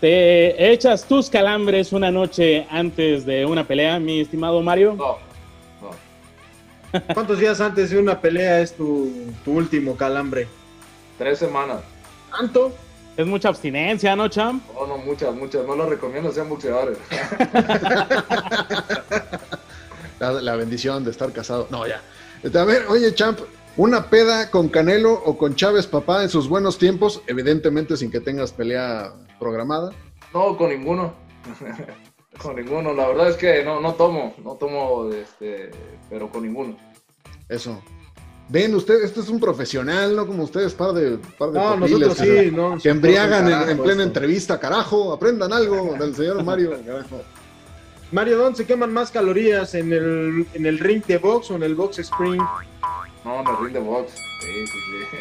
¿Te 0.00 0.72
echas 0.72 1.04
tus 1.04 1.28
calambres 1.28 1.92
una 1.92 2.12
noche 2.12 2.64
antes 2.70 3.26
de 3.26 3.44
una 3.44 3.64
pelea, 3.64 3.98
mi 3.98 4.20
estimado 4.20 4.62
Mario? 4.62 4.94
No, 4.94 5.18
no. 5.82 7.00
¿Cuántos 7.14 7.40
días 7.40 7.60
antes 7.60 7.90
de 7.90 7.98
una 7.98 8.20
pelea 8.20 8.60
es 8.60 8.76
tu, 8.76 9.10
tu 9.44 9.54
último 9.54 9.96
calambre? 9.96 10.46
Tres 11.18 11.40
semanas. 11.40 11.80
¿Tanto? 12.30 12.72
Es 13.16 13.26
mucha 13.26 13.48
abstinencia, 13.48 14.14
¿no, 14.14 14.28
champ? 14.28 14.62
No, 14.74 14.86
no, 14.86 14.98
muchas, 14.98 15.34
muchas. 15.34 15.66
No 15.66 15.74
lo 15.74 15.86
recomiendo, 15.86 16.30
sean 16.30 16.48
boxeadores. 16.48 16.98
La, 20.20 20.30
la 20.30 20.54
bendición 20.54 21.02
de 21.02 21.10
estar 21.10 21.32
casado. 21.32 21.66
No, 21.70 21.88
ya. 21.88 22.00
A 22.52 22.64
ver, 22.64 22.86
oye, 22.88 23.14
Champ, 23.14 23.38
una 23.76 24.10
peda 24.10 24.50
con 24.50 24.68
Canelo 24.68 25.12
o 25.12 25.36
con 25.38 25.54
Chávez, 25.54 25.86
papá, 25.86 26.22
en 26.22 26.28
sus 26.28 26.48
buenos 26.48 26.78
tiempos, 26.78 27.22
evidentemente 27.26 27.96
sin 27.96 28.10
que 28.10 28.20
tengas 28.20 28.52
pelea 28.52 29.12
programada. 29.38 29.92
No, 30.32 30.56
con 30.56 30.70
ninguno. 30.70 31.14
con 32.42 32.56
ninguno. 32.56 32.92
La 32.92 33.08
verdad 33.08 33.30
es 33.30 33.36
que 33.36 33.64
no, 33.64 33.80
no 33.80 33.94
tomo. 33.94 34.34
No 34.44 34.54
tomo, 34.56 35.10
este, 35.12 35.70
pero 36.10 36.30
con 36.30 36.42
ninguno. 36.42 36.76
Eso. 37.48 37.82
Ven, 38.48 38.74
usted, 38.74 39.02
este 39.02 39.20
es 39.20 39.30
un 39.30 39.40
profesional, 39.40 40.14
no 40.14 40.26
como 40.26 40.44
ustedes, 40.44 40.74
par 40.74 40.92
de, 40.92 41.16
par 41.38 41.50
de 41.50 41.58
No, 41.58 41.76
nosotros 41.78 42.14
que- 42.16 42.44
sí, 42.44 42.50
no. 42.50 42.76
que 42.76 42.90
embriagan 42.90 43.50
en, 43.70 43.78
plena 43.78 43.92
esto. 43.92 44.02
entrevista, 44.02 44.60
carajo, 44.60 45.14
aprendan 45.14 45.50
algo 45.50 45.94
del 45.98 46.14
señor 46.14 46.44
Mario. 46.44 46.72
carajo. 46.86 47.22
Mario, 48.14 48.38
¿dónde 48.38 48.58
se 48.58 48.66
queman 48.66 48.92
más 48.92 49.10
calorías? 49.10 49.74
¿En 49.74 49.92
el, 49.92 50.46
¿En 50.54 50.66
el 50.66 50.78
ring 50.78 51.04
de 51.04 51.18
box 51.18 51.50
o 51.50 51.56
en 51.56 51.64
el 51.64 51.74
box 51.74 51.98
spring? 51.98 52.40
No, 53.24 53.40
en 53.40 53.48
el 53.48 53.56
ring 53.58 53.72
de 53.72 53.80
box. 53.80 54.12
Sí, 54.40 54.66
sí, 54.66 54.78
sí. 55.10 55.16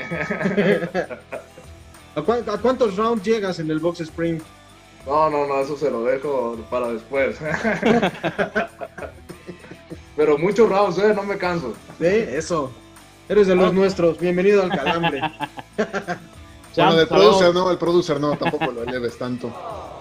¿A, 2.15 2.21
cuán- 2.21 2.47
a 2.47 2.57
cuántos 2.59 2.95
rounds 2.95 3.23
llegas 3.23 3.57
en 3.57 3.71
el 3.71 3.79
box 3.79 4.01
spring? 4.01 4.39
No, 5.07 5.27
no, 5.31 5.47
no, 5.47 5.59
eso 5.59 5.75
se 5.75 5.89
lo 5.89 6.03
dejo 6.03 6.55
para 6.69 6.89
después. 6.89 7.35
Pero 10.15 10.37
muchos 10.37 10.69
rounds, 10.69 10.99
¿eh? 10.99 11.13
No 11.15 11.23
me 11.23 11.39
canso. 11.39 11.73
Sí, 11.99 12.05
eso. 12.05 12.71
Eres 13.27 13.47
de 13.47 13.55
los 13.55 13.73
nuestros. 13.73 14.19
Bienvenido 14.19 14.61
al 14.63 14.69
calambre. 14.69 15.19
Bueno, 16.75 16.91
sabemos- 16.93 17.07
producer 17.07 17.53
no, 17.53 17.69
el 17.69 17.77
producer 17.77 18.19
no, 18.19 18.35
tampoco 18.35 18.71
lo 18.71 18.81
eleves 18.81 19.15
tanto. 19.19 19.53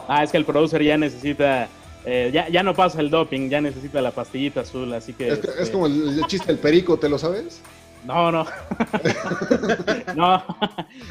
Ah, 0.08 0.24
es 0.24 0.30
que 0.30 0.38
el 0.38 0.46
producer 0.46 0.82
ya 0.82 0.96
necesita, 0.96 1.68
eh, 2.04 2.30
ya, 2.32 2.48
ya 2.48 2.62
no 2.62 2.74
pasa 2.74 3.00
el 3.00 3.10
doping, 3.10 3.48
ya 3.48 3.60
necesita 3.60 4.00
la 4.02 4.10
pastillita 4.10 4.60
azul, 4.62 4.92
así 4.92 5.12
que... 5.12 5.28
Es, 5.28 5.38
que- 5.38 5.48
este, 5.48 5.62
es 5.62 5.70
como 5.70 5.86
el, 5.86 6.18
el 6.18 6.26
chiste 6.26 6.46
del 6.48 6.58
perico, 6.58 6.98
¿te 6.98 7.08
lo 7.08 7.18
sabes? 7.18 7.60
No, 8.04 8.32
no. 8.32 8.44
no. 10.16 10.42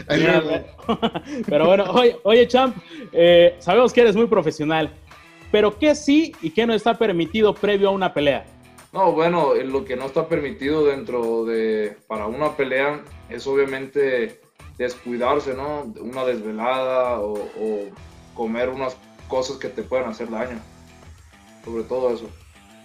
Mira, 0.10 0.44
pero 1.48 1.66
bueno, 1.66 1.86
oye, 1.92 2.18
oye 2.24 2.48
Champ, 2.48 2.76
eh, 3.14 3.56
sabemos 3.60 3.94
que 3.94 4.02
eres 4.02 4.16
muy 4.16 4.28
profesional, 4.28 4.92
pero 5.52 5.78
¿qué 5.78 5.96
sí 5.96 6.34
y 6.42 6.50
qué 6.52 6.66
no 6.66 6.74
está 6.74 6.98
permitido 6.98 7.54
previo 7.54 7.90
a 7.90 7.92
una 7.92 8.14
pelea? 8.14 8.46
No, 8.92 9.14
bueno, 9.14 9.56
eh, 9.56 9.64
lo 9.64 9.86
que 9.86 9.96
no 9.96 10.06
está 10.06 10.28
permitido 10.28 10.86
dentro 10.86 11.46
de 11.46 11.96
para 12.08 12.26
una 12.28 12.58
pelea 12.58 13.02
es 13.30 13.48
obviamente 13.48 14.42
descuidarse, 14.78 15.54
¿no? 15.54 15.84
Una 16.02 16.26
desvelada 16.26 17.22
o, 17.22 17.34
o 17.34 17.80
comer 18.34 18.68
unas 18.68 18.98
cosas 19.30 19.56
que 19.58 19.70
te 19.70 19.82
puedan 19.84 20.10
hacer 20.10 20.30
daño. 20.30 20.60
Sobre 21.64 21.84
todo 21.84 22.14
eso. 22.14 22.30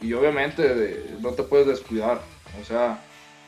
Y 0.00 0.12
obviamente 0.12 1.16
no 1.20 1.30
te 1.32 1.42
puedes 1.42 1.66
descuidar. 1.66 2.20
O 2.60 2.64
sea, 2.64 3.02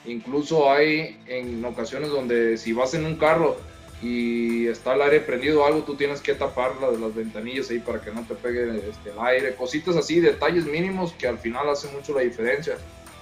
incluso 0.07 0.70
hay 0.70 1.20
en 1.26 1.64
ocasiones 1.64 2.11
donde 2.11 2.57
si 2.57 2.72
vas 2.72 2.95
en 2.95 3.05
un 3.05 3.16
carro 3.16 3.57
y 4.01 4.68
está 4.68 4.95
el 4.95 5.03
aire 5.03 5.20
prendido 5.20 5.62
o 5.62 5.66
algo, 5.66 5.83
tú 5.83 5.97
tienes 5.97 6.20
que 6.20 6.35
tapar 6.35 6.76
la 6.81 6.91
de 6.91 6.99
las 6.99 7.14
ventanillas 7.14 7.68
ahí 7.70 7.81
para 7.81 8.01
que 8.01 8.12
no 8.12 8.22
te 8.22 8.35
pegue 8.35 8.79
este, 8.89 9.11
el 9.11 9.18
aire. 9.18 9.55
Cositas 9.57 9.97
así, 9.97 10.20
detalles 10.20 10.66
mínimos 10.66 11.12
que 11.12 11.26
al 11.26 11.39
final 11.39 11.68
hacen 11.68 11.93
mucho 11.93 12.14
la 12.14 12.22
diferencia. 12.22 12.76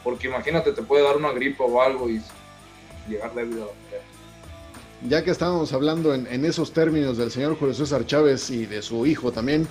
Porque 0.05 0.29
imagínate, 0.29 0.73
te 0.73 0.83
puede 0.83 1.03
dar 1.03 1.17
una 1.17 1.33
gripa 1.33 1.65
o 1.65 1.81
algo 1.81 2.09
y 2.09 2.21
llegar 3.09 3.35
débil 3.35 3.59
a 3.59 3.61
la. 3.61 3.71
Ya 5.09 5.23
que 5.23 5.31
estábamos 5.31 5.73
hablando 5.73 6.15
en, 6.15 6.27
en 6.27 6.45
esos 6.45 6.73
términos 6.73 7.19
del 7.19 7.31
señor 7.31 7.59
Julio 7.59 7.75
César 7.75 8.07
Chávez 8.07 8.51
y 8.51 8.67
de 8.67 8.81
su 8.83 9.07
hijo 9.07 9.31
también, 9.31 9.69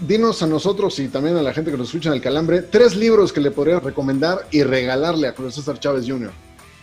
dinos 0.00 0.42
a 0.42 0.46
nosotros 0.46 0.98
y 0.98 1.08
también 1.08 1.36
a 1.36 1.42
la 1.42 1.52
gente 1.52 1.70
que 1.70 1.76
nos 1.76 1.88
escucha 1.88 2.08
en 2.10 2.16
el 2.16 2.20
Calambre, 2.20 2.62
tres 2.62 2.96
libros 2.96 3.32
que 3.32 3.40
le 3.40 3.50
podrías 3.50 3.82
recomendar 3.82 4.46
y 4.50 4.62
regalarle 4.62 5.28
a 5.28 5.32
Julio 5.32 5.50
César 5.50 5.78
Chávez 5.80 6.04
Jr. 6.08 6.30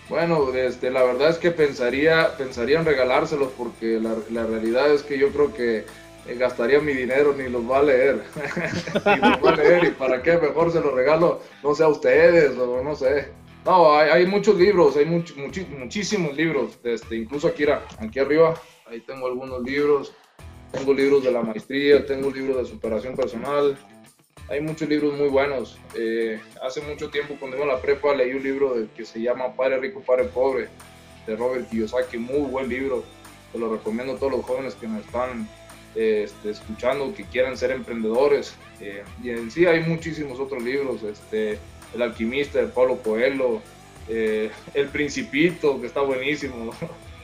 Bueno, 0.09 0.53
este, 0.53 0.91
la 0.91 1.03
verdad 1.03 1.30
es 1.30 1.38
que 1.38 1.51
pensaría, 1.51 2.36
pensaría 2.38 2.80
en 2.80 2.86
regalárselos 2.86 3.49
porque 3.57 3.99
la, 3.99 4.16
la 4.32 4.45
realidad 4.45 4.91
es 4.93 5.01
que 5.03 5.18
yo 5.18 5.30
creo 5.30 5.53
que 5.53 5.86
eh, 6.28 6.36
gastaría 6.38 6.80
mi 6.80 6.93
dinero 6.93 7.34
ni 7.38 7.49
los 7.49 7.70
va 7.70 7.80
a 7.80 7.84
leer. 7.84 8.24
ni 9.05 9.16
los 9.30 9.43
va 9.43 9.51
a 9.51 9.55
leer 9.55 9.84
y 9.86 9.91
para 9.91 10.22
qué 10.22 10.38
mejor 10.38 10.72
se 10.72 10.82
los 10.82 10.93
regalo, 10.93 11.41
no 11.64 11.74
sé 11.74 11.84
a 11.84 11.88
ustedes 11.88 12.57
o 12.57 12.84
no 12.84 12.95
sé. 12.95 13.30
No, 13.66 13.95
hay, 13.97 14.09
hay 14.09 14.26
muchos 14.26 14.55
libros, 14.57 14.97
hay 14.97 15.05
much- 15.05 15.36
muchi- 15.38 15.66
muchísimos 15.80 16.36
libros, 16.36 16.78
este, 16.84 17.16
incluso 17.16 17.47
aquí, 17.47 17.64
aquí 17.97 18.20
arriba, 18.20 18.55
ahí 18.86 18.99
tengo 18.99 19.26
algunos 19.28 19.61
libros, 19.64 20.11
tengo 20.74 20.93
libros 20.93 21.24
de 21.24 21.32
la 21.32 21.41
maestría, 21.41 22.05
tengo 22.05 22.32
libros 22.32 22.57
de 22.57 22.65
superación 22.65 23.15
personal, 23.15 23.78
hay 24.49 24.59
muchos 24.59 24.89
libros 24.89 25.17
muy 25.17 25.30
buenos. 25.30 25.78
Eh, 25.95 26.39
hace 26.61 26.82
mucho 26.82 27.09
tiempo 27.09 27.36
cuando 27.39 27.57
iba 27.57 27.65
a 27.65 27.76
la 27.76 27.82
prepa 27.82 28.13
leí 28.15 28.34
un 28.34 28.43
libro 28.43 28.74
de- 28.74 28.88
que 28.95 29.05
se 29.05 29.21
llama 29.21 29.53
Padre 29.55 29.78
Rico, 29.80 30.01
Padre 30.01 30.26
Pobre, 30.26 30.67
de 31.28 31.36
Robert 31.36 31.69
Kiyosaki, 31.69 32.17
muy 32.17 32.49
buen 32.49 32.67
libro, 32.67 33.03
se 33.51 33.59
lo 33.59 33.71
recomiendo 33.71 34.13
a 34.13 34.17
todos 34.17 34.32
los 34.34 34.43
jóvenes 34.45 34.74
que 34.76 34.88
me 34.88 34.99
están 34.99 35.47
eh, 35.95 36.24
este, 36.26 36.49
escuchando, 36.49 37.13
que 37.13 37.24
quieran 37.24 37.55
ser 37.55 37.69
emprendedores. 37.69 38.55
Eh, 38.82 39.03
y 39.24 39.30
en 39.30 39.51
sí 39.51 39.67
hay 39.67 39.82
muchísimos 39.84 40.39
otros 40.39 40.63
libros, 40.63 41.03
este, 41.03 41.59
El 41.93 42.01
alquimista 42.01 42.59
de 42.59 42.65
Pablo 42.67 42.97
Coelho, 42.97 43.61
eh, 44.09 44.49
El 44.74 44.88
Principito, 44.88 45.80
que 45.80 45.86
está 45.86 46.01
buenísimo. 46.01 46.71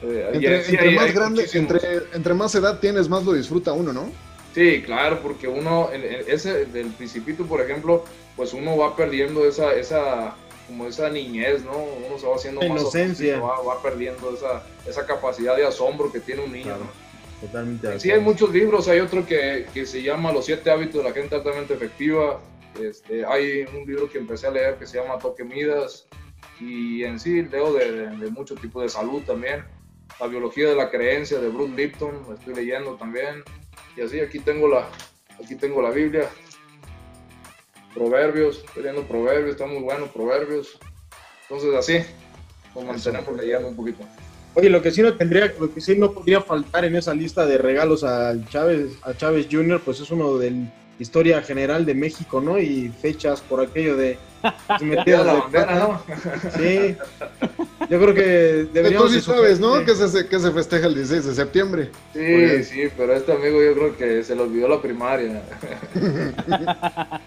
Eh, 0.02 0.30
Entre, 0.32 0.56
en 0.56 0.64
sí 0.64 0.70
entre 0.72 0.88
hay- 0.88 0.94
más 0.94 1.04
hay 1.06 1.12
grande, 1.12 1.42
muchísimos. 1.42 1.70
entre, 1.84 1.98
entre 2.16 2.34
más 2.34 2.54
edad 2.54 2.78
tienes, 2.80 3.08
más 3.08 3.24
lo 3.24 3.32
disfruta 3.32 3.72
uno, 3.72 3.92
¿no? 3.92 4.10
Sí, 4.54 4.82
claro, 4.82 5.20
porque 5.22 5.46
uno, 5.46 5.90
en- 5.92 6.02
en 6.02 6.24
ese 6.26 6.64
del 6.66 6.88
principito, 6.88 7.44
por 7.46 7.60
ejemplo, 7.60 8.04
pues 8.36 8.52
uno 8.52 8.76
va 8.76 8.96
perdiendo 8.96 9.46
esa, 9.46 9.74
esa, 9.74 10.34
como 10.66 10.86
esa 10.86 11.08
niñez, 11.10 11.64
¿no? 11.64 11.72
Uno 11.76 12.18
se 12.18 12.26
va 12.26 12.36
haciendo 12.36 12.60
más 12.62 12.80
Inocencia. 12.80 13.36
adulto, 13.36 13.46
va, 13.66 13.74
va 13.74 13.82
perdiendo 13.82 14.34
esa, 14.34 14.64
esa 14.88 15.06
capacidad 15.06 15.56
de 15.56 15.66
asombro 15.66 16.10
que 16.10 16.20
tiene 16.20 16.42
un 16.44 16.52
niño, 16.52 16.64
Claro. 16.64 16.80
¿no? 16.84 17.46
Totalmente. 17.46 18.00
Sí, 18.00 18.10
hay 18.10 18.20
muchos 18.20 18.50
libros, 18.52 18.86
hay 18.88 19.00
otro 19.00 19.24
que, 19.26 19.66
que 19.72 19.86
se 19.86 20.02
llama 20.02 20.30
Los 20.32 20.44
siete 20.46 20.70
hábitos 20.70 21.02
de 21.02 21.08
la 21.08 21.14
gente 21.14 21.34
altamente 21.34 21.72
efectiva, 21.74 22.38
este, 22.80 23.24
hay 23.24 23.62
un 23.74 23.86
libro 23.86 24.10
que 24.10 24.18
empecé 24.18 24.46
a 24.46 24.50
leer 24.50 24.74
que 24.76 24.86
se 24.86 24.98
llama 25.00 25.18
Toque 25.18 25.42
Midas, 25.44 26.06
y 26.60 27.02
en 27.04 27.18
sí 27.18 27.42
leo 27.42 27.72
de, 27.72 27.90
de, 27.92 28.16
de 28.16 28.30
mucho 28.30 28.54
tipo 28.56 28.82
de 28.82 28.88
salud 28.90 29.22
también, 29.22 29.64
La 30.20 30.26
biología 30.26 30.68
de 30.68 30.76
la 30.76 30.90
creencia 30.90 31.40
de 31.40 31.48
Bruce 31.48 31.74
Lipton, 31.74 32.22
lo 32.28 32.34
estoy 32.34 32.54
leyendo 32.54 32.94
también, 32.96 33.42
y 33.96 34.02
así 34.02 34.20
aquí 34.20 34.38
tengo 34.38 34.68
la, 34.68 34.88
aquí 35.42 35.54
tengo 35.54 35.80
la 35.80 35.90
Biblia, 35.90 36.28
Proverbios, 37.94 38.58
estoy 38.66 38.82
leyendo 38.82 39.08
Proverbios, 39.08 39.52
está 39.52 39.66
muy 39.66 39.82
bueno 39.82 40.06
Proverbios, 40.08 40.78
entonces 41.42 41.74
así, 41.74 41.98
nos 42.74 42.84
mantenemos 42.84 43.34
leyendo 43.34 43.68
un 43.68 43.76
poquito. 43.76 44.04
Oye, 44.54 44.68
lo 44.68 44.82
que 44.82 44.90
sí 44.90 45.00
no 45.00 45.16
tendría, 45.16 45.54
lo 45.58 45.72
que 45.72 45.80
sí 45.80 45.96
no 45.96 46.12
podría 46.12 46.40
faltar 46.40 46.84
en 46.84 46.96
esa 46.96 47.14
lista 47.14 47.46
de 47.46 47.56
regalos 47.56 48.04
al 48.04 48.46
Chávez, 48.48 48.92
a 49.02 49.14
Chávez 49.14 49.46
Jr., 49.50 49.80
pues 49.82 50.00
es 50.00 50.10
uno 50.10 50.36
del 50.38 50.70
historia 50.98 51.40
general 51.40 51.86
de 51.86 51.94
México, 51.94 52.40
¿no? 52.40 52.58
Y 52.58 52.88
fechas 53.00 53.40
por 53.40 53.60
aquello 53.60 53.96
de 53.96 54.18
sus 54.78 54.82
metidas 54.86 55.26
la 55.26 55.34
de 55.34 55.40
bandera. 55.40 55.74
¿no? 55.78 56.02
Sí. 56.58 56.96
Yo 57.90 58.00
creo 58.00 58.14
que 58.14 58.64
Tú 58.68 58.72
deberíamos 58.74 59.10
sí 59.10 59.16
de 59.16 59.22
sabes, 59.22 59.60
¿no? 59.60 59.74
sugerir- 59.76 59.86
Que 59.86 60.08
se, 60.08 60.26
que 60.28 60.38
se 60.38 60.50
festeja 60.52 60.86
el 60.86 60.94
16 60.94 61.24
de 61.26 61.34
septiembre. 61.34 61.90
Sí, 62.12 62.18
Pues- 62.20 62.68
sí, 62.68 62.82
pero 62.96 63.14
este 63.14 63.32
amigo 63.32 63.62
yo 63.62 63.74
creo 63.74 63.96
que 63.96 64.22
se 64.24 64.34
le 64.36 64.42
olvidó 64.42 64.68
la 64.68 64.80
primaria. 64.80 65.42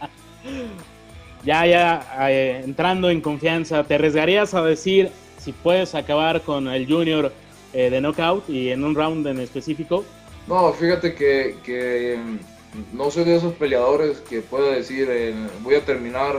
Ya, 1.45 1.65
ya, 1.65 2.29
eh, 2.29 2.61
entrando 2.63 3.09
en 3.09 3.19
confianza, 3.19 3.83
¿te 3.83 3.95
arriesgarías 3.95 4.53
a 4.53 4.63
decir 4.63 5.09
si 5.37 5.51
puedes 5.51 5.93
acabar 5.93 6.41
con 6.41 6.69
el 6.69 6.87
Junior 6.87 7.33
eh, 7.73 7.89
de 7.89 7.99
knockout 7.99 8.49
y 8.49 8.69
en 8.69 8.83
un 8.85 8.95
round 8.95 9.27
en 9.27 9.41
específico? 9.41 10.05
No, 10.47 10.71
fíjate 10.71 11.13
que, 11.15 11.57
que, 11.63 12.17
mm, 12.17 12.95
no 12.97 13.11
soy 13.11 13.25
de 13.25 13.35
esos 13.35 13.53
peleadores 13.55 14.19
que 14.19 14.39
pueda 14.41 14.71
decir 14.71 15.07
eh, 15.11 15.33
voy 15.63 15.75
a 15.75 15.81
terminar 15.81 16.33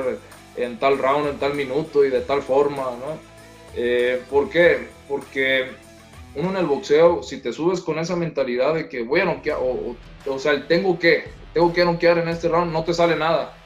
en 0.57 0.79
tal 0.79 0.99
round, 0.99 1.29
en 1.29 1.39
tal 1.39 1.55
minuto 1.55 2.05
y 2.05 2.11
de 2.11 2.21
tal 2.21 2.43
forma, 2.43 2.83
¿no? 2.99 3.19
Eh, 3.77 4.23
¿Por 4.31 4.49
qué? 4.51 4.89
Porque 5.09 5.67
uno 6.35 6.51
en 6.51 6.57
el 6.57 6.67
boxeo, 6.67 7.23
si 7.23 7.41
te 7.41 7.53
subes 7.53 7.81
con 7.81 7.99
esa 7.99 8.17
mentalidad 8.17 8.75
de 8.75 8.89
que 8.89 9.03
voy 9.03 9.21
a 9.21 9.25
noquear, 9.25 9.59
o, 9.61 9.65
o, 9.67 9.97
o 10.27 10.39
sea, 10.39 10.67
tengo 10.67 10.99
que, 10.99 11.25
tengo 11.53 11.73
que 11.73 11.85
noquear 11.85 12.19
en 12.19 12.29
este 12.29 12.49
round, 12.49 12.73
no 12.73 12.85
te 12.85 12.95
sale 12.95 13.17
nada. 13.17 13.57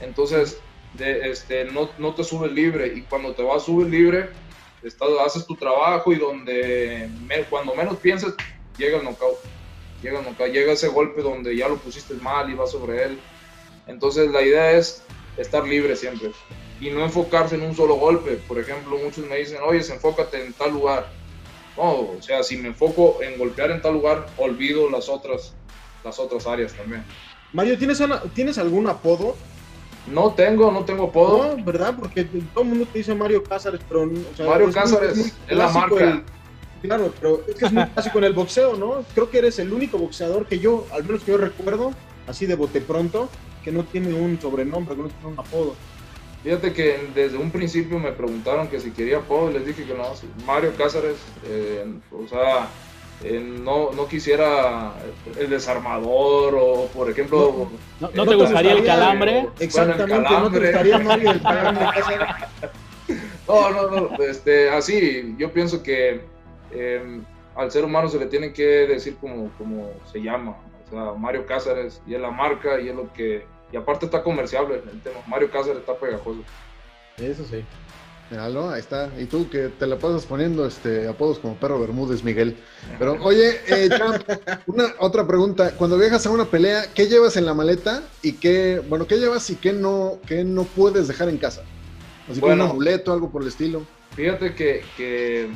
Entonces, 0.00 0.58
de, 0.94 1.30
este, 1.30 1.64
no, 1.66 1.90
no 1.98 2.14
te 2.14 2.24
subes 2.24 2.52
libre 2.52 2.92
y 2.94 3.02
cuando 3.02 3.32
te 3.34 3.42
vas 3.42 3.62
a 3.62 3.66
subir 3.66 3.88
libre, 3.88 4.30
estás, 4.82 5.08
haces 5.24 5.46
tu 5.46 5.56
trabajo 5.56 6.12
y 6.12 6.16
donde 6.16 7.08
me- 7.26 7.44
cuando 7.44 7.74
menos 7.74 7.96
pienses, 7.98 8.34
llega 8.76 8.98
el 8.98 9.04
knockout. 9.04 9.38
Llega 10.02 10.20
el 10.20 10.24
knockout, 10.24 10.52
llega 10.52 10.72
ese 10.72 10.88
golpe 10.88 11.22
donde 11.22 11.56
ya 11.56 11.68
lo 11.68 11.76
pusiste 11.76 12.14
mal 12.14 12.48
y 12.50 12.54
vas 12.54 12.70
sobre 12.70 13.02
él. 13.02 13.20
Entonces 13.86 14.30
la 14.30 14.42
idea 14.42 14.72
es 14.72 15.02
estar 15.38 15.66
libre 15.66 15.96
siempre 15.96 16.32
y 16.80 16.90
no 16.90 17.02
enfocarse 17.04 17.54
en 17.54 17.62
un 17.62 17.74
solo 17.74 17.94
golpe. 17.96 18.32
Por 18.48 18.58
ejemplo, 18.58 18.98
muchos 19.02 19.24
me 19.26 19.36
dicen, 19.36 19.58
oye, 19.66 19.78
enfócate 19.92 20.44
en 20.44 20.52
tal 20.52 20.72
lugar. 20.72 21.08
No, 21.76 21.90
o 21.92 22.18
sea, 22.20 22.42
si 22.42 22.56
me 22.56 22.68
enfoco 22.68 23.18
en 23.22 23.38
golpear 23.38 23.70
en 23.70 23.80
tal 23.80 23.94
lugar, 23.94 24.26
olvido 24.36 24.90
las 24.90 25.08
otras, 25.08 25.54
las 26.04 26.18
otras 26.18 26.46
áreas 26.46 26.72
también. 26.74 27.04
Mario, 27.52 27.78
¿tienes, 27.78 28.00
una- 28.00 28.20
¿tienes 28.34 28.58
algún 28.58 28.88
apodo? 28.88 29.36
No 30.06 30.32
tengo, 30.34 30.70
no 30.72 30.84
tengo 30.84 31.04
apodo. 31.04 31.56
No, 31.56 31.64
¿verdad? 31.64 31.94
Porque 31.98 32.24
todo 32.24 32.62
el 32.64 32.68
mundo 32.70 32.86
te 32.92 32.98
dice 32.98 33.14
Mario 33.14 33.42
Cázares, 33.44 33.80
pero... 33.88 34.02
o 34.04 34.36
sea, 34.36 34.46
Mario 34.46 34.68
es 34.68 34.74
muy- 34.74 34.82
Cázares, 34.82 35.16
muy 35.16 35.32
es 35.48 35.56
la 35.56 35.68
marca. 35.68 36.04
el- 36.04 36.24
claro, 36.82 37.12
pero 37.20 37.42
es 37.46 37.54
que 37.56 37.64
es 37.66 37.72
muy 37.72 37.84
clásico 37.86 38.18
en 38.18 38.24
el 38.24 38.32
boxeo, 38.32 38.76
¿no? 38.76 39.04
Creo 39.14 39.30
que 39.30 39.38
eres 39.38 39.58
el 39.58 39.72
único 39.72 39.98
boxeador 39.98 40.46
que 40.46 40.58
yo, 40.58 40.86
al 40.92 41.04
menos 41.04 41.22
que 41.22 41.32
yo 41.32 41.38
recuerdo, 41.38 41.92
así 42.26 42.46
de 42.46 42.54
bote 42.54 42.80
pronto, 42.80 43.28
que 43.64 43.72
no 43.72 43.84
tiene 43.84 44.14
un 44.14 44.40
sobrenombre, 44.40 44.94
que 44.94 45.02
no 45.02 45.08
tiene 45.08 45.34
un 45.34 45.40
apodo. 45.40 45.74
Fíjate 46.42 46.72
que 46.72 47.10
desde 47.14 47.36
un 47.36 47.50
principio 47.50 47.98
me 47.98 48.12
preguntaron 48.12 48.68
que 48.68 48.78
si 48.80 48.92
quería 48.92 49.18
apodo, 49.18 49.50
les 49.50 49.66
dije 49.66 49.84
que 49.84 49.94
no, 49.94 50.04
Mario 50.46 50.72
Cázares, 50.76 51.16
eh, 51.44 51.84
o 52.12 52.28
sea, 52.28 52.68
eh, 53.24 53.40
no, 53.40 53.90
no 53.92 54.06
quisiera 54.06 54.94
el 55.38 55.50
desarmador 55.50 56.56
o 56.56 56.86
por 56.94 57.10
ejemplo... 57.10 57.68
¿No, 57.98 58.10
no 58.14 58.26
te 58.26 58.34
gustaría 58.36 58.72
el 58.72 58.84
calambre? 58.84 59.48
Exactamente, 59.58 60.30
¿no 60.30 60.50
te 60.50 60.58
gustaría 60.58 60.98
Mario 60.98 61.30
el 61.32 61.42
calambre? 61.42 61.86
No, 63.48 63.70
no, 63.70 63.88
no, 63.88 64.22
este, 64.22 64.68
así, 64.68 65.34
yo 65.38 65.50
pienso 65.50 65.82
que 65.82 66.20
eh, 66.70 67.20
al 67.56 67.70
ser 67.72 67.82
humano 67.82 68.08
se 68.10 68.18
le 68.18 68.26
tiene 68.26 68.52
que 68.52 68.62
decir 68.62 69.16
como, 69.18 69.50
como 69.56 69.90
se 70.12 70.20
llama, 70.20 70.54
o 70.88 70.90
sea, 70.90 71.12
Mario 71.18 71.46
Cázares, 71.46 72.00
y 72.06 72.14
es 72.14 72.20
la 72.20 72.30
marca, 72.30 72.80
y 72.80 72.88
es 72.88 72.94
lo 72.94 73.12
que, 73.12 73.46
y 73.72 73.76
aparte 73.76 74.06
está 74.06 74.22
comerciable 74.22 74.82
el 74.92 75.00
tema, 75.00 75.20
Mario 75.26 75.50
Cázares 75.50 75.78
está 75.78 75.94
pegajoso. 75.96 76.40
Eso 77.18 77.44
sí. 77.44 77.64
Míralo, 78.30 78.68
ahí 78.68 78.80
está. 78.80 79.10
Y 79.18 79.24
tú 79.24 79.48
que 79.48 79.68
te 79.68 79.86
la 79.86 79.96
pasas 79.96 80.26
poniendo 80.26 80.66
este 80.66 81.08
apodos 81.08 81.38
como 81.38 81.54
Perro 81.56 81.80
Bermúdez, 81.80 82.22
Miguel. 82.22 82.58
Pero 82.98 83.16
oye, 83.22 83.58
eh, 83.66 83.88
Champ, 83.88 84.22
una 84.66 84.94
otra 84.98 85.26
pregunta. 85.26 85.72
Cuando 85.78 85.96
viajas 85.96 86.26
a 86.26 86.30
una 86.30 86.44
pelea, 86.44 86.92
¿qué 86.94 87.06
llevas 87.06 87.38
en 87.38 87.46
la 87.46 87.54
maleta 87.54 88.02
y 88.22 88.32
qué, 88.32 88.82
bueno, 88.86 89.06
qué 89.06 89.16
llevas 89.16 89.48
y 89.48 89.56
qué 89.56 89.72
no, 89.72 90.18
qué 90.26 90.44
no 90.44 90.64
puedes 90.64 91.08
dejar 91.08 91.30
en 91.30 91.38
casa? 91.38 91.62
Así 92.30 92.38
como 92.38 92.50
Bueno. 92.50 92.64
un 92.66 92.70
amuleto, 92.72 93.14
algo 93.14 93.30
por 93.30 93.40
el 93.40 93.48
estilo. 93.48 93.82
Fíjate 94.14 94.54
que, 94.54 94.84
que 94.98 95.48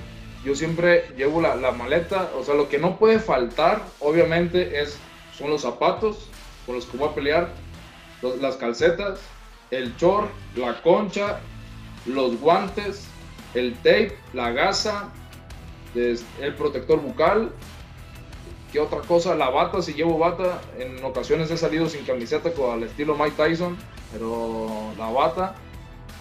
yo 0.43 0.55
siempre 0.55 1.05
llevo 1.14 1.43
la, 1.43 1.55
la 1.57 1.72
maleta, 1.72 2.30
o 2.39 2.43
sea, 2.43 2.55
lo 2.55 2.70
que 2.70 2.78
no 2.78 2.99
puede 2.99 3.18
faltar, 3.18 3.83
obviamente, 4.01 4.80
es, 4.80 4.97
son 5.43 5.51
los 5.51 5.62
zapatos 5.62 6.28
con 6.64 6.76
los 6.76 6.86
que 6.86 6.97
voy 6.97 7.09
a 7.09 7.14
pelear, 7.14 7.53
las 8.40 8.57
calcetas, 8.57 9.20
el 9.72 9.97
short, 9.97 10.30
la 10.55 10.80
concha, 10.82 11.40
los 12.07 12.40
guantes, 12.40 13.07
el 13.55 13.74
tape, 13.78 14.16
la 14.32 14.53
gasa, 14.53 15.11
el 15.95 16.55
protector 16.57 17.01
bucal. 17.01 17.51
¿Qué 18.72 18.78
otra 18.78 19.01
cosa? 19.01 19.34
La 19.34 19.51
bata, 19.51 19.82
si 19.82 19.95
llevo 19.95 20.16
bata, 20.16 20.61
en 20.78 21.05
ocasiones 21.05 21.51
he 21.51 21.57
salido 21.57 21.88
sin 21.88 22.05
camiseta 22.05 22.53
con 22.53 22.70
al 22.70 22.84
estilo 22.84 23.16
Mike 23.16 23.36
Tyson, 23.36 23.76
pero 24.12 24.93
la 24.97 25.11
bata 25.11 25.57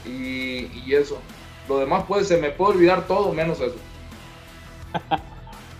y, 0.03 0.93
eso. 0.93 1.19
Lo 1.69 1.78
demás 1.78 2.05
puede, 2.05 2.26
se 2.26 2.38
me 2.38 2.49
puede 2.49 2.74
olvidar 2.74 3.05
todo 3.07 3.32
menos 3.32 3.61
eso. 3.61 3.76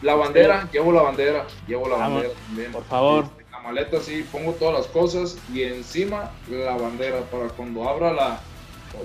La 0.02 0.16
bandera, 0.16 0.68
llevo 0.72 0.92
la 0.92 1.02
bandera, 1.04 1.46
llevo 1.68 1.88
la 1.88 1.98
Vamos, 1.98 2.14
bandera 2.24 2.40
también. 2.48 2.72
por 2.72 2.84
favor. 2.86 3.26
En 3.46 3.52
la 3.52 3.60
maleta 3.60 4.00
sí, 4.02 4.26
pongo 4.32 4.54
todas 4.54 4.74
las 4.74 4.88
cosas 4.88 5.38
y 5.54 5.64
encima 5.64 6.32
la 6.50 6.76
bandera 6.76 7.20
para 7.32 7.50
cuando 7.50 7.88
abra 7.88 8.12
la, 8.12 8.40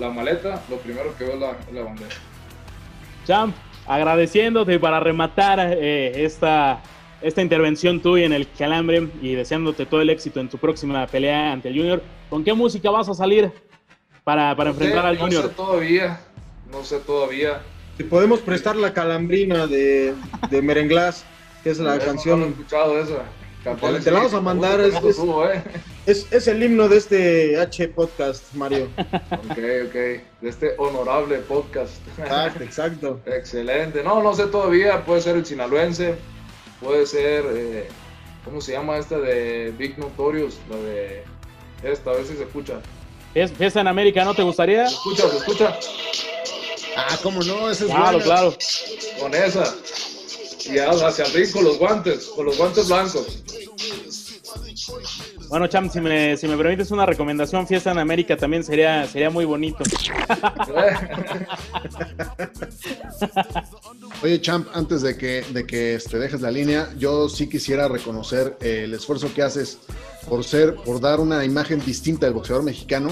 la 0.01 0.09
maleta, 0.11 0.63
lo 0.71 0.77
primero 0.79 1.15
que 1.19 1.25
veo 1.25 1.35
es 1.35 1.41
la, 1.41 1.57
la 1.73 1.83
bandera. 1.83 2.15
Champ, 3.27 3.55
agradeciéndote 3.87 4.79
para 4.79 5.01
rematar 5.01 5.59
eh, 5.61 6.25
esta, 6.25 6.81
esta 7.21 7.43
intervención 7.43 8.01
tuya 8.01 8.25
en 8.25 8.33
el 8.33 8.49
Calambre 8.53 9.09
y 9.21 9.35
deseándote 9.35 9.85
todo 9.85 10.01
el 10.01 10.09
éxito 10.11 10.41
en 10.41 10.49
tu 10.49 10.57
próxima 10.59 11.07
pelea 11.07 11.53
ante 11.53 11.69
el 11.69 11.77
Junior. 11.77 12.03
¿Con 12.31 12.43
qué 12.43 12.55
música 12.55 12.91
vas 12.91 13.09
a 13.11 13.15
salir 13.15 13.53
para, 14.25 14.57
para 14.57 14.71
No 14.71 14.77
sé, 14.77 14.85
enfrentar 14.85 15.07
al 15.07 15.17
no 15.19 15.25
Junior? 15.25 15.43
sé 15.43 15.49
todavía, 15.51 16.21
no 16.71 16.83
sé 16.85 16.99
todavía. 17.01 17.61
Te 17.97 18.05
podemos 18.05 18.41
prestar 18.41 18.77
la 18.77 18.93
calambrina 18.93 19.67
de, 19.67 20.15
de 20.51 20.63
Merenglás, 20.63 21.25
que 21.65 21.71
es 21.71 21.79
la 21.79 21.97
Eso, 21.97 22.07
canción. 22.07 22.41
No 22.41 22.47
he 22.47 22.51
escuchado 22.51 22.99
esa. 23.01 23.23
Te 24.05 24.11
la 24.13 24.19
vamos 24.19 24.35
a 24.35 24.41
mandar, 24.41 24.81
es- 24.81 24.95
es- 25.03 25.19
eh. 25.19 25.63
Es, 26.07 26.33
es 26.33 26.47
el 26.47 26.63
himno 26.63 26.89
de 26.89 26.99
este 26.99 27.59
H 27.59 27.89
podcast, 27.89 28.55
Mario. 28.55 28.89
Ok, 29.33 29.59
ok. 29.87 29.95
De 29.95 30.23
este 30.43 30.75
honorable 30.79 31.39
podcast. 31.39 31.95
Exacto, 32.17 32.63
exacto. 32.63 33.21
Excelente. 33.27 34.05
No, 34.05 34.23
no 34.23 34.33
sé 34.35 34.47
todavía. 34.47 35.05
Puede 35.05 35.21
ser 35.23 35.35
el 35.37 35.45
sinaloense. 35.45 36.15
Puede 36.81 37.07
ser. 37.07 37.45
eh, 37.55 37.89
¿Cómo 38.45 38.61
se 38.61 38.71
llama 38.73 38.99
esta 38.99 39.19
de 39.19 39.75
Big 39.77 39.99
Notorious? 39.99 40.59
La 40.71 40.77
de. 40.77 41.25
Esta, 41.83 42.11
a 42.11 42.15
ver 42.15 42.25
si 42.25 42.37
se 42.37 42.45
escucha. 42.45 42.75
¿Es 43.35 43.51
fiesta 43.53 43.81
en 43.81 43.89
América 43.89 44.25
no 44.25 44.33
te 44.35 44.45
gustaría? 44.45 44.87
¿Se 44.87 44.95
escucha? 44.95 45.29
¿Se 45.29 45.37
escucha? 45.39 45.77
Ah, 46.97 47.19
cómo 47.23 47.43
no, 47.43 47.71
ese 47.71 47.85
es 47.85 47.91
Claro, 47.91 48.19
buena. 48.19 48.25
claro. 48.25 48.57
Con 49.21 49.35
esa. 49.35 49.75
Y 50.65 50.79
hacia 50.79 51.25
arriba 51.25 51.53
con 51.53 51.65
los 51.65 51.79
guantes. 51.79 52.25
Con 52.35 52.47
los 52.47 52.57
guantes 52.57 52.89
blancos. 52.89 53.43
Bueno, 55.49 55.67
Cham, 55.69 55.89
si 55.91 56.01
me, 56.01 56.37
si 56.37 56.49
me 56.49 56.57
permites 56.57 56.91
una 56.91 57.07
recomendación, 57.07 57.67
Fiesta 57.69 57.93
en 57.93 57.99
América 57.99 58.37
también 58.37 58.65
sería, 58.65 59.07
sería 59.07 59.31
muy 59.31 59.45
bonito. 59.45 59.85
Oye, 64.23 64.41
Champ, 64.41 64.67
antes 64.73 65.03
de 65.03 65.17
que, 65.17 65.45
de 65.53 65.67
que 65.67 65.95
este, 65.95 66.19
dejes 66.19 66.41
la 66.41 66.51
línea, 66.51 66.93
yo 66.99 67.29
sí 67.29 67.49
quisiera 67.49 67.87
reconocer 67.87 68.57
el 68.61 68.95
esfuerzo 68.95 69.33
que 69.35 69.43
haces 69.43 69.79
por 70.29 70.43
ser, 70.43 70.75
por 70.75 71.01
dar 71.01 71.21
una 71.21 71.45
imagen 71.45 71.85
distinta 71.85 72.27
del 72.27 72.35
boxeador 72.35 72.65
mexicano, 72.65 73.11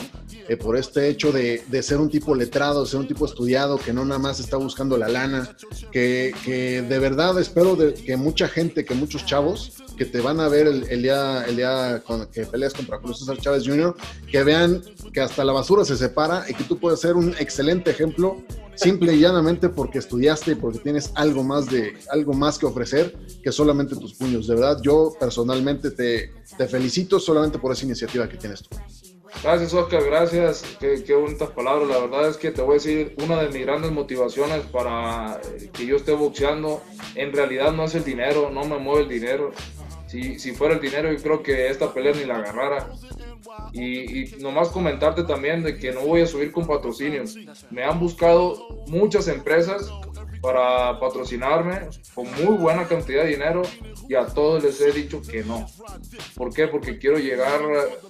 eh, 0.48 0.56
por 0.56 0.76
este 0.76 1.08
hecho 1.08 1.30
de, 1.30 1.62
de 1.68 1.82
ser 1.82 1.98
un 1.98 2.08
tipo 2.10 2.34
letrado, 2.34 2.82
de 2.84 2.90
ser 2.90 2.98
un 3.00 3.06
tipo 3.06 3.26
estudiado, 3.26 3.78
que 3.78 3.92
no 3.92 4.04
nada 4.04 4.18
más 4.18 4.40
está 4.40 4.56
buscando 4.56 4.96
la 4.96 5.08
lana, 5.08 5.54
que, 5.92 6.34
que 6.44 6.82
de 6.82 6.98
verdad 6.98 7.38
espero 7.38 7.76
de- 7.76 7.94
que 7.94 8.16
mucha 8.16 8.48
gente, 8.48 8.84
que 8.84 8.94
muchos 8.94 9.24
chavos 9.26 9.74
que 9.96 10.06
te 10.06 10.20
van 10.20 10.40
a 10.40 10.48
ver 10.48 10.66
el, 10.66 10.84
el 10.90 11.02
día, 11.02 11.44
el 11.46 11.56
día 11.56 12.02
con- 12.04 12.26
que 12.26 12.46
peleas 12.46 12.72
contra 12.74 12.98
Julio 12.98 13.14
César 13.14 13.36
Chávez 13.38 13.64
Jr., 13.64 13.94
que 14.28 14.42
vean 14.42 14.82
que 15.12 15.20
hasta 15.20 15.44
la 15.44 15.52
basura 15.52 15.84
se 15.84 15.96
separa 15.96 16.44
y 16.48 16.54
que 16.54 16.64
tú 16.64 16.78
puedes 16.80 16.98
ser 17.00 17.14
un 17.14 17.34
excelente 17.38 17.90
ejemplo 17.92 18.42
simple 18.76 19.14
y 19.14 19.20
llanamente 19.20 19.68
porque 19.68 19.98
estudiaste 19.98 20.52
y 20.52 20.54
porque 20.54 20.78
tienes 20.78 21.12
algo 21.14 21.42
más 21.42 21.66
de 21.66 21.94
algo 22.10 22.32
más 22.32 22.58
que 22.58 22.66
ofrecer 22.66 23.16
que 23.42 23.52
solamente 23.52 23.96
tus 23.96 24.14
puños. 24.14 24.46
De 24.46 24.54
verdad, 24.54 24.78
yo 24.82 25.12
personalmente 25.18 25.90
te, 25.90 26.32
te 26.56 26.68
felicito 26.68 27.18
solamente 27.18 27.58
por 27.58 27.72
esa 27.72 27.84
iniciativa 27.84 28.28
que 28.28 28.36
tienes 28.36 28.62
tú. 28.62 28.76
Gracias, 29.42 29.74
Oscar, 29.74 30.04
gracias. 30.04 30.64
Qué, 30.78 31.02
qué 31.04 31.14
bonitas 31.14 31.50
palabras. 31.50 31.88
La 31.88 31.98
verdad 31.98 32.28
es 32.28 32.36
que 32.36 32.50
te 32.50 32.62
voy 32.62 32.72
a 32.72 32.74
decir, 32.74 33.14
una 33.22 33.42
de 33.42 33.50
mis 33.50 33.66
grandes 33.66 33.90
motivaciones 33.90 34.64
para 34.66 35.40
eh, 35.44 35.70
que 35.72 35.86
yo 35.86 35.96
esté 35.96 36.12
boxeando, 36.12 36.82
en 37.14 37.32
realidad 37.32 37.72
no 37.72 37.84
es 37.84 37.94
el 37.94 38.04
dinero, 38.04 38.50
no 38.50 38.64
me 38.64 38.78
mueve 38.78 39.02
el 39.02 39.08
dinero. 39.08 39.52
Si, 40.06 40.38
si 40.38 40.52
fuera 40.52 40.74
el 40.74 40.80
dinero, 40.80 41.12
yo 41.12 41.20
creo 41.20 41.42
que 41.42 41.68
esta 41.68 41.92
pelea 41.92 42.12
ni 42.14 42.24
la 42.24 42.36
agarrara. 42.36 42.92
Y, 43.72 44.22
y 44.22 44.36
nomás 44.40 44.68
comentarte 44.68 45.24
también 45.24 45.62
de 45.62 45.76
que 45.76 45.92
no 45.92 46.00
voy 46.00 46.22
a 46.22 46.26
subir 46.26 46.52
con 46.52 46.66
patrocinios. 46.66 47.36
Me 47.70 47.84
han 47.84 47.98
buscado 47.98 48.84
muchas 48.86 49.28
empresas 49.28 49.90
para 50.44 51.00
patrocinarme 51.00 51.88
con 52.14 52.30
muy 52.34 52.58
buena 52.58 52.86
cantidad 52.86 53.22
de 53.22 53.30
dinero 53.30 53.62
y 54.08 54.14
a 54.14 54.26
todos 54.26 54.62
les 54.62 54.78
he 54.82 54.92
dicho 54.92 55.22
que 55.22 55.42
no. 55.42 55.66
¿Por 56.36 56.52
qué? 56.52 56.68
Porque 56.68 56.98
quiero 56.98 57.18
llegar 57.18 57.62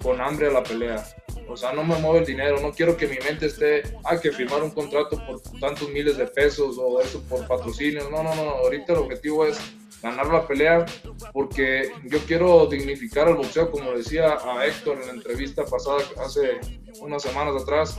con 0.03 0.21
hambre 0.21 0.49
a 0.49 0.51
la 0.51 0.65
pelea. 0.65 1.05
O 1.49 1.57
sea, 1.57 1.73
no 1.73 1.85
me 1.85 1.97
mueve 1.97 2.21
el 2.21 2.27
dinero, 2.27 2.59
no 2.61 2.73
quiero 2.73 2.97
que 2.97 3.07
mi 3.07 3.19
mente 3.19 3.47
esté, 3.47 3.83
hay 4.03 4.19
que 4.19 4.33
firmar 4.33 4.65
un 4.65 4.71
contrato 4.71 5.21
por 5.25 5.41
tantos 5.61 5.89
miles 5.91 6.17
de 6.17 6.27
pesos 6.27 6.77
o 6.77 7.01
eso 7.01 7.23
por 7.29 7.47
patrocinios. 7.47 8.11
No, 8.11 8.25
no, 8.25 8.35
no, 8.35 8.43
ahorita 8.43 8.95
el 8.95 8.99
objetivo 8.99 9.47
es 9.47 9.61
ganar 10.05 10.27
la 10.27 10.47
pelea 10.47 10.85
porque 11.33 11.91
yo 12.05 12.19
quiero 12.27 12.67
dignificar 12.67 13.27
al 13.27 13.37
boxeo, 13.37 13.71
como 13.71 13.93
decía 13.93 14.37
a 14.45 14.67
Héctor 14.67 14.99
en 15.01 15.07
la 15.07 15.13
entrevista 15.15 15.65
pasada 15.65 15.99
hace 16.23 16.61
unas 17.01 17.23
semanas 17.23 17.61
atrás, 17.61 17.99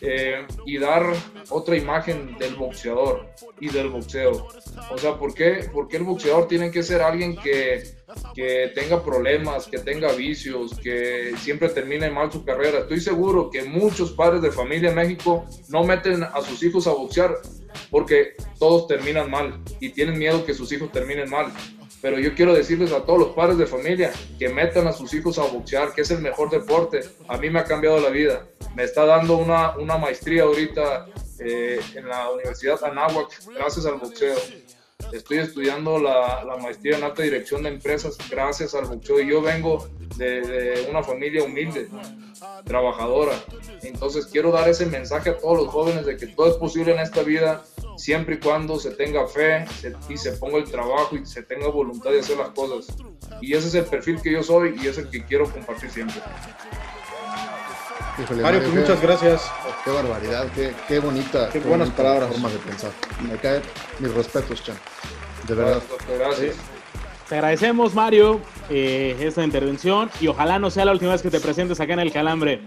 eh, 0.00 0.46
y 0.64 0.78
dar 0.78 1.12
otra 1.50 1.76
imagen 1.76 2.36
del 2.38 2.56
boxeador 2.56 3.28
y 3.60 3.68
del 3.68 3.90
boxeo. 3.90 4.48
O 4.90 4.98
sea, 4.98 5.18
¿por 5.18 5.34
qué? 5.34 5.68
Porque 5.72 5.98
el 5.98 6.04
boxeador 6.04 6.48
tiene 6.48 6.70
que 6.70 6.82
ser 6.82 7.02
alguien 7.02 7.36
que, 7.36 7.84
que 8.34 8.72
tenga 8.74 9.04
problemas, 9.04 9.66
que 9.66 9.78
tenga 9.78 10.12
vicios, 10.12 10.76
que 10.78 11.34
siempre 11.38 11.68
termine 11.68 12.10
mal 12.10 12.32
su 12.32 12.44
carrera. 12.44 12.80
Estoy 12.80 13.00
seguro 13.00 13.50
que 13.50 13.62
muchos 13.62 14.12
padres 14.12 14.42
de 14.42 14.50
familia 14.50 14.88
en 14.88 14.96
México 14.96 15.44
no 15.68 15.84
meten 15.84 16.24
a 16.24 16.40
sus 16.40 16.62
hijos 16.62 16.86
a 16.86 16.92
boxear 16.92 17.36
porque 17.90 18.34
todos 18.58 18.86
terminan 18.86 19.30
mal 19.30 19.60
y 19.80 19.90
tienen 19.90 20.18
miedo 20.18 20.44
que 20.44 20.54
sus 20.54 20.70
hijos 20.72 20.92
terminen 20.92 21.30
mal. 21.30 21.52
Pero 22.02 22.18
yo 22.18 22.34
quiero 22.34 22.54
decirles 22.54 22.92
a 22.92 23.04
todos 23.04 23.18
los 23.18 23.28
padres 23.30 23.58
de 23.58 23.66
familia 23.66 24.12
que 24.38 24.48
metan 24.48 24.86
a 24.86 24.92
sus 24.92 25.12
hijos 25.14 25.38
a 25.38 25.44
boxear, 25.44 25.92
que 25.94 26.02
es 26.02 26.10
el 26.10 26.20
mejor 26.20 26.50
deporte. 26.50 27.00
A 27.26 27.38
mí 27.38 27.50
me 27.50 27.58
ha 27.58 27.64
cambiado 27.64 27.98
la 28.00 28.10
vida. 28.10 28.46
Me 28.74 28.84
está 28.84 29.04
dando 29.06 29.38
una, 29.38 29.76
una 29.76 29.96
maestría 29.96 30.42
ahorita 30.42 31.06
eh, 31.38 31.80
en 31.94 32.08
la 32.08 32.30
Universidad 32.30 32.82
Anáhuac 32.84 33.30
gracias 33.54 33.86
al 33.86 33.98
boxeo. 33.98 34.36
Estoy 35.12 35.38
estudiando 35.38 35.98
la, 35.98 36.42
la 36.44 36.56
maestría 36.56 36.96
en 36.96 37.04
alta 37.04 37.22
dirección 37.22 37.62
de 37.62 37.68
empresas 37.68 38.16
gracias 38.30 38.74
al 38.74 38.86
boxeo 38.86 39.20
y 39.20 39.28
yo 39.28 39.40
vengo 39.42 39.88
de, 40.16 40.40
de 40.40 40.86
una 40.90 41.02
familia 41.02 41.44
humilde, 41.44 41.88
trabajadora. 42.64 43.32
Entonces 43.82 44.26
quiero 44.26 44.50
dar 44.50 44.68
ese 44.68 44.86
mensaje 44.86 45.30
a 45.30 45.38
todos 45.38 45.58
los 45.58 45.68
jóvenes 45.68 46.06
de 46.06 46.16
que 46.16 46.26
todo 46.28 46.48
es 46.50 46.56
posible 46.56 46.92
en 46.92 47.00
esta 47.00 47.22
vida 47.22 47.62
siempre 47.96 48.34
y 48.36 48.38
cuando 48.38 48.78
se 48.80 48.90
tenga 48.90 49.26
fe 49.28 49.66
se- 49.80 49.94
y 50.08 50.16
se 50.16 50.32
ponga 50.32 50.58
el 50.58 50.64
trabajo 50.70 51.16
y 51.16 51.24
se 51.24 51.42
tenga 51.42 51.68
voluntad 51.68 52.10
de 52.10 52.20
hacer 52.20 52.38
las 52.38 52.50
cosas. 52.50 52.96
Y 53.40 53.54
ese 53.54 53.68
es 53.68 53.74
el 53.74 53.84
perfil 53.84 54.20
que 54.20 54.32
yo 54.32 54.42
soy 54.42 54.76
y 54.82 54.88
es 54.88 54.98
el 54.98 55.08
que 55.08 55.24
quiero 55.24 55.48
compartir 55.50 55.90
siempre. 55.90 56.20
Híjole, 58.22 58.42
Mario, 58.42 58.60
pues 58.60 58.72
qué- 58.72 58.80
muchas 58.80 59.00
gracias. 59.02 59.50
Qué 59.84 59.90
barbaridad, 59.90 60.46
qué, 60.54 60.72
qué 60.88 60.98
bonita. 60.98 61.48
Qué 61.50 61.60
buenas 61.60 61.88
bonita 61.88 61.96
palabras. 62.02 62.30
forma 62.30 62.48
de 62.50 62.58
pensar. 62.58 62.90
Me 63.28 63.36
cae 63.36 63.60
mis 63.98 64.12
respetos, 64.14 64.62
Chan. 64.64 64.76
De 65.46 65.54
verdad. 65.54 65.82
Gracias, 66.08 66.18
gracias. 66.18 66.56
Te 67.28 67.34
agradecemos, 67.34 67.94
Mario, 67.94 68.40
eh, 68.70 69.16
esta 69.20 69.42
intervención 69.44 70.10
y 70.20 70.28
ojalá 70.28 70.58
no 70.58 70.70
sea 70.70 70.84
la 70.84 70.92
última 70.92 71.12
vez 71.12 71.22
que 71.22 71.30
te 71.30 71.40
presentes 71.40 71.78
acá 71.80 71.92
en 71.94 72.00
el 72.00 72.12
Calambre. 72.12 72.60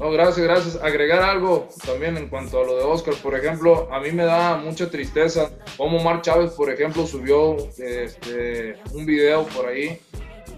No, 0.00 0.10
gracias, 0.10 0.38
gracias. 0.44 0.76
Agregar 0.82 1.22
algo 1.22 1.68
también 1.86 2.16
en 2.16 2.28
cuanto 2.28 2.60
a 2.60 2.64
lo 2.66 2.76
de 2.78 2.82
Oscar, 2.82 3.14
por 3.22 3.36
ejemplo, 3.36 3.88
a 3.92 4.00
mí 4.00 4.10
me 4.10 4.24
da 4.24 4.56
mucha 4.56 4.90
tristeza 4.90 5.50
como 5.76 5.98
Omar 5.98 6.20
Chávez, 6.22 6.50
por 6.52 6.68
ejemplo, 6.70 7.06
subió 7.06 7.56
este, 7.78 8.76
un 8.92 9.06
video 9.06 9.44
por 9.48 9.66
ahí 9.66 10.00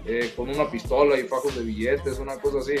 eh, 0.05 0.31
con 0.35 0.49
una 0.49 0.71
pistola 0.71 1.19
y 1.19 1.23
fajos 1.23 1.55
de 1.55 1.63
billetes, 1.63 2.17
una 2.19 2.37
cosa 2.37 2.59
así. 2.59 2.75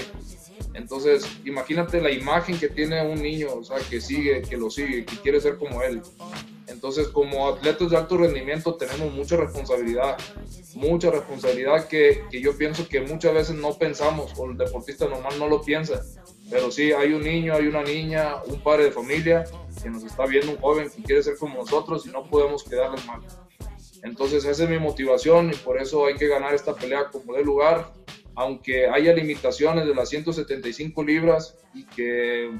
Entonces, 0.73 1.25
imagínate 1.45 2.01
la 2.01 2.11
imagen 2.11 2.59
que 2.59 2.69
tiene 2.69 3.05
un 3.05 3.21
niño, 3.21 3.47
o 3.53 3.63
sea, 3.63 3.77
que 3.89 3.99
sigue, 3.99 4.41
que 4.41 4.57
lo 4.57 4.69
sigue, 4.69 5.05
que 5.05 5.17
quiere 5.17 5.41
ser 5.41 5.57
como 5.57 5.81
él. 5.81 6.01
Entonces, 6.67 7.07
como 7.07 7.47
atletas 7.47 7.89
de 7.89 7.97
alto 7.97 8.17
rendimiento 8.17 8.75
tenemos 8.75 9.13
mucha 9.13 9.37
responsabilidad, 9.37 10.17
mucha 10.75 11.09
responsabilidad 11.09 11.87
que, 11.87 12.23
que 12.29 12.41
yo 12.41 12.57
pienso 12.57 12.87
que 12.87 13.01
muchas 13.01 13.33
veces 13.33 13.55
no 13.55 13.73
pensamos, 13.77 14.33
o 14.37 14.49
el 14.49 14.57
deportista 14.57 15.07
normal 15.07 15.33
no 15.39 15.47
lo 15.47 15.61
piensa. 15.61 16.03
Pero 16.49 16.71
sí, 16.71 16.91
hay 16.91 17.13
un 17.13 17.23
niño, 17.23 17.53
hay 17.53 17.67
una 17.67 17.83
niña, 17.83 18.43
un 18.45 18.61
padre 18.61 18.85
de 18.85 18.91
familia 18.91 19.45
que 19.81 19.89
nos 19.89 20.03
está 20.03 20.25
viendo, 20.25 20.51
un 20.51 20.57
joven 20.59 20.89
que 20.89 21.03
quiere 21.03 21.23
ser 21.23 21.37
como 21.37 21.55
nosotros 21.55 22.05
y 22.05 22.09
no 22.09 22.23
podemos 22.29 22.63
quedarles 22.63 23.05
mal. 23.05 23.21
Entonces, 24.03 24.45
esa 24.45 24.63
es 24.63 24.69
mi 24.69 24.79
motivación 24.79 25.51
y 25.51 25.55
por 25.55 25.81
eso 25.81 26.05
hay 26.05 26.15
que 26.15 26.27
ganar 26.27 26.53
esta 26.53 26.75
pelea 26.75 27.09
como 27.11 27.33
de 27.33 27.43
lugar, 27.43 27.91
aunque 28.37 28.87
haya 28.87 29.13
limitaciones 29.13 29.85
de 29.87 29.93
las 29.95 30.09
175 30.09 31.03
libras 31.03 31.57
y 31.73 31.85
que 31.87 32.51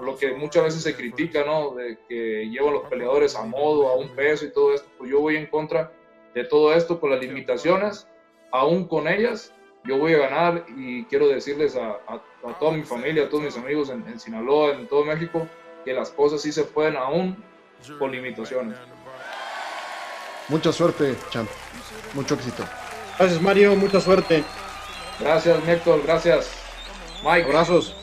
lo 0.00 0.16
que 0.16 0.32
muchas 0.32 0.64
veces 0.64 0.82
se 0.82 0.94
critica, 0.96 1.44
¿no? 1.44 1.74
De 1.74 1.98
que 2.08 2.48
llevan 2.50 2.72
los 2.74 2.88
peleadores 2.88 3.36
a 3.36 3.42
modo, 3.44 3.88
a 3.88 3.96
un 3.96 4.08
peso 4.16 4.46
y 4.46 4.52
todo 4.52 4.74
esto, 4.74 4.88
pues 4.98 5.10
yo 5.10 5.20
voy 5.20 5.36
en 5.36 5.46
contra 5.46 5.92
de 6.34 6.44
todo 6.44 6.72
esto 6.74 6.98
con 6.98 7.10
las 7.10 7.20
limitaciones, 7.20 8.06
aún 8.50 8.88
con 8.88 9.06
ellas, 9.08 9.52
yo 9.84 9.98
voy 9.98 10.14
a 10.14 10.18
ganar 10.18 10.64
y 10.76 11.04
quiero 11.04 11.28
decirles 11.28 11.76
a, 11.76 11.92
a- 12.08 12.22
a 12.48 12.58
toda 12.58 12.72
mi 12.72 12.82
familia, 12.82 13.24
a 13.24 13.28
todos 13.28 13.44
mis 13.44 13.56
amigos 13.56 13.90
en, 13.90 14.06
en 14.08 14.18
Sinaloa, 14.18 14.72
en 14.72 14.86
todo 14.86 15.04
México, 15.04 15.46
que 15.84 15.92
las 15.92 16.10
cosas 16.10 16.40
sí 16.42 16.50
se 16.50 16.64
pueden 16.64 16.96
aún 16.96 17.36
con 17.98 18.10
limitaciones. 18.10 18.76
Mucha 20.48 20.72
suerte, 20.72 21.14
Chan. 21.30 21.46
Mucho 22.14 22.34
éxito. 22.34 22.64
Gracias, 23.18 23.40
Mario. 23.42 23.74
Mucha 23.76 24.00
suerte. 24.00 24.42
Gracias, 25.18 25.66
Héctor, 25.66 26.02
gracias. 26.04 26.50
Mike. 27.24 27.46
Abrazos. 27.48 27.94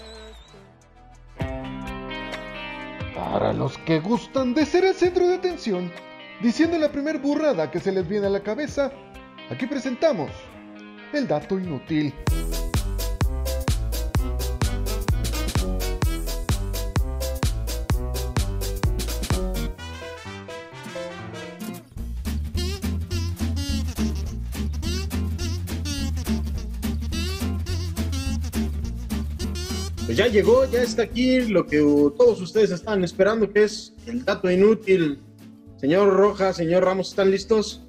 Para 3.15 3.53
los 3.53 3.77
que 3.79 3.99
gustan 3.99 4.53
de 4.53 4.65
ser 4.65 4.85
el 4.85 4.95
centro 4.95 5.27
de 5.27 5.35
atención, 5.35 5.91
diciendo 6.41 6.77
la 6.77 6.91
primer 6.91 7.19
burrada 7.19 7.69
que 7.71 7.79
se 7.79 7.91
les 7.91 8.07
viene 8.07 8.27
a 8.27 8.31
la 8.31 8.41
cabeza, 8.41 8.91
aquí 9.49 9.65
presentamos 9.65 10.31
el 11.13 11.27
dato 11.27 11.59
inútil. 11.59 12.13
Pues 30.15 30.27
ya 30.27 30.31
llegó, 30.31 30.65
ya 30.69 30.83
está 30.83 31.01
aquí 31.01 31.41
lo 31.41 31.65
que 31.65 31.81
uh, 31.81 32.11
todos 32.11 32.39
ustedes 32.39 32.69
están 32.69 33.03
esperando, 33.03 33.51
que 33.51 33.63
es 33.63 33.93
el 34.05 34.23
dato 34.23 34.49
inútil. 34.51 35.19
Señor 35.81 36.13
Rojas, 36.13 36.55
señor 36.55 36.85
Ramos, 36.85 37.09
¿están 37.09 37.31
listos? 37.31 37.81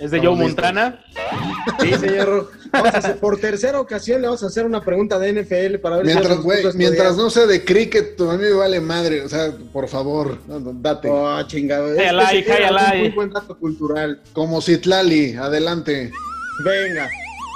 ¿Es 0.00 0.10
de 0.10 0.18
Joe 0.18 0.30
listos. 0.30 0.46
Montana? 0.48 1.04
Sí, 1.80 1.92
señor 1.94 2.26
Rojas. 2.28 2.58
Vamos 2.72 2.94
a 2.94 2.98
hacer- 2.98 3.16
por 3.20 3.38
tercera 3.38 3.80
ocasión 3.80 4.20
le 4.20 4.26
vamos 4.26 4.42
a 4.42 4.46
hacer 4.46 4.66
una 4.66 4.80
pregunta 4.82 5.16
de 5.20 5.28
NFL 5.32 5.78
para 5.78 5.98
ver 5.98 6.06
Mientras, 6.06 6.42
si 6.42 6.66
a 6.66 6.72
mientras 6.72 7.16
no 7.16 7.30
sea 7.30 7.46
de 7.46 7.64
cricket, 7.64 8.20
a 8.20 8.32
mí 8.36 8.42
me 8.42 8.52
vale 8.52 8.80
madre. 8.80 9.22
O 9.22 9.28
sea, 9.28 9.52
por 9.72 9.86
favor, 9.86 10.36
date. 10.48 11.08
Oh, 11.08 11.40
chingado. 11.46 11.92
Es- 11.92 11.98
Jálala, 12.04 12.32
ese 12.32 12.50
era 12.52 12.66
jálala. 12.66 12.92
un 12.94 12.98
muy 13.00 13.08
buen 13.10 13.30
dato 13.30 13.56
cultural. 13.56 14.20
Como 14.32 14.60
Citlali, 14.60 15.34
adelante. 15.36 16.10
Venga. 16.64 17.08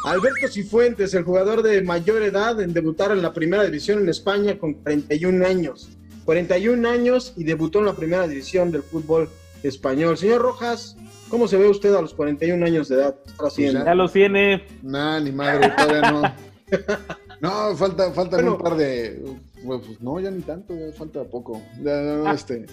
Alberto 0.04 0.48
Cifuentes, 0.48 1.12
el 1.14 1.24
jugador 1.24 1.62
de 1.62 1.82
mayor 1.82 2.22
edad 2.22 2.60
en 2.60 2.72
debutar 2.72 3.10
en 3.12 3.22
la 3.22 3.32
primera 3.32 3.64
división 3.64 4.00
en 4.00 4.08
España 4.08 4.58
con 4.58 4.74
41 4.74 5.46
años. 5.46 5.90
41 6.24 6.88
años 6.88 7.32
y 7.36 7.44
debutó 7.44 7.78
en 7.80 7.86
la 7.86 7.94
primera 7.94 8.26
división 8.28 8.70
del 8.70 8.82
fútbol 8.82 9.28
español. 9.62 10.16
Señor 10.16 10.42
Rojas, 10.42 10.96
¿cómo 11.28 11.48
se 11.48 11.56
ve 11.56 11.68
usted 11.68 11.94
a 11.94 12.02
los 12.02 12.14
41 12.14 12.64
años 12.64 12.88
de 12.88 12.96
edad? 12.96 13.16
¿Qué 13.24 13.30
está 13.30 13.46
haciendo? 13.46 13.84
Ya 13.84 13.94
los 13.94 14.12
tiene. 14.12 14.64
Nah, 14.82 15.20
ni 15.20 15.32
madre, 15.32 15.70
todavía 15.76 16.10
no. 16.10 16.22
No, 17.40 17.76
falta, 17.76 18.10
faltan 18.12 18.40
Bueno. 18.40 18.56
un 18.56 18.62
par 18.62 18.76
de. 18.76 19.22
pues, 19.64 19.80
pues, 19.86 20.00
no, 20.00 20.18
ya 20.18 20.28
ni 20.28 20.42
tanto, 20.42 20.74
ya 20.74 20.92
falta 20.92 21.22
poco. 21.22 21.62
Ya, 21.82 22.00
no, 22.02 22.32
este. 22.32 22.66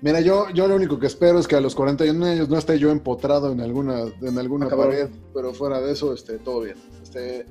Mira, 0.00 0.20
yo, 0.20 0.48
yo 0.50 0.68
lo 0.68 0.76
único 0.76 0.98
que 0.98 1.08
espero 1.08 1.40
es 1.40 1.48
que 1.48 1.56
a 1.56 1.60
los 1.60 1.74
41 1.74 2.24
años 2.24 2.48
no 2.48 2.56
esté 2.56 2.78
yo 2.78 2.90
empotrado 2.90 3.50
en 3.50 3.60
alguna, 3.60 4.04
en 4.22 4.38
alguna 4.38 4.68
pared, 4.68 5.08
pero 5.34 5.52
fuera 5.52 5.80
de 5.80 5.92
eso, 5.92 6.14
este, 6.14 6.38
todo 6.38 6.60
bien. 6.60 6.76
Este, 7.02 7.46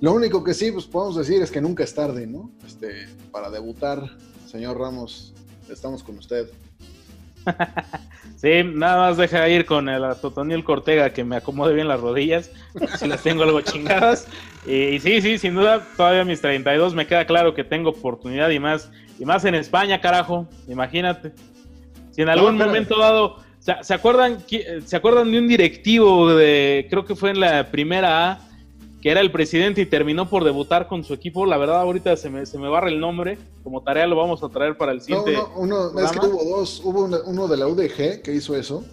lo 0.00 0.14
único 0.14 0.42
que 0.42 0.54
sí, 0.54 0.72
pues 0.72 0.86
podemos 0.86 1.16
decir 1.16 1.42
es 1.42 1.50
que 1.50 1.60
nunca 1.60 1.84
es 1.84 1.94
tarde, 1.94 2.26
¿no? 2.26 2.50
Este, 2.66 3.06
para 3.30 3.50
debutar, 3.50 4.02
señor 4.46 4.78
Ramos, 4.78 5.34
estamos 5.68 6.02
con 6.02 6.18
usted. 6.18 6.48
Sí, 8.36 8.62
nada 8.64 8.96
más 8.96 9.18
deja 9.18 9.46
ir 9.50 9.66
con 9.66 9.90
el 9.90 10.02
Totoniel 10.18 10.64
Cortega 10.64 11.10
que 11.10 11.24
me 11.24 11.36
acomode 11.36 11.74
bien 11.74 11.88
las 11.88 12.00
rodillas, 12.00 12.50
si 12.98 13.06
las 13.06 13.22
tengo 13.22 13.42
algo 13.42 13.60
chingadas. 13.60 14.26
Y, 14.64 14.72
y 14.72 15.00
sí, 15.00 15.20
sí, 15.20 15.36
sin 15.36 15.54
duda, 15.54 15.86
todavía 15.94 16.24
mis 16.24 16.40
32 16.40 16.94
me 16.94 17.06
queda 17.06 17.26
claro 17.26 17.52
que 17.52 17.64
tengo 17.64 17.90
oportunidad 17.90 18.48
y 18.48 18.58
más, 18.58 18.90
y 19.18 19.26
más 19.26 19.44
en 19.44 19.56
España, 19.56 20.00
carajo, 20.00 20.48
imagínate. 20.66 21.34
Si 22.20 22.22
en 22.22 22.28
algún 22.28 22.58
pero- 22.58 22.68
momento 22.68 22.98
dado, 22.98 23.36
¿se, 23.60 23.94
acuerdan, 23.94 24.44
¿se 24.84 24.94
acuerdan 24.94 25.32
de 25.32 25.38
un 25.38 25.48
directivo 25.48 26.34
de, 26.34 26.86
creo 26.90 27.06
que 27.06 27.16
fue 27.16 27.30
en 27.30 27.40
la 27.40 27.70
primera 27.70 28.30
A, 28.32 28.40
que 29.00 29.10
era 29.10 29.22
el 29.22 29.32
presidente 29.32 29.80
y 29.80 29.86
terminó 29.86 30.28
por 30.28 30.44
debutar 30.44 30.86
con 30.86 31.02
su 31.02 31.14
equipo? 31.14 31.46
La 31.46 31.56
verdad, 31.56 31.80
ahorita 31.80 32.14
se 32.18 32.28
me, 32.28 32.44
se 32.44 32.58
me 32.58 32.68
barre 32.68 32.90
el 32.90 33.00
nombre, 33.00 33.38
como 33.64 33.80
tarea 33.82 34.06
lo 34.06 34.16
vamos 34.16 34.42
a 34.42 34.50
traer 34.50 34.76
para 34.76 34.92
el 34.92 34.98
No, 34.98 35.04
siguiente. 35.04 35.32
no, 35.32 35.48
uno, 35.56 35.98
es 35.98 36.12
que 36.12 36.26
hubo 36.26 36.44
dos, 36.58 36.82
hubo 36.84 37.04
una- 37.04 37.20
uno 37.24 37.48
de 37.48 37.56
la 37.56 37.66
UDG 37.68 38.20
que 38.20 38.34
hizo 38.34 38.54
eso, 38.54 38.84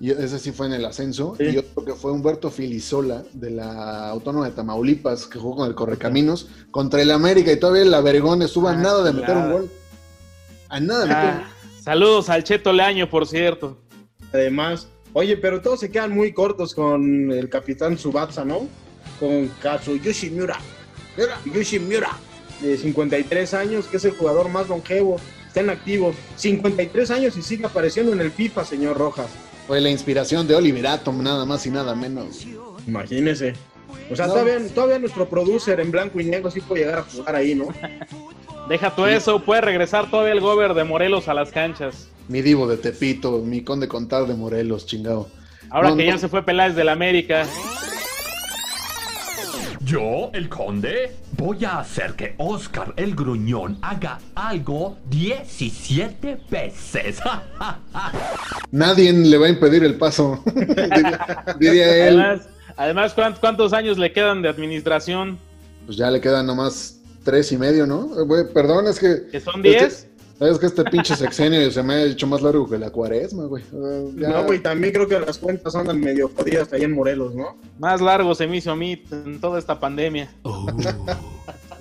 y 0.00 0.10
ese 0.10 0.40
sí 0.40 0.50
fue 0.50 0.66
en 0.66 0.72
el 0.72 0.84
ascenso, 0.84 1.36
Sí. 1.38 1.44
y 1.44 1.58
otro 1.58 1.84
que 1.84 1.92
fue 1.92 2.10
Humberto 2.10 2.50
Filisola, 2.50 3.22
de 3.34 3.50
la 3.52 4.08
Autónoma 4.08 4.46
de 4.46 4.50
Tamaulipas, 4.56 5.28
que 5.28 5.38
jugó 5.38 5.58
con 5.58 5.68
el 5.68 5.76
Correcaminos, 5.76 6.48
contra 6.72 7.00
el 7.00 7.12
América, 7.12 7.52
y 7.52 7.56
todavía 7.60 7.82
el 7.82 7.94
Avergón 7.94 8.42
estuvo 8.42 8.66
a 8.66 8.72
Ah, 8.72 8.76
nada 8.76 9.04
de 9.04 9.12
meter 9.12 9.36
un 9.36 9.52
gol. 9.52 9.70
A 10.68 10.80
nada 10.80 11.00
de 11.02 11.06
meter 11.06 11.22
Ah, 11.24 11.50
saludos 11.84 12.30
al 12.30 12.42
Cheto 12.44 12.72
Leaño, 12.72 13.08
por 13.10 13.26
cierto. 13.26 13.76
Además, 14.32 14.88
oye, 15.12 15.36
pero 15.36 15.60
todos 15.60 15.80
se 15.80 15.90
quedan 15.90 16.12
muy 16.12 16.32
cortos 16.32 16.74
con 16.74 17.30
el 17.30 17.48
capitán 17.48 17.98
Subatsa, 17.98 18.44
¿no? 18.44 18.66
Con 19.20 19.48
Kazuyoshi 19.62 20.30
Miura. 20.30 20.58
Yoshi 21.54 21.78
Miura, 21.78 22.10
de 22.60 22.76
53 22.76 23.54
años, 23.54 23.86
que 23.86 23.98
es 23.98 24.04
el 24.04 24.12
jugador 24.12 24.48
más 24.48 24.68
longevo, 24.68 25.16
está 25.46 25.60
en 25.60 25.70
activo. 25.70 26.12
53 26.36 27.10
años 27.10 27.36
y 27.36 27.42
sigue 27.42 27.66
apareciendo 27.66 28.12
en 28.12 28.20
el 28.20 28.32
FIFA, 28.32 28.64
señor 28.64 28.96
Rojas. 28.98 29.28
Fue 29.66 29.80
la 29.80 29.90
inspiración 29.90 30.48
de 30.48 30.54
Oliver 30.56 30.86
Atom, 30.86 31.22
nada 31.22 31.44
más 31.44 31.64
y 31.66 31.70
nada 31.70 31.94
menos. 31.94 32.46
Imagínese. 32.86 33.54
O 34.10 34.16
sea, 34.16 34.26
No. 34.26 34.32
todavía, 34.34 34.58
todavía 34.74 34.98
nuestro 34.98 35.28
producer 35.28 35.78
en 35.80 35.90
blanco 35.90 36.20
y 36.20 36.24
negro 36.24 36.50
sí 36.50 36.60
puede 36.60 36.82
llegar 36.84 36.98
a 36.98 37.02
jugar 37.02 37.36
ahí, 37.36 37.54
¿no? 37.54 37.68
Deja 38.68 38.90
tú 38.94 39.04
eso, 39.06 39.40
puede 39.40 39.60
regresar 39.60 40.10
todavía 40.10 40.32
el 40.32 40.40
gober 40.40 40.74
de 40.74 40.84
Morelos 40.84 41.28
a 41.28 41.34
las 41.34 41.50
canchas. 41.50 42.08
Mi 42.28 42.40
divo 42.40 42.66
de 42.66 42.78
Tepito, 42.78 43.38
mi 43.40 43.62
conde 43.62 43.88
contar 43.88 44.26
de 44.26 44.34
Morelos, 44.34 44.86
chingado. 44.86 45.28
Ahora 45.70 45.90
No, 45.90 45.96
que 45.96 46.06
no. 46.06 46.12
ya 46.12 46.18
se 46.18 46.28
fue 46.28 46.42
Peláez 46.42 46.74
del 46.74 46.88
América. 46.88 47.44
Yo, 49.80 50.30
el 50.32 50.48
conde, 50.48 51.12
voy 51.36 51.62
a 51.66 51.80
hacer 51.80 52.14
que 52.14 52.34
Oscar 52.38 52.94
el 52.96 53.14
gruñón 53.14 53.76
haga 53.82 54.18
algo 54.34 54.96
17 55.10 56.38
veces. 56.50 57.20
Nadie 58.70 59.12
le 59.12 59.36
va 59.36 59.46
a 59.46 59.50
impedir 59.50 59.84
el 59.84 59.96
paso, 59.96 60.42
diría, 60.54 61.44
diría 61.58 62.08
él. 62.08 62.18
Además, 62.20 62.48
además 62.78 63.14
¿cuánt- 63.16 63.38
¿cuántos 63.40 63.74
años 63.74 63.98
le 63.98 64.10
quedan 64.10 64.40
de 64.40 64.48
administración? 64.48 65.38
Pues 65.84 65.98
ya 65.98 66.10
le 66.10 66.18
quedan 66.22 66.46
nomás 66.46 67.02
tres 67.24 67.50
y 67.52 67.58
medio, 67.58 67.86
¿no? 67.86 68.06
Güey, 68.26 68.44
perdón, 68.52 68.86
es 68.86 68.98
que... 69.00 69.26
¿Que 69.30 69.40
son 69.40 69.56
es 69.66 69.72
que- 69.72 69.78
10? 69.80 70.08
Es 70.40 70.58
que 70.58 70.66
este 70.66 70.82
pinche 70.84 71.14
sexenio 71.14 71.70
se 71.70 71.80
me 71.82 71.94
ha 71.94 72.02
hecho 72.04 72.26
más 72.26 72.42
largo 72.42 72.68
que 72.68 72.76
la 72.76 72.90
cuaresma, 72.90 73.44
güey. 73.44 73.62
Ya- 74.16 74.28
No, 74.30 74.44
güey, 74.44 74.58
también 74.58 74.92
creo 74.92 75.06
que 75.06 75.18
las 75.20 75.38
cuentas 75.38 75.74
andan 75.76 76.00
medio 76.00 76.28
jodidas 76.28 76.72
ahí 76.72 76.82
en 76.82 76.92
Morelos, 76.92 77.34
¿no? 77.36 77.56
Más 77.78 78.00
largo 78.00 78.34
se 78.34 78.46
me 78.48 78.56
hizo 78.56 78.72
a 78.72 78.76
mí 78.76 79.00
en 79.12 79.40
toda 79.40 79.60
esta 79.60 79.78
pandemia. 79.78 80.28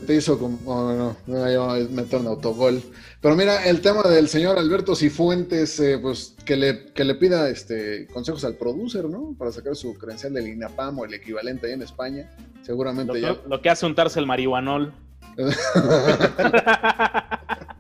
Te 0.06 0.16
hizo 0.16 0.38
como. 0.38 0.60
oh, 0.66 0.92
no, 0.94 1.16
no, 1.28 1.72
a 1.72 1.78
meter 1.80 2.20
un 2.20 2.28
autogol. 2.28 2.82
Pero 3.22 3.36
mira, 3.36 3.66
el 3.66 3.80
tema 3.82 4.04
del 4.04 4.28
señor 4.28 4.60
Alberto 4.60 4.96
Cifuentes, 4.96 5.80
eh, 5.80 5.98
pues 6.02 6.36
que 6.46 6.58
le, 6.58 6.86
que 6.94 7.06
le 7.06 7.16
pida 7.16 7.50
este 7.50 8.08
consejos 8.14 8.44
al 8.44 8.56
producer, 8.56 9.06
¿no? 9.06 9.34
Para 9.38 9.52
sacar 9.52 9.76
su 9.78 9.94
credencial 9.98 10.34
del 10.34 10.48
INAPAM 10.50 11.00
o 11.00 11.06
el 11.06 11.14
equivalente 11.14 11.68
ahí 11.68 11.74
en 11.74 11.82
España. 11.84 12.30
Lo 12.60 12.66
Seguramente 12.66 13.20
ya. 13.22 13.36
que, 13.42 13.50
lo 13.50 13.62
que 13.62 13.70
hace 13.70 13.86
untarse 13.86 14.20
el 14.20 14.26
marihuanol. 14.28 14.94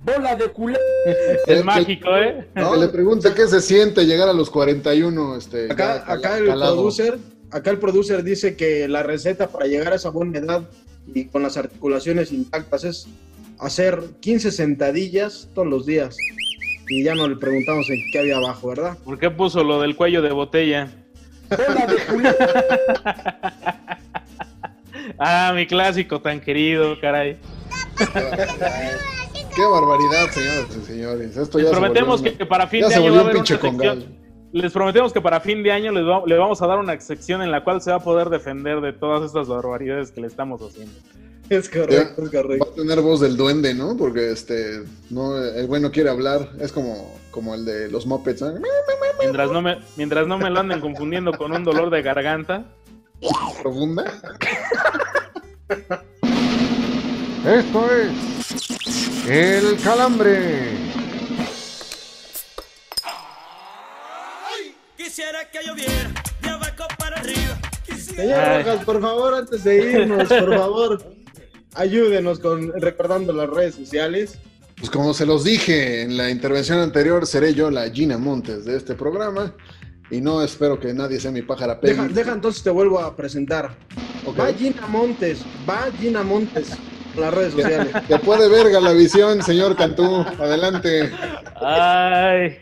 Bola 0.05 0.35
de 0.35 0.49
culé. 0.49 0.77
Es 1.05 1.57
que- 1.59 1.63
mágico, 1.63 2.15
¿eh? 2.17 2.45
Que 2.53 2.77
le 2.79 2.87
pregunte 2.89 3.33
qué 3.33 3.47
se 3.47 3.61
siente 3.61 4.05
llegar 4.05 4.27
a 4.27 4.33
los 4.33 4.49
41. 4.49 5.37
Este, 5.37 5.65
Acá, 5.71 5.75
ya 5.99 6.03
cal- 6.05 6.17
acá 6.17 6.37
el 6.37 6.45
producer, 6.45 7.17
acá 7.51 7.71
el 7.71 7.77
producer 7.79 8.23
dice 8.23 8.55
que 8.57 8.87
la 8.87 9.03
receta 9.03 9.47
para 9.47 9.65
llegar 9.67 9.93
a 9.93 9.95
esa 9.95 10.09
buena 10.09 10.39
edad 10.39 10.67
y 11.13 11.25
con 11.25 11.43
las 11.43 11.55
articulaciones 11.57 12.31
intactas 12.31 12.83
es 12.83 13.07
hacer 13.59 14.01
15 14.19 14.51
sentadillas 14.51 15.47
todos 15.53 15.67
los 15.67 15.85
días. 15.85 16.17
Y 16.89 17.03
ya 17.03 17.15
no 17.15 17.27
le 17.29 17.37
preguntamos 17.37 17.89
en 17.89 18.01
qué 18.11 18.19
había 18.19 18.35
abajo, 18.37 18.67
¿verdad? 18.69 18.97
¿Por 19.05 19.17
qué 19.17 19.29
puso 19.29 19.63
lo 19.63 19.79
del 19.81 19.95
cuello 19.95 20.21
de 20.21 20.31
botella? 20.33 20.91
Bola 21.49 21.85
de 21.87 21.95
culé. 22.11 22.35
Ah, 25.18 25.51
mi 25.56 25.66
clásico 25.68 26.22
tan 26.22 26.39
querido, 26.39 26.99
caray. 26.99 27.38
Qué 29.56 29.66
barbaridad, 29.66 30.30
señoras 30.32 30.78
y 30.82 30.86
señores. 30.86 31.38
Esto 31.38 31.60
ya 31.60 31.66
Les 31.66 31.74
se 31.74 31.80
prometemos 31.80 32.22
volvió 32.22 32.38
que 32.38 32.45
para 32.45 32.68
fin 32.68 32.82
ya 32.82 32.88
de 32.88 32.93
se 32.93 32.99
año 32.99 33.12
va 33.12 33.18
a 33.18 33.22
haber 33.22 33.36
una 33.38 33.45
sección. 33.45 34.24
Les 34.51 34.72
prometemos 34.72 35.14
que 35.14 35.22
para 35.22 35.39
fin 35.39 35.64
de 35.64 35.72
año 35.72 35.91
les 35.91 36.04
va- 36.06 36.24
le 36.26 36.38
vamos 36.38 36.62
a 36.62 36.68
dar 36.68 36.78
una 36.80 36.99
sección 36.99 37.41
en 37.41 37.51
la 37.51 37.64
cual 37.64 37.82
se 37.82 37.89
va 37.91 37.97
a 37.97 37.99
poder 38.04 38.30
defender 38.30 38.82
de 38.82 38.93
todas 38.93 39.24
estas 39.24 39.47
barbaridades 39.47 40.12
que 40.12 40.22
le 40.22 40.28
estamos 40.28 40.62
haciendo. 40.62 40.93
Es 41.49 41.70
correcto, 41.70 42.24
es 42.24 42.28
Va 42.34 42.41
correcto. 42.41 42.70
a 42.72 42.76
tener 42.76 43.01
voz 43.01 43.20
del 43.20 43.36
duende, 43.36 43.74
¿no? 43.74 43.97
Porque 43.97 44.32
este, 44.32 44.84
no, 45.10 45.38
el 45.38 45.68
güey 45.68 45.82
no 45.82 45.91
quiere 45.91 46.10
hablar. 46.10 46.49
Es 46.60 46.72
como, 46.72 47.14
como 47.32 47.54
el 47.54 47.66
de 47.66 47.89
los 47.91 48.06
Muppets. 48.06 48.41
¿eh? 48.43 48.54
Mientras 49.20 49.51
no 49.51 49.62
me, 49.62 49.78
mientras 49.97 50.26
no 50.28 50.38
me 50.38 50.49
lo 50.49 50.60
anden 50.62 50.80
confundiendo 50.80 51.32
con 51.34 51.51
un 51.51 51.64
dolor 51.64 51.89
de 51.89 52.01
garganta. 52.01 52.66
Profunda. 53.61 54.21
Esto 57.45 57.89
es 57.91 59.28
El 59.28 59.78
Calambre. 59.82 60.71
Quisiera 64.97 65.49
que 65.51 65.59
lloviera 65.65 66.11
de 66.41 66.49
abajo 66.49 66.88
para 66.97 67.17
arriba. 67.17 67.57
Quisiera 67.86 68.24
Señor. 68.24 68.65
Rojas, 68.65 68.86
por 68.86 69.01
favor, 69.01 69.34
antes 69.36 69.63
de 69.63 69.91
irnos, 69.91 70.28
por 70.28 70.57
favor, 70.57 71.15
ayúdenos 71.76 72.39
con 72.39 72.74
recordando 72.82 73.32
las 73.34 73.49
redes 73.49 73.76
sociales. 73.76 74.39
Pues 74.78 74.89
como 74.89 75.13
se 75.13 75.26
los 75.26 75.43
dije 75.43 76.01
en 76.01 76.17
la 76.17 76.30
intervención 76.30 76.80
anterior, 76.80 77.26
seré 77.26 77.53
yo 77.53 77.71
la 77.71 77.89
Gina 77.89 78.17
Montes 78.17 78.65
de 78.65 78.76
este 78.76 78.95
programa. 78.95 79.53
Y 80.14 80.22
no 80.22 80.43
espero 80.43 80.80
que 80.80 80.93
nadie 80.93 81.20
sea 81.20 81.32
mi 81.32 81.41
pájara 81.41 81.80
Peggy. 81.80 81.93
Deja, 81.95 82.07
deja 82.09 82.32
entonces 82.34 82.61
te 82.61 82.70
vuelvo 82.70 82.99
a 82.99 83.16
presentar. 83.16 83.72
Ok. 84.28 84.39
Va 84.39 84.53
Gina 84.53 84.86
Montes, 84.88 85.43
va 85.68 85.86
Gina 85.99 86.22
Montes 86.22 86.78
las 87.18 87.34
redes 87.34 87.53
sociales. 87.53 87.88
Que 88.07 88.20
puede 88.20 88.47
ver 88.47 88.70
Galavisión, 88.72 89.41
señor 89.41 89.76
Cantú. 89.76 90.24
Adelante. 90.39 91.11
Ay, 91.55 92.57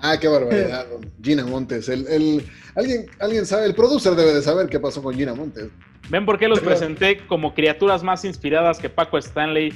Ah, 0.00 0.16
qué 0.18 0.28
barbaridad. 0.28 0.86
Gina 1.22 1.44
Montes. 1.44 1.90
El, 1.90 2.06
el- 2.08 2.46
alguien, 2.74 3.04
alguien 3.20 3.44
sabe, 3.44 3.66
el 3.66 3.74
producer 3.74 4.14
debe 4.14 4.32
de 4.32 4.40
saber 4.42 4.68
qué 4.68 4.80
pasó 4.80 5.02
con 5.02 5.14
Gina 5.14 5.34
Montes. 5.34 5.68
¿ven 6.08 6.24
por 6.26 6.38
qué 6.38 6.48
los 6.48 6.60
presenté 6.60 7.18
como 7.26 7.54
criaturas 7.54 8.02
más 8.02 8.24
inspiradas 8.24 8.78
que 8.78 8.88
Paco 8.88 9.18
Stanley 9.18 9.72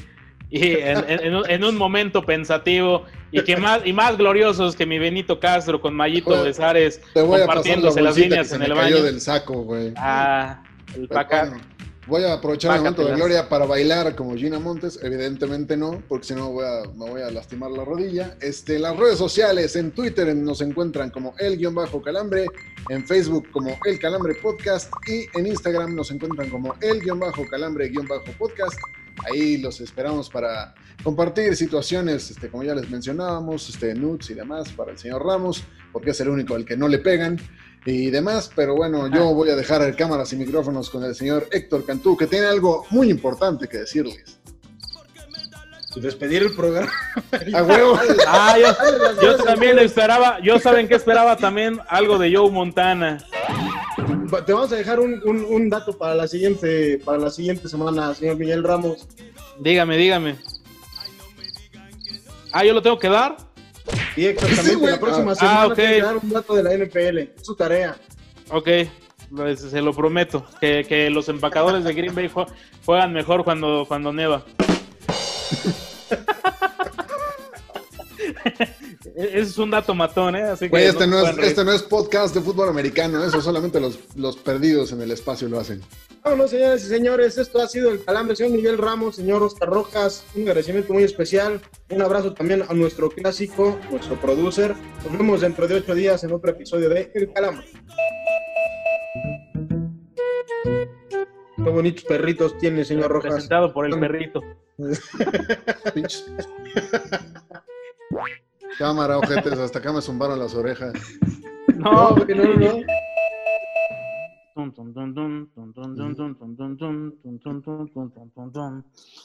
y 0.50 0.72
en, 0.74 0.98
en- 1.08 1.20
en 1.24 1.34
un, 1.34 1.50
en 1.50 1.64
un 1.64 1.76
momento 1.76 2.22
pensativo 2.22 3.04
y 3.32 3.42
que 3.42 3.56
más 3.56 3.80
y 3.84 3.92
más 3.92 4.16
gloriosos 4.16 4.76
que 4.76 4.86
mi 4.86 4.98
Benito 4.98 5.40
Castro 5.40 5.80
con 5.80 5.94
Mayito 5.94 6.30
Oye, 6.30 6.42
Besares 6.44 7.00
compartiéndose 7.12 8.00
las 8.00 8.14
bolsita 8.14 8.24
que 8.24 8.28
líneas 8.30 8.48
se 8.48 8.54
en 8.54 8.60
me 8.60 8.66
el 8.66 8.74
cayó 8.74 8.94
baño. 8.96 9.04
del 9.04 9.20
saco, 9.20 9.62
güey. 9.62 9.92
Ah, 9.96 10.62
el 10.94 11.08
paca. 11.08 11.46
bueno, 11.50 11.62
voy 12.06 12.22
a 12.24 12.34
aprovechar 12.34 12.72
el 12.76 12.78
momento 12.82 13.02
de 13.02 13.14
gloria 13.16 13.48
para 13.48 13.66
bailar 13.66 14.14
como 14.14 14.34
Gina 14.36 14.58
Montes. 14.58 14.98
Evidentemente 15.02 15.76
no, 15.76 16.02
porque 16.08 16.26
si 16.28 16.34
no 16.34 16.52
voy 16.52 16.64
a- 16.64 16.82
me 16.94 17.10
voy 17.10 17.22
a 17.22 17.30
lastimar 17.30 17.70
la 17.70 17.84
rodilla. 17.84 18.36
Este, 18.40 18.78
las 18.78 18.96
redes 18.96 19.18
sociales, 19.18 19.74
en 19.76 19.90
Twitter 19.90 20.34
nos 20.36 20.60
encuentran 20.60 21.10
como 21.10 21.34
el-calambre, 21.38 22.46
en 22.88 23.06
Facebook 23.06 23.50
como 23.50 23.76
el 23.84 23.98
calambre 23.98 24.34
podcast 24.36 24.92
y 25.08 25.26
en 25.38 25.46
Instagram 25.48 25.94
nos 25.96 26.10
encuentran 26.10 26.48
como 26.50 26.74
el-calambre-podcast. 26.80 28.78
Ahí 29.24 29.56
los 29.56 29.80
esperamos 29.80 30.28
para 30.28 30.74
compartir 31.02 31.56
situaciones, 31.56 32.30
este, 32.30 32.48
como 32.50 32.62
ya 32.64 32.74
les 32.74 32.88
mencionábamos, 32.90 33.68
este, 33.70 33.94
nudes 33.94 34.28
y 34.30 34.34
demás 34.34 34.70
para 34.72 34.92
el 34.92 34.98
señor 34.98 35.24
Ramos, 35.24 35.64
porque 35.92 36.10
es 36.10 36.20
el 36.20 36.28
único 36.28 36.54
al 36.54 36.64
que 36.66 36.76
no 36.76 36.86
le 36.86 36.98
pegan 36.98 37.38
y 37.86 38.10
demás, 38.10 38.50
pero 38.54 38.74
bueno, 38.74 39.08
yo 39.08 39.32
voy 39.32 39.48
a 39.50 39.56
dejar 39.56 39.94
cámaras 39.96 40.32
y 40.32 40.36
micrófonos 40.36 40.90
con 40.90 41.04
el 41.04 41.14
señor 41.14 41.46
Héctor 41.52 41.84
Cantú, 41.86 42.16
que 42.16 42.26
tiene 42.26 42.46
algo 42.46 42.84
muy 42.90 43.08
importante 43.10 43.68
que 43.68 43.78
decirles. 43.78 44.38
Despedir 45.94 46.42
el 46.42 46.54
programa. 46.54 46.92
A 47.54 47.62
huevo. 47.62 47.98
Ah, 48.26 48.56
yo, 48.58 49.22
yo 49.22 49.36
también 49.42 49.78
esperaba, 49.78 50.38
yo 50.42 50.58
saben 50.58 50.88
que 50.88 50.94
esperaba 50.94 51.36
también 51.38 51.80
algo 51.88 52.18
de 52.18 52.34
Joe 52.36 52.50
Montana. 52.50 53.16
Te 54.44 54.52
vamos 54.52 54.70
a 54.72 54.76
dejar 54.76 55.00
un, 55.00 55.22
un- 55.24 55.44
un 55.48 55.70
dato 55.70 55.96
para 55.96 56.14
la 56.14 56.28
siguiente 56.28 57.00
para 57.04 57.16
la 57.18 57.30
siguiente 57.30 57.68
semana, 57.68 58.12
señor 58.14 58.36
Miguel 58.36 58.62
Ramos. 58.62 59.06
Dígame, 59.58 59.96
dígame. 59.96 60.36
Ah, 62.52 62.62
yo 62.64 62.74
lo 62.74 62.82
tengo 62.82 62.98
que 62.98 63.08
dar. 63.08 63.36
Y 64.16 64.26
exactamente, 64.26 64.70
Sí, 64.74 64.80
la 64.86 64.98
próxima 64.98 65.32
Ah, 65.32 65.34
semana 65.34 65.60
ah, 65.62 65.66
ok. 65.66 65.74
tiene 65.74 65.94
que 65.96 66.02
dar 66.02 66.16
un 66.16 66.30
dato 66.30 66.54
de 66.54 66.62
la 66.62 66.72
NFL. 66.74 67.18
Es 67.18 67.30
su 67.42 67.54
tarea. 67.54 67.96
Ok, 68.50 68.68
pues, 69.34 69.60
se 69.60 69.82
lo 69.82 69.92
prometo. 69.92 70.44
Que, 70.60 70.84
que 70.88 71.10
los 71.10 71.28
empacadores 71.28 71.84
de 71.84 71.92
Green 71.92 72.14
Bay 72.14 72.28
jue- 72.28 72.46
juegan 72.84 73.12
mejor 73.12 73.44
cuando, 73.44 73.84
cuando 73.86 74.12
neva. 74.12 74.42
Ese 79.16 79.38
es 79.38 79.56
un 79.56 79.70
dato 79.70 79.94
matón, 79.94 80.36
¿eh? 80.36 80.42
Así 80.42 80.68
que 80.68 80.86
este, 80.86 81.06
no 81.06 81.26
es, 81.26 81.38
este 81.38 81.64
no 81.64 81.72
es 81.72 81.82
podcast 81.82 82.34
de 82.34 82.42
fútbol 82.42 82.68
americano, 82.68 83.24
eso 83.24 83.40
solamente 83.40 83.80
los, 83.80 83.98
los 84.14 84.36
perdidos 84.36 84.92
en 84.92 85.00
el 85.00 85.10
espacio 85.10 85.48
lo 85.48 85.58
hacen. 85.58 85.80
Vámonos, 86.22 86.50
señores 86.50 86.84
y 86.84 86.88
señores. 86.88 87.38
Esto 87.38 87.62
ha 87.62 87.66
sido 87.66 87.90
el 87.90 88.04
calambre, 88.04 88.36
señor 88.36 88.52
Miguel 88.52 88.76
Ramos, 88.76 89.16
señor 89.16 89.42
Oscar 89.42 89.70
Rojas. 89.70 90.22
Un 90.34 90.42
agradecimiento 90.42 90.92
muy 90.92 91.04
especial. 91.04 91.62
Un 91.88 92.02
abrazo 92.02 92.34
también 92.34 92.62
a 92.68 92.74
nuestro 92.74 93.08
clásico, 93.08 93.78
nuestro 93.90 94.20
producer. 94.20 94.74
Nos 95.04 95.12
vemos 95.16 95.40
dentro 95.40 95.66
de 95.66 95.76
ocho 95.76 95.94
días 95.94 96.22
en 96.22 96.32
otro 96.32 96.50
episodio 96.50 96.90
de 96.90 97.10
El 97.14 97.32
Calambre. 97.32 97.66
Qué 101.56 101.70
bonitos 101.70 102.04
perritos 102.04 102.58
tiene, 102.58 102.84
señor 102.84 103.10
Rojas. 103.10 103.32
Presentado 103.32 103.72
por 103.72 103.86
el 103.86 103.98
perrito. 103.98 104.42
Cámara, 108.78 109.18
ojetes, 109.18 109.58
hasta 109.58 109.78
acá 109.78 109.92
me 109.92 110.02
zumbaron 110.02 110.38
las 110.38 110.54
orejas. 110.54 110.92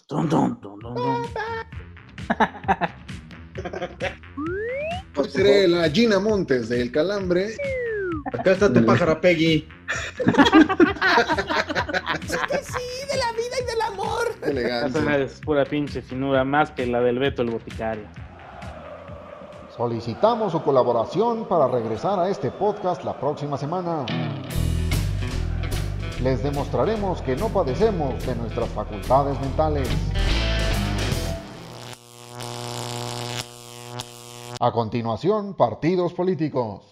No, 0.10 0.24
no, 0.24 0.60
no, 0.62 0.94
no. 0.94 1.22
Pues 5.14 5.32
seré 5.34 5.68
la 5.68 5.90
Gina 5.90 6.20
Montes 6.20 6.70
del 6.70 6.92
Calambre. 6.92 7.56
Acá 8.34 8.52
está 8.52 8.72
tu 8.72 8.86
pájara 8.86 9.20
Peggy. 9.20 9.68
sí 12.28 12.38
que 12.50 12.58
sí, 12.58 13.08
de 13.10 13.18
la 13.18 13.32
vida 13.32 13.56
y 13.62 13.66
del 13.66 13.82
amor. 13.82 14.36
Qué 14.42 14.50
elegante. 14.52 15.00
Esa 15.00 15.18
es 15.18 15.40
pura 15.42 15.66
pinche 15.66 16.02
finura, 16.02 16.44
más 16.44 16.72
que 16.72 16.86
la 16.86 17.02
del 17.02 17.20
Beto 17.20 17.42
el 17.42 17.50
Boticario. 17.50 18.08
Solicitamos 19.82 20.52
su 20.52 20.62
colaboración 20.62 21.46
para 21.46 21.68
regresar 21.68 22.20
a 22.20 22.30
este 22.30 22.52
podcast 22.52 23.04
la 23.04 23.20
próxima 23.20 23.58
semana. 23.58 24.06
Les 26.22 26.44
demostraremos 26.44 27.20
que 27.24 27.36
no 27.36 27.50
padecemos 27.50 28.24
de 28.28 28.36
nuestras 28.36 28.70
facultades 28.70 29.42
mentales. 29.42 29.90
A 34.60 34.72
continuación, 34.72 35.56
partidos 35.56 36.14
políticos. 36.14 36.91